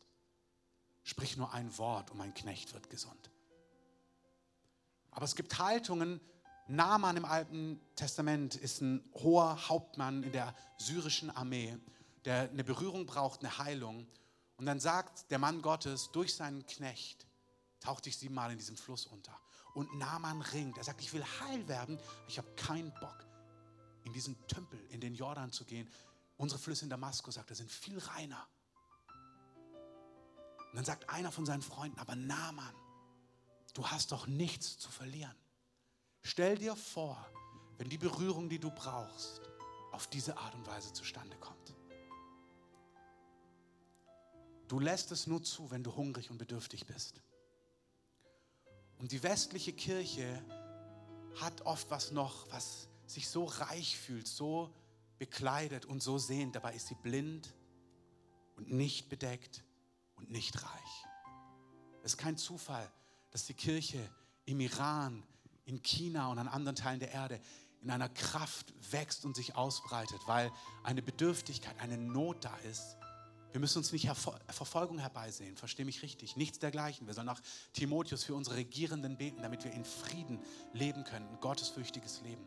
Sprich 1.03 1.35
nur 1.35 1.51
ein 1.53 1.75
Wort 1.77 2.11
und 2.11 2.17
mein 2.17 2.33
Knecht 2.33 2.73
wird 2.73 2.89
gesund. 2.89 3.31
Aber 5.11 5.25
es 5.25 5.35
gibt 5.35 5.57
Haltungen, 5.57 6.19
Naaman 6.67 7.17
im 7.17 7.25
Alten 7.25 7.79
Testament 7.95 8.55
ist 8.55 8.81
ein 8.81 9.07
hoher 9.13 9.69
Hauptmann 9.69 10.23
in 10.23 10.31
der 10.31 10.55
syrischen 10.77 11.29
Armee, 11.29 11.77
der 12.25 12.49
eine 12.49 12.63
Berührung 12.63 13.05
braucht, 13.05 13.41
eine 13.41 13.57
Heilung. 13.59 14.07
Und 14.57 14.65
dann 14.65 14.79
sagt 14.79 15.29
der 15.29 15.37
Mann 15.37 15.61
Gottes 15.61 16.09
durch 16.11 16.33
seinen 16.33 16.65
Knecht, 16.65 17.27
tauchte 17.85 18.09
ich 18.09 18.17
siebenmal 18.17 18.51
in 18.51 18.57
diesem 18.57 18.77
Fluss 18.77 19.05
unter. 19.05 19.39
Und 19.75 19.93
Naaman 19.95 20.41
ringt. 20.41 20.77
Er 20.77 20.83
sagt, 20.83 21.01
ich 21.01 21.13
will 21.13 21.23
heil 21.39 21.67
werden, 21.67 21.99
ich 22.27 22.37
habe 22.39 22.47
keinen 22.55 22.91
Bock, 22.99 23.25
in 24.03 24.13
diesen 24.13 24.35
Tümpel, 24.47 24.79
in 24.89 24.99
den 24.99 25.13
Jordan 25.13 25.51
zu 25.51 25.65
gehen. 25.65 25.87
Unsere 26.37 26.59
Flüsse 26.59 26.85
in 26.85 26.89
Damaskus, 26.89 27.35
sagt 27.35 27.51
er, 27.51 27.55
sind 27.55 27.71
viel 27.71 27.99
reiner. 27.99 28.47
Und 30.71 30.75
dann 30.75 30.85
sagt 30.85 31.09
einer 31.09 31.31
von 31.31 31.45
seinen 31.45 31.61
Freunden, 31.61 31.99
aber 31.99 32.15
Naaman, 32.15 32.75
du 33.73 33.87
hast 33.87 34.11
doch 34.11 34.25
nichts 34.27 34.77
zu 34.79 34.89
verlieren. 34.89 35.35
Stell 36.23 36.57
dir 36.57 36.75
vor, 36.75 37.23
wenn 37.77 37.89
die 37.89 37.97
Berührung, 37.97 38.49
die 38.49 38.59
du 38.59 38.71
brauchst, 38.71 39.41
auf 39.91 40.07
diese 40.07 40.37
Art 40.37 40.55
und 40.55 40.65
Weise 40.65 40.91
zustande 40.91 41.37
kommt. 41.37 41.75
Du 44.67 44.79
lässt 44.79 45.11
es 45.11 45.27
nur 45.27 45.43
zu, 45.43 45.69
wenn 45.69 45.83
du 45.83 45.95
hungrig 45.95 46.31
und 46.31 46.39
bedürftig 46.39 46.87
bist. 46.87 47.21
Und 49.05 49.11
die 49.11 49.21
westliche 49.21 49.71
Kirche 49.71 50.43
hat 51.39 51.61
oft 51.61 51.91
was 51.91 52.09
noch, 52.09 52.51
was 52.51 52.87
sich 53.05 53.29
so 53.29 53.45
reich 53.45 53.99
fühlt, 53.99 54.27
so 54.27 54.73
bekleidet 55.19 55.85
und 55.85 56.01
so 56.01 56.17
sehnt. 56.17 56.55
Dabei 56.55 56.73
ist 56.73 56.87
sie 56.87 56.95
blind 56.95 57.53
und 58.55 58.71
nicht 58.71 59.07
bedeckt 59.07 59.63
und 60.15 60.31
nicht 60.31 60.55
reich. 60.55 61.05
Es 62.01 62.13
ist 62.13 62.17
kein 62.17 62.35
Zufall, 62.35 62.91
dass 63.29 63.45
die 63.45 63.53
Kirche 63.53 63.99
im 64.45 64.59
Iran, 64.59 65.21
in 65.65 65.83
China 65.83 66.31
und 66.31 66.39
an 66.39 66.47
anderen 66.47 66.75
Teilen 66.75 66.99
der 66.99 67.11
Erde 67.11 67.39
in 67.83 67.91
einer 67.91 68.09
Kraft 68.09 68.73
wächst 68.89 69.23
und 69.23 69.35
sich 69.35 69.55
ausbreitet, 69.55 70.21
weil 70.25 70.51
eine 70.81 71.03
Bedürftigkeit, 71.03 71.79
eine 71.79 71.99
Not 71.99 72.43
da 72.43 72.57
ist. 72.71 72.97
Wir 73.55 73.61
müssen 73.61 73.77
uns 73.77 73.93
nicht 73.93 74.09
Verfolgung 74.49 74.99
herbeisehen, 74.99 75.55
verstehe 75.55 75.85
mich 75.85 76.01
richtig, 76.01 76.35
nichts 76.35 76.59
dergleichen. 76.59 77.07
Wir 77.07 77.13
sollen 77.13 77.27
nach 77.27 77.39
Timotheus 77.71 78.25
für 78.25 78.35
unsere 78.35 78.57
Regierenden 78.57 79.15
beten, 79.15 79.41
damit 79.41 79.63
wir 79.63 79.71
in 79.71 79.85
Frieden 79.85 80.41
leben 80.73 81.05
können, 81.05 81.25
ein 81.29 81.39
gottesfürchtiges 81.39 82.19
Leben. 82.19 82.45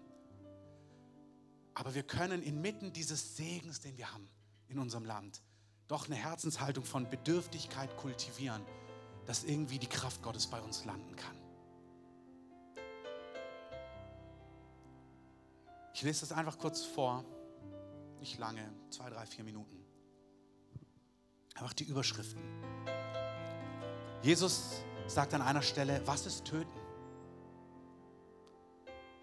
Aber 1.73 1.95
wir 1.95 2.03
können 2.03 2.43
inmitten 2.43 2.93
dieses 2.93 3.39
Segens, 3.39 3.81
den 3.81 3.97
wir 3.97 4.13
haben 4.13 4.29
in 4.69 4.79
unserem 4.79 5.07
Land, 5.07 5.41
doch 5.87 6.05
eine 6.05 6.17
Herzenshaltung 6.17 6.85
von 6.85 7.09
Bedürftigkeit 7.09 7.97
kultivieren, 7.97 8.61
dass 9.25 9.45
irgendwie 9.45 9.79
die 9.79 9.87
Kraft 9.87 10.23
Gottes 10.23 10.47
bei 10.47 10.61
uns 10.61 10.85
landen 10.85 11.17
kann. 11.17 11.37
Ich 15.95 16.03
lese 16.03 16.21
das 16.21 16.33
einfach 16.33 16.59
kurz 16.59 16.85
vor, 16.85 17.25
nicht 18.21 18.37
lange, 18.37 18.71
zwei, 18.91 19.09
drei, 19.09 19.25
vier 19.25 19.45
Minuten. 19.45 19.78
Einfach 21.59 21.73
die 21.73 21.85
Überschriften. 21.85 22.41
Jesus 24.23 24.83
sagt 25.09 25.35
an 25.35 25.43
einer 25.43 25.63
Stelle, 25.63 26.01
was 26.07 26.25
ist 26.25 26.45
töten? 26.45 26.79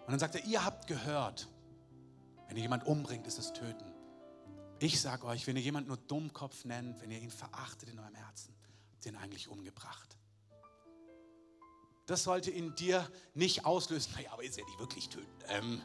Und 0.04 0.10
dann 0.10 0.18
sagt 0.18 0.34
er, 0.34 0.44
ihr 0.44 0.62
habt 0.62 0.86
gehört, 0.86 1.48
wenn 2.46 2.58
ihr 2.58 2.62
jemand 2.62 2.86
umbringt, 2.86 3.26
ist 3.26 3.38
es 3.38 3.54
töten. 3.54 3.90
Ich 4.80 5.00
sage 5.00 5.26
euch, 5.26 5.46
wenn 5.46 5.56
ihr 5.56 5.62
jemanden 5.62 5.88
nur 5.88 5.96
Dummkopf 5.96 6.66
nennt, 6.66 7.00
wenn 7.00 7.10
ihr 7.10 7.20
ihn 7.20 7.30
verachtet 7.30 7.88
in 7.88 7.98
eurem 7.98 8.14
Herzen, 8.14 8.54
habt 8.92 9.06
ihr 9.06 9.12
ihn 9.12 9.16
eigentlich 9.18 9.48
umgebracht. 9.48 10.18
Das 12.04 12.22
sollte 12.22 12.50
in 12.50 12.74
dir 12.74 13.10
nicht 13.32 13.64
auslösen, 13.64 14.12
naja, 14.16 14.32
aber 14.32 14.44
ist 14.44 14.58
ja 14.58 14.64
nicht 14.66 14.78
wirklich 14.78 15.08
töten, 15.08 15.26
ähm, 15.48 15.82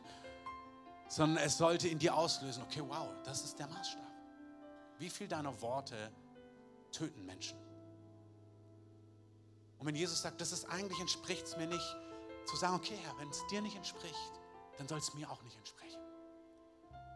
sondern 1.07 1.41
es 1.45 1.57
sollte 1.57 1.87
in 1.87 1.97
dir 1.97 2.13
auslösen, 2.13 2.61
okay, 2.63 2.83
wow, 2.85 3.07
das 3.23 3.45
ist 3.45 3.57
der 3.57 3.67
Maßstab. 3.67 4.01
Wie 4.99 5.09
viel 5.09 5.29
deiner 5.29 5.61
Worte 5.61 6.11
töten 6.91 7.25
Menschen? 7.25 7.57
Und 9.79 9.87
wenn 9.87 9.95
Jesus 9.95 10.21
sagt, 10.21 10.39
das 10.41 10.51
ist 10.51 10.65
eigentlich 10.65 10.99
entspricht 10.99 11.45
es 11.45 11.57
mir 11.57 11.67
nicht, 11.67 11.97
zu 12.45 12.55
sagen, 12.55 12.75
okay, 12.75 12.97
Herr, 13.03 13.17
wenn 13.17 13.29
es 13.29 13.41
dir 13.47 13.61
nicht 13.61 13.75
entspricht, 13.75 14.31
dann 14.77 14.87
soll 14.87 14.99
es 14.99 15.13
mir 15.13 15.29
auch 15.29 15.41
nicht 15.43 15.57
entsprechen. 15.57 15.99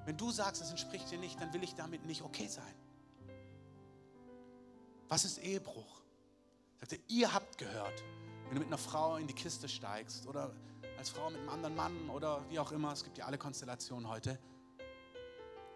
Wenn 0.05 0.17
du 0.17 0.31
sagst, 0.31 0.61
es 0.61 0.69
entspricht 0.69 1.09
dir 1.11 1.17
nicht, 1.17 1.39
dann 1.41 1.51
will 1.53 1.63
ich 1.63 1.75
damit 1.75 2.05
nicht 2.05 2.21
okay 2.21 2.47
sein. 2.47 2.75
Was 5.09 5.25
ist 5.25 5.39
Ehebruch? 5.39 6.01
Sagt 6.79 6.93
er, 6.93 6.99
ihr 7.07 7.33
habt 7.33 7.57
gehört, 7.57 8.03
wenn 8.45 8.55
du 8.55 8.59
mit 8.59 8.67
einer 8.67 8.77
Frau 8.77 9.17
in 9.17 9.27
die 9.27 9.33
Kiste 9.33 9.67
steigst 9.67 10.27
oder 10.27 10.51
als 10.97 11.09
Frau 11.09 11.29
mit 11.29 11.39
einem 11.39 11.49
anderen 11.49 11.75
Mann 11.75 12.09
oder 12.09 12.47
wie 12.49 12.59
auch 12.59 12.71
immer, 12.71 12.91
es 12.91 13.03
gibt 13.03 13.17
ja 13.17 13.25
alle 13.25 13.37
Konstellationen 13.37 14.07
heute, 14.07 14.39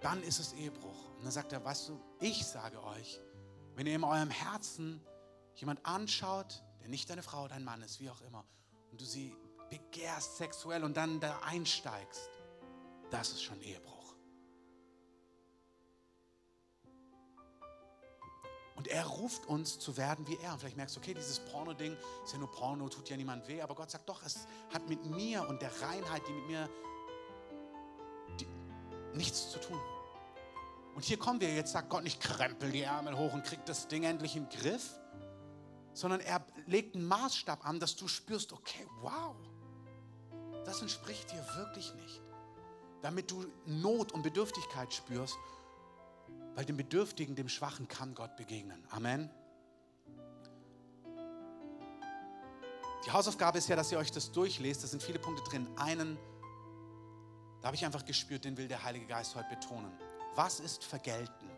dann 0.02 0.22
ist 0.24 0.40
es 0.40 0.54
Ehebruch. 0.54 1.10
Und 1.18 1.24
dann 1.24 1.32
sagt 1.32 1.52
er, 1.52 1.64
weißt 1.64 1.90
du, 1.90 2.00
ich 2.20 2.46
sage 2.46 2.84
euch, 2.84 3.20
wenn 3.80 3.88
ihr 3.88 3.96
in 3.96 4.04
eurem 4.04 4.30
Herzen 4.30 5.00
jemand 5.56 5.86
anschaut, 5.86 6.62
der 6.82 6.90
nicht 6.90 7.10
deine 7.10 7.24
Frau, 7.24 7.48
dein 7.48 7.64
Mann 7.64 7.82
ist, 7.82 8.02
wie 8.02 8.10
auch 8.10 8.20
immer, 8.20 8.44
und 8.92 9.00
du 9.00 9.06
sie 9.06 9.34
begehrst 9.70 10.36
sexuell 10.36 10.84
und 10.84 10.98
dann 10.98 11.22
da 11.22 11.40
einsteigst, 11.46 12.30
das 13.10 13.30
ist 13.32 13.42
schon 13.42 13.62
Ehebruch. 13.62 14.16
Und 18.76 18.90
er 18.90 19.06
ruft 19.06 19.46
uns 19.46 19.80
zu 19.80 19.96
werden 19.96 20.28
wie 20.28 20.36
er. 20.44 20.52
Und 20.52 20.60
vielleicht 20.60 20.76
merkst 20.76 20.98
du, 20.98 21.00
okay, 21.00 21.14
dieses 21.14 21.40
Porno-Ding 21.40 21.96
ist 22.26 22.34
ja 22.34 22.38
nur 22.38 22.52
Porno, 22.52 22.90
tut 22.90 23.08
ja 23.10 23.16
niemand 23.16 23.48
weh. 23.48 23.62
Aber 23.62 23.76
Gott 23.76 23.92
sagt 23.92 24.10
doch, 24.10 24.22
es 24.26 24.46
hat 24.74 24.90
mit 24.90 25.06
mir 25.06 25.48
und 25.48 25.62
der 25.62 25.72
Reinheit, 25.82 26.24
die 26.28 26.34
mit 26.34 26.48
mir 26.48 26.70
die, 28.42 28.48
nichts 29.16 29.52
zu 29.52 29.60
tun. 29.62 29.80
Und 31.00 31.06
hier 31.06 31.18
kommen 31.18 31.40
wir, 31.40 31.56
jetzt 31.56 31.72
sagt 31.72 31.88
Gott 31.88 32.04
nicht, 32.04 32.20
krempel 32.20 32.70
die 32.74 32.82
Ärmel 32.82 33.18
hoch 33.18 33.32
und 33.32 33.46
krieg 33.46 33.64
das 33.64 33.88
Ding 33.88 34.04
endlich 34.04 34.34
den 34.34 34.50
Griff, 34.50 35.00
sondern 35.94 36.20
er 36.20 36.46
legt 36.66 36.94
einen 36.94 37.06
Maßstab 37.08 37.66
an, 37.66 37.80
dass 37.80 37.96
du 37.96 38.10
spürst, 38.10 38.52
okay, 38.52 38.86
wow, 39.00 39.34
das 40.66 40.82
entspricht 40.82 41.32
dir 41.32 41.42
wirklich 41.56 41.94
nicht. 41.96 42.22
Damit 43.02 43.32
du 43.32 43.46
Not 43.66 44.12
und 44.12 44.24
Bedürftigkeit 44.24 44.94
spürst 44.94 45.38
weil 46.60 46.66
dem 46.66 46.76
Bedürftigen, 46.76 47.36
dem 47.36 47.48
Schwachen 47.48 47.88
kann 47.88 48.14
Gott 48.14 48.36
begegnen. 48.36 48.84
Amen. 48.90 49.30
Die 53.06 53.12
Hausaufgabe 53.12 53.60
ist 53.60 53.70
ja, 53.70 53.78
dass 53.78 53.94
ihr 53.94 53.98
euch 53.98 54.12
das 54.12 54.34
durchlest. 54.34 54.84
Da 54.84 54.88
sind 54.88 55.02
viele 55.02 55.20
Punkte 55.20 55.42
drin. 55.50 55.70
Einen, 55.78 56.18
da 57.62 57.68
habe 57.68 57.78
ich 57.78 57.86
einfach 57.86 58.04
gespürt, 58.04 58.44
den 58.44 58.58
will 58.58 58.68
der 58.68 58.84
Heilige 58.84 59.06
Geist 59.06 59.36
heute 59.36 59.48
betonen. 59.48 60.09
Was 60.36 60.60
ist 60.60 60.84
Vergelten? 60.84 61.50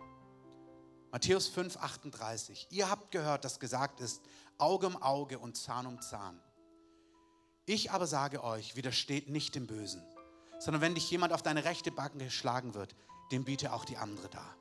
Matthäus 1.11 1.47
5, 1.47 1.77
38. 1.77 2.67
Ihr 2.69 2.89
habt 2.89 3.11
gehört, 3.11 3.43
dass 3.43 3.59
gesagt 3.59 3.99
ist, 3.99 4.21
Auge 4.57 4.87
um 4.87 5.01
Auge 5.01 5.39
und 5.39 5.57
Zahn 5.57 5.85
um 5.85 6.01
Zahn. 6.01 6.39
Ich 7.65 7.91
aber 7.91 8.07
sage 8.07 8.43
euch, 8.43 8.75
widersteht 8.75 9.29
nicht 9.29 9.55
dem 9.55 9.67
Bösen, 9.67 10.01
sondern 10.59 10.81
wenn 10.81 10.95
dich 10.95 11.09
jemand 11.11 11.33
auf 11.33 11.41
deine 11.41 11.65
rechte 11.65 11.91
Backen 11.91 12.19
geschlagen 12.19 12.73
wird, 12.73 12.95
dem 13.31 13.43
biete 13.43 13.73
auch 13.73 13.85
die 13.85 13.97
andere 13.97 14.29
dar. 14.29 14.55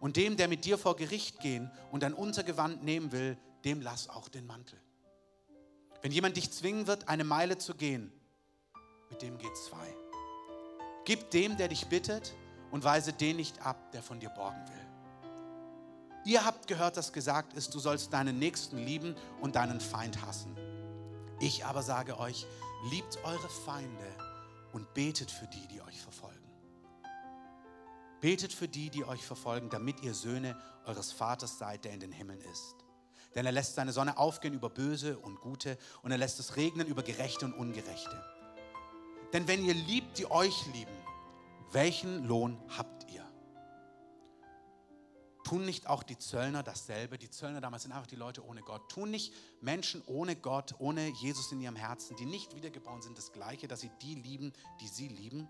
Und 0.00 0.16
dem, 0.16 0.36
der 0.36 0.48
mit 0.48 0.64
dir 0.64 0.78
vor 0.78 0.96
Gericht 0.96 1.40
gehen 1.40 1.70
und 1.90 2.04
ein 2.04 2.14
Untergewand 2.14 2.82
nehmen 2.82 3.12
will, 3.12 3.38
dem 3.64 3.80
lass 3.80 4.08
auch 4.08 4.28
den 4.28 4.46
Mantel. 4.46 4.80
Wenn 6.02 6.12
jemand 6.12 6.36
dich 6.36 6.50
zwingen 6.50 6.86
wird, 6.86 7.08
eine 7.08 7.24
Meile 7.24 7.58
zu 7.58 7.74
gehen, 7.74 8.12
mit 9.10 9.22
dem 9.22 9.38
geht 9.38 9.56
zwei. 9.56 9.94
Gib 11.04 11.30
dem, 11.30 11.56
der 11.56 11.68
dich 11.68 11.88
bittet, 11.88 12.34
und 12.70 12.84
weise 12.84 13.12
den 13.12 13.36
nicht 13.36 13.64
ab, 13.64 13.92
der 13.92 14.02
von 14.02 14.20
dir 14.20 14.30
borgen 14.30 14.62
will. 14.68 14.90
Ihr 16.24 16.44
habt 16.44 16.66
gehört, 16.66 16.96
dass 16.96 17.12
gesagt 17.12 17.54
ist, 17.54 17.74
du 17.74 17.78
sollst 17.78 18.12
deinen 18.12 18.38
Nächsten 18.38 18.78
lieben 18.78 19.14
und 19.40 19.56
deinen 19.56 19.80
Feind 19.80 20.20
hassen. 20.22 20.56
Ich 21.40 21.64
aber 21.64 21.82
sage 21.82 22.18
euch, 22.18 22.46
liebt 22.90 23.18
eure 23.24 23.48
Feinde 23.48 24.14
und 24.72 24.92
betet 24.92 25.30
für 25.30 25.46
die, 25.46 25.66
die 25.68 25.80
euch 25.80 26.00
verfolgen. 26.00 26.36
Betet 28.20 28.52
für 28.52 28.68
die, 28.68 28.90
die 28.90 29.04
euch 29.04 29.24
verfolgen, 29.24 29.70
damit 29.70 30.02
ihr 30.02 30.12
Söhne 30.12 30.60
eures 30.84 31.10
Vaters 31.10 31.58
seid, 31.58 31.86
der 31.86 31.92
in 31.92 32.00
den 32.00 32.12
Himmeln 32.12 32.40
ist. 32.52 32.76
Denn 33.34 33.46
er 33.46 33.52
lässt 33.52 33.76
seine 33.76 33.92
Sonne 33.92 34.18
aufgehen 34.18 34.52
über 34.52 34.68
Böse 34.68 35.18
und 35.18 35.40
Gute 35.40 35.78
und 36.02 36.10
er 36.10 36.18
lässt 36.18 36.38
es 36.38 36.56
regnen 36.56 36.86
über 36.86 37.02
Gerechte 37.02 37.46
und 37.46 37.54
Ungerechte. 37.54 38.22
Denn 39.32 39.48
wenn 39.48 39.64
ihr 39.64 39.74
liebt, 39.74 40.18
die 40.18 40.30
euch 40.30 40.66
lieben, 40.74 40.92
welchen 41.72 42.24
Lohn 42.24 42.60
habt 42.76 43.10
ihr? 43.10 43.26
Tun 45.44 45.64
nicht 45.64 45.88
auch 45.88 46.02
die 46.02 46.18
Zöllner 46.18 46.62
dasselbe? 46.62 47.18
Die 47.18 47.30
Zöllner 47.30 47.60
damals 47.60 47.82
sind 47.82 47.92
einfach 47.92 48.06
die 48.06 48.16
Leute 48.16 48.44
ohne 48.44 48.62
Gott. 48.62 48.88
Tun 48.90 49.10
nicht 49.10 49.34
Menschen 49.60 50.02
ohne 50.06 50.36
Gott, 50.36 50.74
ohne 50.78 51.08
Jesus 51.08 51.50
in 51.50 51.60
ihrem 51.60 51.76
Herzen, 51.76 52.16
die 52.16 52.24
nicht 52.24 52.54
wiedergeboren 52.54 53.02
sind, 53.02 53.18
das 53.18 53.32
Gleiche, 53.32 53.66
dass 53.66 53.80
sie 53.80 53.90
die 54.00 54.14
lieben, 54.14 54.52
die 54.80 54.86
sie 54.88 55.08
lieben? 55.08 55.48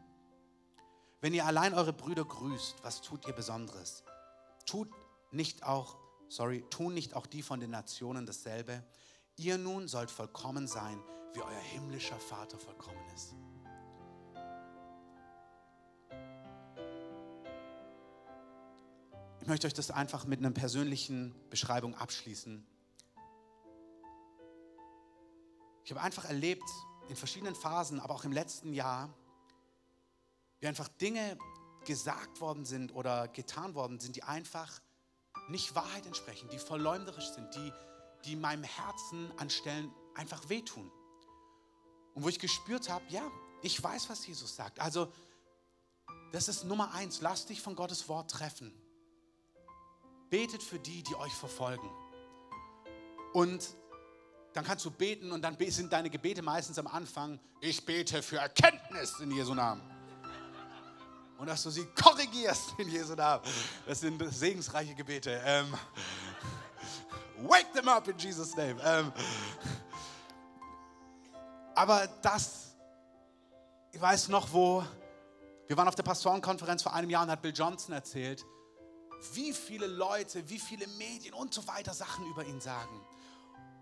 Wenn 1.21 1.35
ihr 1.35 1.45
allein 1.45 1.75
eure 1.75 1.93
Brüder 1.93 2.25
grüßt, 2.25 2.83
was 2.83 3.03
tut 3.03 3.27
ihr 3.27 3.35
Besonderes? 3.35 4.05
Tut 4.65 4.89
nicht 5.33 5.65
auch, 5.65 5.99
sorry, 6.29 6.65
tun 6.71 6.95
nicht 6.95 7.15
auch 7.15 7.27
die 7.27 7.43
von 7.43 7.61
den 7.61 7.71
Nationen 7.71 8.25
dasselbe? 8.25 8.83
Ihr 9.37 9.59
nun 9.59 9.87
sollt 9.87 10.11
vollkommen 10.11 10.67
sein, 10.67 10.99
wie 11.35 11.43
euer 11.43 11.61
himmlischer 11.61 12.19
Vater 12.19 12.59
vollkommen 12.59 13.05
ist. 13.15 13.35
Ich 19.41 19.47
möchte 19.47 19.67
euch 19.67 19.75
das 19.75 19.91
einfach 19.91 20.27
mit 20.27 20.41
einer 20.41 20.51
persönlichen 20.51 21.35
Beschreibung 21.49 21.95
abschließen. 21.95 22.67
Ich 25.83 25.91
habe 25.91 26.03
einfach 26.03 26.27
erlebt, 26.27 26.69
in 27.09 27.17
verschiedenen 27.17 27.55
Phasen, 27.55 28.01
aber 28.01 28.15
auch 28.15 28.25
im 28.25 28.33
letzten 28.33 28.75
Jahr, 28.75 29.13
wie 30.61 30.67
einfach 30.67 30.89
Dinge 30.89 31.39
gesagt 31.87 32.41
worden 32.41 32.67
sind 32.67 32.95
oder 32.95 33.29
getan 33.29 33.75
worden 33.75 33.99
sind, 33.99 34.15
die 34.15 34.23
einfach 34.23 34.81
nicht 35.49 35.75
Wahrheit 35.75 36.07
entsprechen, 36.07 36.49
die 36.51 36.59
verleumderisch 36.59 37.31
sind, 37.31 37.53
die, 37.55 37.73
die 38.27 38.37
meinem 38.37 38.63
Herzen 38.63 39.33
an 39.39 39.49
Stellen 39.49 39.91
einfach 40.15 40.51
wehtun. 40.51 40.93
Und 42.15 42.25
wo 42.25 42.29
ich 42.29 42.39
gespürt 42.39 42.91
habe, 42.91 43.05
ja, 43.09 43.23
ich 43.63 43.83
weiß, 43.83 44.11
was 44.11 44.27
Jesus 44.27 44.55
sagt. 44.55 44.79
Also, 44.81 45.11
das 46.31 46.49
ist 46.49 46.65
Nummer 46.65 46.93
eins, 46.93 47.23
lasst 47.23 47.49
dich 47.49 47.63
von 47.63 47.75
Gottes 47.75 48.09
Wort 48.09 48.31
treffen. 48.31 48.73
Betet 50.31 50.63
für 50.63 50.79
die, 50.79 51.03
die 51.03 51.15
euch 51.17 51.35
verfolgen. 51.35 51.89
Und 53.33 53.77
dann 54.55 54.65
kannst 54.65 54.85
du 54.85 54.91
beten 54.91 55.33
und 55.33 55.43
dann 55.43 55.57
sind 55.69 55.93
deine 55.93 56.11
Gebete 56.11 56.43
meistens 56.43 56.79
am 56.79 56.87
Anfang, 56.87 57.39
ich 57.61 57.85
bete 57.85 58.23
für 58.23 58.39
Erkenntnis 58.39 59.21
in 59.21 59.31
Jesu 59.31 59.55
Namen 59.55 59.83
und 61.41 61.47
dass 61.47 61.63
du 61.63 61.71
sie 61.71 61.87
korrigierst 61.87 62.75
in 62.77 62.91
Jesu 62.91 63.15
Namen. 63.15 63.43
Das 63.87 64.01
sind 64.01 64.23
segensreiche 64.31 64.95
Gebete. 64.95 65.41
Ähm, 65.43 65.75
wake 67.39 67.73
them 67.73 67.89
up 67.89 68.07
in 68.09 68.19
Jesus' 68.19 68.55
name. 68.55 68.77
Ähm, 68.85 69.11
aber 71.75 72.07
das, 72.21 72.77
ich 73.91 74.01
weiß 74.01 74.29
noch, 74.29 74.53
wo, 74.53 74.85
wir 75.67 75.77
waren 75.79 75.89
auf 75.89 75.95
der 75.95 76.03
Pastorenkonferenz 76.03 76.83
vor 76.83 76.93
einem 76.93 77.09
Jahr 77.09 77.23
und 77.23 77.31
hat 77.31 77.41
Bill 77.41 77.55
Johnson 77.55 77.95
erzählt, 77.95 78.45
wie 79.35 79.53
viele 79.53 79.87
Leute, 79.87 80.49
wie 80.49 80.59
viele 80.59 80.87
Medien 80.87 81.35
und 81.35 81.55
so 81.55 81.67
weiter 81.67 81.95
Sachen 81.95 82.27
über 82.27 82.45
ihn 82.45 82.61
sagen. 82.61 83.01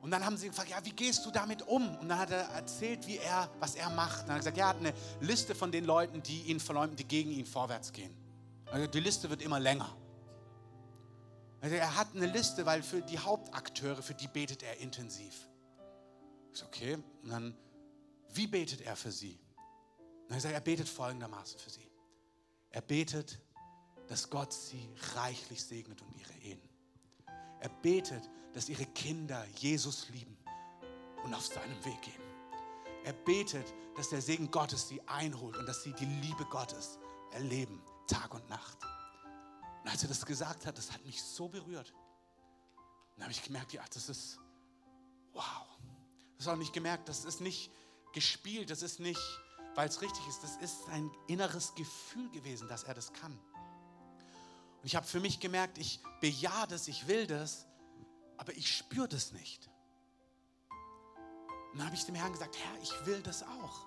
Und 0.01 0.13
dann 0.13 0.25
haben 0.25 0.37
sie 0.37 0.49
gefragt, 0.49 0.71
ja, 0.71 0.85
wie 0.85 0.93
gehst 0.93 1.27
du 1.27 1.31
damit 1.31 1.63
um? 1.63 1.97
Und 1.99 2.09
dann 2.09 2.19
hat 2.19 2.31
er 2.31 2.43
erzählt, 2.51 3.07
wie 3.07 3.17
er, 3.17 3.51
was 3.59 3.75
er 3.75 3.91
macht. 3.91 4.23
Und 4.23 4.29
dann 4.29 4.37
hat 4.37 4.47
er 4.47 4.53
gesagt, 4.53 4.57
ja, 4.57 4.67
er 4.67 4.69
hat 4.69 4.77
eine 4.77 4.95
Liste 5.21 5.55
von 5.55 5.73
den 5.73 5.85
Leuten, 5.85 6.23
die 6.23 6.43
ihn 6.43 6.61
verleumden, 6.61 6.97
die 6.97 7.05
gegen 7.05 7.31
ihn 7.33 7.47
vorwärts 7.47 7.93
gehen. 7.93 8.17
Also 8.67 8.87
die 8.87 9.01
Liste 9.01 9.29
wird 9.29 9.43
immer 9.43 9.59
länger. 9.59 9.97
Also 11.61 11.75
er 11.75 11.97
hat 11.97 12.15
eine 12.15 12.27
Liste, 12.27 12.65
weil 12.67 12.83
für 12.83 13.03
die 13.03 13.19
Hauptakteure, 13.19 14.03
für 14.03 14.15
die 14.15 14.29
betet 14.29 14.63
er 14.63 14.77
intensiv. 14.79 15.49
Ich 16.53 16.61
so, 16.61 16.67
okay, 16.67 16.99
und 17.23 17.31
dann, 17.31 17.57
wie 18.33 18.47
betet 18.47 18.83
er 18.83 18.95
für 18.95 19.11
sie? 19.11 19.41
Und 20.29 20.35
er 20.35 20.41
sagt, 20.41 20.55
er 20.55 20.61
betet 20.61 20.89
folgendermaßen 20.89 21.59
für 21.59 21.71
sie. 21.71 21.91
Er 22.71 22.83
betet, 22.83 23.41
dass 24.09 24.31
Gott 24.31 24.53
sie 24.53 24.89
reichlich 25.15 25.63
segnet 25.63 26.01
und 26.03 26.17
ihre 26.19 26.33
Ehen. 26.41 26.61
Er 27.61 27.69
betet, 27.69 28.29
dass 28.55 28.69
ihre 28.69 28.87
Kinder 28.87 29.45
Jesus 29.57 30.09
lieben 30.09 30.37
und 31.25 31.35
auf 31.35 31.47
seinem 31.47 31.85
Weg 31.85 32.01
gehen. 32.03 32.23
Er 33.05 33.13
betet, 33.13 33.75
dass 33.97 34.11
der 34.11 34.23
Segen 34.23 34.51
Gottes 34.51 34.89
sie 34.89 35.01
einholt 35.07 35.57
und 35.57 35.67
dass 35.67 35.83
sie 35.83 35.93
die 35.93 36.07
Liebe 36.07 36.45
Gottes 36.47 36.99
erleben, 37.33 37.83
Tag 38.07 38.35
und 38.35 38.49
Nacht. 38.49 38.79
Und 39.83 39.91
als 39.91 40.03
er 40.03 40.09
das 40.09 40.25
gesagt 40.25 40.67
hat, 40.67 40.79
das 40.79 40.93
hat 40.93 41.05
mich 41.05 41.23
so 41.23 41.49
berührt. 41.49 41.93
dann 43.15 43.25
habe 43.25 43.33
ich 43.33 43.43
gemerkt, 43.43 43.73
ja, 43.73 43.83
das 43.93 44.09
ist, 44.09 44.39
wow. 45.33 45.67
Das 46.37 46.47
ist 46.47 46.53
auch 46.53 46.57
nicht 46.57 46.73
gemerkt, 46.73 47.09
das 47.09 47.25
ist 47.25 47.41
nicht 47.41 47.73
gespielt, 48.13 48.71
das 48.71 48.83
ist 48.83 49.01
nicht, 49.01 49.21
weil 49.75 49.89
es 49.89 50.01
richtig 50.01 50.27
ist, 50.29 50.43
das 50.43 50.57
ist 50.57 50.89
ein 50.89 51.11
inneres 51.27 51.75
Gefühl 51.75 52.31
gewesen, 52.31 52.69
dass 52.69 52.85
er 52.85 52.95
das 52.95 53.13
kann. 53.13 53.39
Und 54.81 54.87
ich 54.87 54.97
habe 54.97 55.07
für 55.07 55.21
mich 55.21 55.41
gemerkt, 55.41 55.79
ich 55.79 56.01
bejahe 56.21 56.67
das, 56.69 56.89
ich 56.89 57.09
will 57.09 57.27
das, 57.27 57.67
aber 58.37 58.53
ich 58.57 58.75
spüre 58.75 59.09
das 59.09 59.33
nicht. 59.33 59.69
Und 61.73 61.79
dann 61.79 61.87
habe 61.87 61.97
ich 61.97 62.05
dem 62.05 62.15
Herrn 62.15 62.33
gesagt, 62.33 62.57
Herr, 62.57 62.83
ich 62.83 63.07
will 63.07 63.21
das 63.23 63.43
auch. 63.43 63.87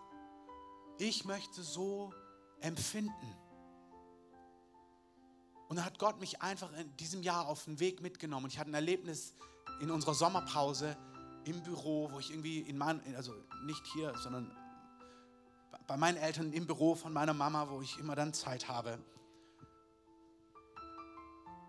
Ich 0.97 1.25
möchte 1.25 1.63
so 1.63 2.13
empfinden. 2.59 3.35
Und 5.67 5.77
dann 5.77 5.85
hat 5.85 5.99
Gott 5.99 6.19
mich 6.19 6.41
einfach 6.41 6.71
in 6.73 6.95
diesem 6.97 7.23
Jahr 7.23 7.47
auf 7.47 7.63
den 7.63 7.79
Weg 7.79 8.01
mitgenommen. 8.01 8.45
Und 8.45 8.53
ich 8.53 8.59
hatte 8.59 8.69
ein 8.69 8.75
Erlebnis 8.75 9.33
in 9.79 9.89
unserer 9.89 10.13
Sommerpause 10.13 10.97
im 11.45 11.63
Büro, 11.63 12.11
wo 12.11 12.19
ich 12.19 12.29
irgendwie 12.29 12.59
in 12.59 12.77
meinem, 12.77 13.01
also 13.15 13.33
nicht 13.63 13.85
hier, 13.87 14.13
sondern 14.17 14.55
bei 15.87 15.97
meinen 15.97 16.17
Eltern 16.17 16.53
im 16.53 16.67
Büro 16.67 16.95
von 16.95 17.13
meiner 17.13 17.33
Mama, 17.33 17.69
wo 17.69 17.81
ich 17.81 17.97
immer 17.97 18.15
dann 18.15 18.33
Zeit 18.33 18.67
habe. 18.67 18.99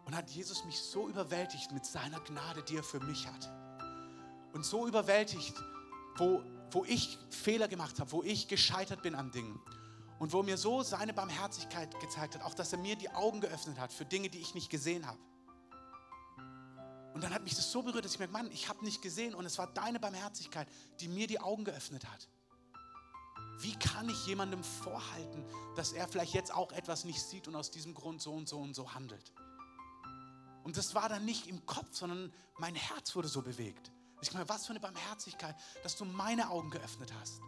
Und 0.04 0.16
hat 0.16 0.30
Jesus 0.30 0.64
mich 0.64 0.80
so 0.80 1.08
überwältigt 1.08 1.72
mit 1.72 1.84
seiner 1.86 2.20
Gnade, 2.20 2.62
die 2.62 2.76
er 2.76 2.82
für 2.82 3.00
mich 3.00 3.26
hat. 3.26 3.50
Und 4.52 4.64
so 4.64 4.86
überwältigt, 4.86 5.54
wo, 6.16 6.42
wo 6.70 6.84
ich 6.84 7.18
Fehler 7.30 7.68
gemacht 7.68 8.00
habe, 8.00 8.12
wo 8.12 8.22
ich 8.22 8.48
gescheitert 8.48 9.02
bin 9.02 9.14
an 9.14 9.30
Dingen. 9.30 9.60
Und 10.18 10.32
wo 10.32 10.42
mir 10.42 10.56
so 10.56 10.82
seine 10.82 11.12
Barmherzigkeit 11.12 11.98
gezeigt 12.00 12.34
hat, 12.34 12.42
auch 12.42 12.54
dass 12.54 12.72
er 12.72 12.78
mir 12.78 12.96
die 12.96 13.10
Augen 13.10 13.40
geöffnet 13.40 13.78
hat 13.78 13.92
für 13.92 14.04
Dinge, 14.04 14.28
die 14.28 14.38
ich 14.38 14.54
nicht 14.54 14.70
gesehen 14.70 15.06
habe. 15.06 15.18
Und 17.14 17.22
dann 17.24 17.34
hat 17.34 17.44
mich 17.44 17.54
das 17.54 17.70
so 17.70 17.82
berührt, 17.82 18.04
dass 18.04 18.12
ich 18.12 18.18
merke, 18.18 18.32
Mann, 18.32 18.50
ich 18.52 18.68
habe 18.68 18.84
nicht 18.84 19.02
gesehen 19.02 19.34
und 19.34 19.44
es 19.44 19.58
war 19.58 19.66
deine 19.66 20.00
Barmherzigkeit, 20.00 20.68
die 21.00 21.08
mir 21.08 21.26
die 21.26 21.40
Augen 21.40 21.64
geöffnet 21.64 22.06
hat. 22.06 22.28
Wie 23.58 23.78
kann 23.78 24.08
ich 24.08 24.26
jemandem 24.26 24.64
vorhalten, 24.64 25.44
dass 25.76 25.92
er 25.92 26.08
vielleicht 26.08 26.34
jetzt 26.34 26.52
auch 26.52 26.72
etwas 26.72 27.04
nicht 27.04 27.22
sieht 27.22 27.48
und 27.48 27.54
aus 27.54 27.70
diesem 27.70 27.94
Grund 27.94 28.20
so 28.20 28.32
und 28.32 28.48
so 28.48 28.58
und 28.58 28.74
so 28.74 28.94
handelt? 28.94 29.32
Und 30.64 30.76
das 30.76 30.94
war 30.94 31.08
dann 31.08 31.24
nicht 31.24 31.46
im 31.48 31.64
Kopf, 31.66 31.88
sondern 31.92 32.32
mein 32.58 32.74
Herz 32.74 33.14
wurde 33.16 33.28
so 33.28 33.42
bewegt. 33.42 33.90
Ich 34.20 34.32
meine, 34.32 34.48
was 34.48 34.66
für 34.66 34.70
eine 34.70 34.80
Barmherzigkeit, 34.80 35.56
dass 35.82 35.96
du 35.96 36.04
meine 36.04 36.50
Augen 36.50 36.70
geöffnet 36.70 37.12
hast. 37.20 37.40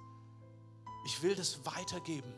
Ich 1.07 1.23
will 1.23 1.37
das 1.37 1.65
weitergeben. 1.65 2.33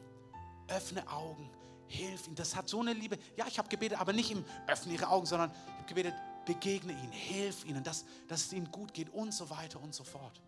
Öffne 0.68 1.08
Augen, 1.08 1.50
hilf 1.86 2.26
ihm. 2.26 2.34
Das 2.34 2.54
hat 2.54 2.68
so 2.68 2.80
eine 2.80 2.92
Liebe. 2.92 3.18
Ja, 3.36 3.46
ich 3.46 3.58
habe 3.58 3.68
gebetet, 3.68 3.98
aber 3.98 4.12
nicht 4.12 4.30
im 4.30 4.44
Öffne 4.66 4.92
ihre 4.92 5.08
Augen, 5.08 5.26
sondern 5.26 5.50
ich 5.50 5.74
habe 5.74 5.86
gebetet, 5.86 6.14
begegne 6.44 6.92
ihnen, 6.92 7.12
hilf 7.12 7.64
ihnen, 7.64 7.82
dass, 7.82 8.04
dass 8.28 8.46
es 8.46 8.52
ihnen 8.52 8.70
gut 8.70 8.92
geht 8.92 9.08
und 9.10 9.32
so 9.32 9.48
weiter 9.48 9.80
und 9.80 9.94
so 9.94 10.04
fort. 10.04 10.42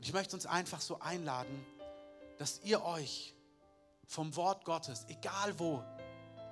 Ich 0.00 0.12
möchte 0.12 0.34
uns 0.34 0.46
einfach 0.46 0.80
so 0.80 0.98
einladen, 1.00 1.66
dass 2.38 2.60
ihr 2.60 2.82
euch 2.82 3.34
vom 4.06 4.34
Wort 4.36 4.64
Gottes, 4.64 5.04
egal 5.08 5.58
wo, 5.58 5.84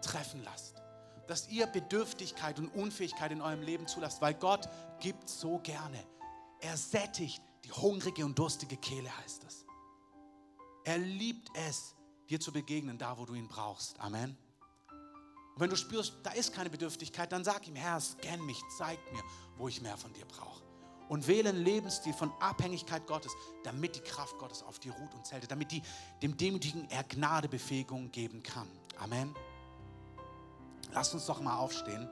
treffen 0.02 0.42
lasst. 0.44 0.82
Dass 1.28 1.48
ihr 1.48 1.66
Bedürftigkeit 1.66 2.58
und 2.58 2.68
Unfähigkeit 2.68 3.30
in 3.30 3.40
eurem 3.40 3.62
Leben 3.62 3.86
zulasst, 3.86 4.20
weil 4.20 4.34
Gott 4.34 4.68
gibt 4.98 5.28
so 5.28 5.58
gerne. 5.58 6.04
Er 6.60 6.76
sättigt 6.76 7.40
die 7.64 7.70
hungrige 7.70 8.24
und 8.24 8.36
durstige 8.36 8.76
Kehle, 8.76 9.16
heißt 9.18 9.44
es. 9.44 9.64
Er 10.84 10.98
liebt 10.98 11.48
es, 11.54 11.94
dir 12.28 12.40
zu 12.40 12.52
begegnen, 12.52 12.98
da 12.98 13.16
wo 13.18 13.24
du 13.24 13.34
ihn 13.34 13.46
brauchst. 13.46 14.00
Amen. 14.00 14.36
Und 15.54 15.60
wenn 15.60 15.70
du 15.70 15.76
spürst, 15.76 16.14
da 16.22 16.30
ist 16.30 16.54
keine 16.54 16.70
Bedürftigkeit, 16.70 17.32
dann 17.32 17.44
sag 17.44 17.66
ihm, 17.66 17.74
Herr, 17.74 18.00
scan 18.00 18.40
mich, 18.46 18.60
zeig 18.76 18.98
mir, 19.12 19.22
wo 19.56 19.68
ich 19.68 19.80
mehr 19.80 19.96
von 19.96 20.12
dir 20.12 20.24
brauche. 20.24 20.62
Und 21.08 21.26
wähle 21.26 21.48
einen 21.48 21.64
Lebensstil 21.64 22.12
von 22.12 22.30
Abhängigkeit 22.38 23.06
Gottes, 23.06 23.32
damit 23.64 23.96
die 23.96 24.00
Kraft 24.00 24.38
Gottes 24.38 24.62
auf 24.62 24.78
dir 24.78 24.92
ruht 24.92 25.14
und 25.14 25.26
zählt, 25.26 25.50
damit 25.50 25.72
die 25.72 25.82
dem 26.22 26.36
Demütigen 26.36 26.88
er 26.90 27.02
Gnadebefähigung 27.04 28.12
geben 28.12 28.42
kann. 28.42 28.68
Amen. 28.98 29.34
Lass 30.92 31.14
uns 31.14 31.26
doch 31.26 31.40
mal 31.40 31.56
aufstehen. 31.56 32.08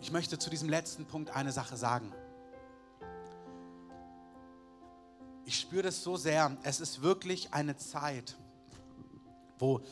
Ich 0.00 0.12
möchte 0.12 0.38
zu 0.38 0.48
diesem 0.48 0.70
letzten 0.70 1.04
Punkt 1.04 1.30
eine 1.36 1.52
Sache 1.52 1.76
sagen. 1.76 2.12
Ich 5.44 5.60
spüre 5.60 5.82
das 5.82 6.02
so 6.02 6.16
sehr. 6.16 6.56
Es 6.62 6.80
ist 6.80 7.02
wirklich 7.02 7.52
eine 7.52 7.76
Zeit, 7.76 8.36
wo 9.58 9.82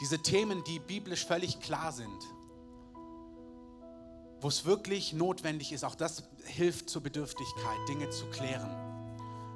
diese 0.00 0.20
Themen, 0.20 0.62
die 0.64 0.78
biblisch 0.78 1.26
völlig 1.26 1.58
klar 1.58 1.90
sind, 1.90 2.16
wo 4.40 4.48
es 4.48 4.64
wirklich 4.64 5.12
notwendig 5.12 5.72
ist, 5.72 5.84
auch 5.84 5.94
das 5.94 6.24
hilft 6.44 6.90
zur 6.90 7.02
Bedürftigkeit, 7.02 7.78
Dinge 7.88 8.10
zu 8.10 8.26
klären. 8.26 8.70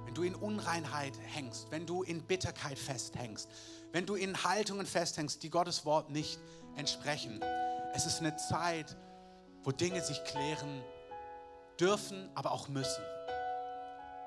Wenn 0.04 0.14
du 0.14 0.22
in 0.22 0.34
Unreinheit 0.34 1.12
hängst, 1.34 1.70
wenn 1.70 1.86
du 1.86 2.02
in 2.02 2.22
Bitterkeit 2.22 2.78
festhängst, 2.78 3.48
wenn 3.92 4.06
du 4.06 4.14
in 4.14 4.42
Haltungen 4.42 4.86
festhängst, 4.86 5.42
die 5.42 5.50
Gottes 5.50 5.84
Wort 5.84 6.10
nicht 6.10 6.38
entsprechen. 6.76 7.40
Es 7.94 8.06
ist 8.06 8.20
eine 8.20 8.36
Zeit, 8.36 8.96
wo 9.62 9.72
Dinge 9.72 10.02
sich 10.02 10.22
klären 10.24 10.82
dürfen, 11.78 12.28
aber 12.34 12.52
auch 12.52 12.68
müssen. 12.68 13.02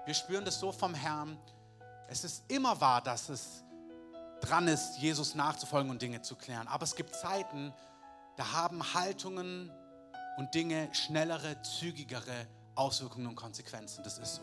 Wir 0.05 0.13
spüren 0.13 0.45
das 0.45 0.59
so 0.59 0.71
vom 0.71 0.93
Herrn. 0.93 1.37
Es 2.09 2.23
ist 2.23 2.43
immer 2.49 2.79
wahr, 2.81 3.01
dass 3.01 3.29
es 3.29 3.63
dran 4.41 4.67
ist, 4.67 4.97
Jesus 4.97 5.35
nachzufolgen 5.35 5.89
und 5.89 6.01
Dinge 6.01 6.21
zu 6.21 6.35
klären. 6.35 6.67
Aber 6.67 6.83
es 6.83 6.95
gibt 6.95 7.15
Zeiten, 7.15 7.73
da 8.35 8.51
haben 8.51 8.93
Haltungen 8.93 9.71
und 10.37 10.53
Dinge 10.53 10.89
schnellere, 10.93 11.61
zügigere 11.61 12.47
Auswirkungen 12.75 13.27
und 13.27 13.35
Konsequenzen. 13.35 14.03
Das 14.03 14.17
ist 14.17 14.35
so. 14.35 14.41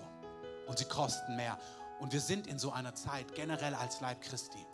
Und 0.66 0.78
sie 0.78 0.84
kosten 0.84 1.36
mehr. 1.36 1.58
Und 1.98 2.12
wir 2.12 2.20
sind 2.20 2.46
in 2.46 2.58
so 2.58 2.72
einer 2.72 2.94
Zeit, 2.94 3.34
generell 3.34 3.74
als 3.74 4.00
Leib 4.00 4.22
Christi. 4.22 4.64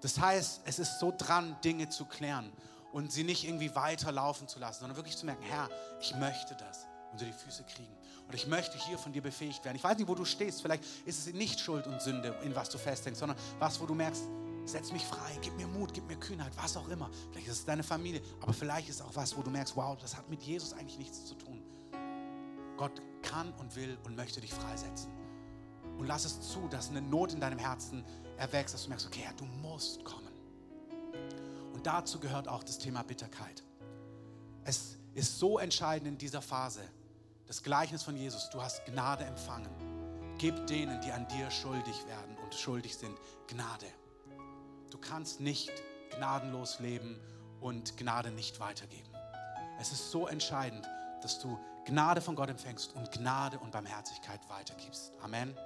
Das 0.00 0.18
heißt, 0.18 0.62
es 0.64 0.78
ist 0.78 0.98
so 0.98 1.12
dran, 1.16 1.56
Dinge 1.62 1.88
zu 1.88 2.04
klären 2.04 2.52
und 2.92 3.12
sie 3.12 3.24
nicht 3.24 3.44
irgendwie 3.44 3.74
weiterlaufen 3.74 4.48
zu 4.48 4.58
lassen, 4.58 4.80
sondern 4.80 4.96
wirklich 4.96 5.16
zu 5.16 5.26
merken, 5.26 5.42
Herr, 5.42 5.68
ich 6.00 6.14
möchte 6.16 6.54
das 6.56 6.86
unter 7.12 7.24
die 7.24 7.32
Füße 7.32 7.64
kriegen. 7.64 7.94
Und 8.26 8.34
ich 8.34 8.46
möchte 8.46 8.78
hier 8.78 8.98
von 8.98 9.12
dir 9.12 9.22
befähigt 9.22 9.64
werden. 9.64 9.76
Ich 9.76 9.84
weiß 9.84 9.98
nicht, 9.98 10.08
wo 10.08 10.14
du 10.14 10.24
stehst. 10.24 10.62
Vielleicht 10.62 10.84
ist 11.04 11.26
es 11.26 11.34
nicht 11.34 11.60
Schuld 11.60 11.86
und 11.86 12.00
Sünde, 12.00 12.34
in 12.42 12.54
was 12.54 12.70
du 12.70 12.78
festhängst, 12.78 13.20
sondern 13.20 13.36
was, 13.58 13.80
wo 13.80 13.86
du 13.86 13.94
merkst, 13.94 14.22
setz 14.64 14.92
mich 14.92 15.04
frei, 15.04 15.38
gib 15.40 15.56
mir 15.56 15.66
Mut, 15.66 15.92
gib 15.92 16.06
mir 16.06 16.16
Kühnheit, 16.16 16.52
was 16.56 16.76
auch 16.76 16.88
immer. 16.88 17.10
Vielleicht 17.30 17.48
ist 17.48 17.58
es 17.60 17.64
deine 17.64 17.82
Familie, 17.82 18.22
aber 18.40 18.52
vielleicht 18.52 18.88
ist 18.88 19.02
auch 19.02 19.14
was, 19.14 19.36
wo 19.36 19.42
du 19.42 19.50
merkst, 19.50 19.76
wow, 19.76 19.96
das 20.00 20.16
hat 20.16 20.28
mit 20.28 20.42
Jesus 20.42 20.72
eigentlich 20.72 20.98
nichts 20.98 21.24
zu 21.26 21.34
tun. 21.34 21.62
Gott 22.76 23.02
kann 23.22 23.52
und 23.54 23.76
will 23.76 23.98
und 24.04 24.16
möchte 24.16 24.40
dich 24.40 24.52
freisetzen. 24.52 25.10
Und 25.98 26.06
lass 26.06 26.24
es 26.24 26.40
zu, 26.40 26.68
dass 26.68 26.90
eine 26.90 27.02
Not 27.02 27.32
in 27.32 27.40
deinem 27.40 27.58
Herzen 27.58 28.04
erwächst, 28.36 28.74
dass 28.74 28.84
du 28.84 28.88
merkst, 28.88 29.06
okay, 29.06 29.20
Herr, 29.22 29.34
du 29.34 29.44
musst 29.44 30.04
kommen. 30.04 30.32
Und 31.72 31.86
dazu 31.86 32.18
gehört 32.18 32.48
auch 32.48 32.62
das 32.62 32.78
Thema 32.78 33.02
Bitterkeit. 33.02 33.62
Es 34.64 34.98
ist 35.14 35.38
so 35.38 35.58
entscheidend 35.58 36.08
in 36.08 36.18
dieser 36.18 36.42
Phase. 36.42 36.82
Das 37.46 37.62
Gleichnis 37.62 38.02
von 38.02 38.16
Jesus, 38.16 38.48
du 38.50 38.62
hast 38.62 38.84
Gnade 38.86 39.24
empfangen. 39.24 39.70
Gib 40.38 40.66
denen, 40.66 41.00
die 41.02 41.12
an 41.12 41.28
dir 41.28 41.50
schuldig 41.50 42.06
werden 42.06 42.36
und 42.42 42.54
schuldig 42.54 42.96
sind, 42.96 43.16
Gnade. 43.48 43.86
Du 44.92 44.98
kannst 44.98 45.40
nicht 45.40 45.72
gnadenlos 46.14 46.78
leben 46.78 47.18
und 47.62 47.96
Gnade 47.96 48.30
nicht 48.30 48.60
weitergeben. 48.60 49.08
Es 49.80 49.90
ist 49.90 50.10
so 50.10 50.26
entscheidend, 50.26 50.86
dass 51.22 51.38
du 51.38 51.58
Gnade 51.86 52.20
von 52.20 52.36
Gott 52.36 52.50
empfängst 52.50 52.94
und 52.94 53.10
Gnade 53.10 53.58
und 53.58 53.72
Barmherzigkeit 53.72 54.40
weitergibst. 54.50 55.12
Amen. 55.22 55.56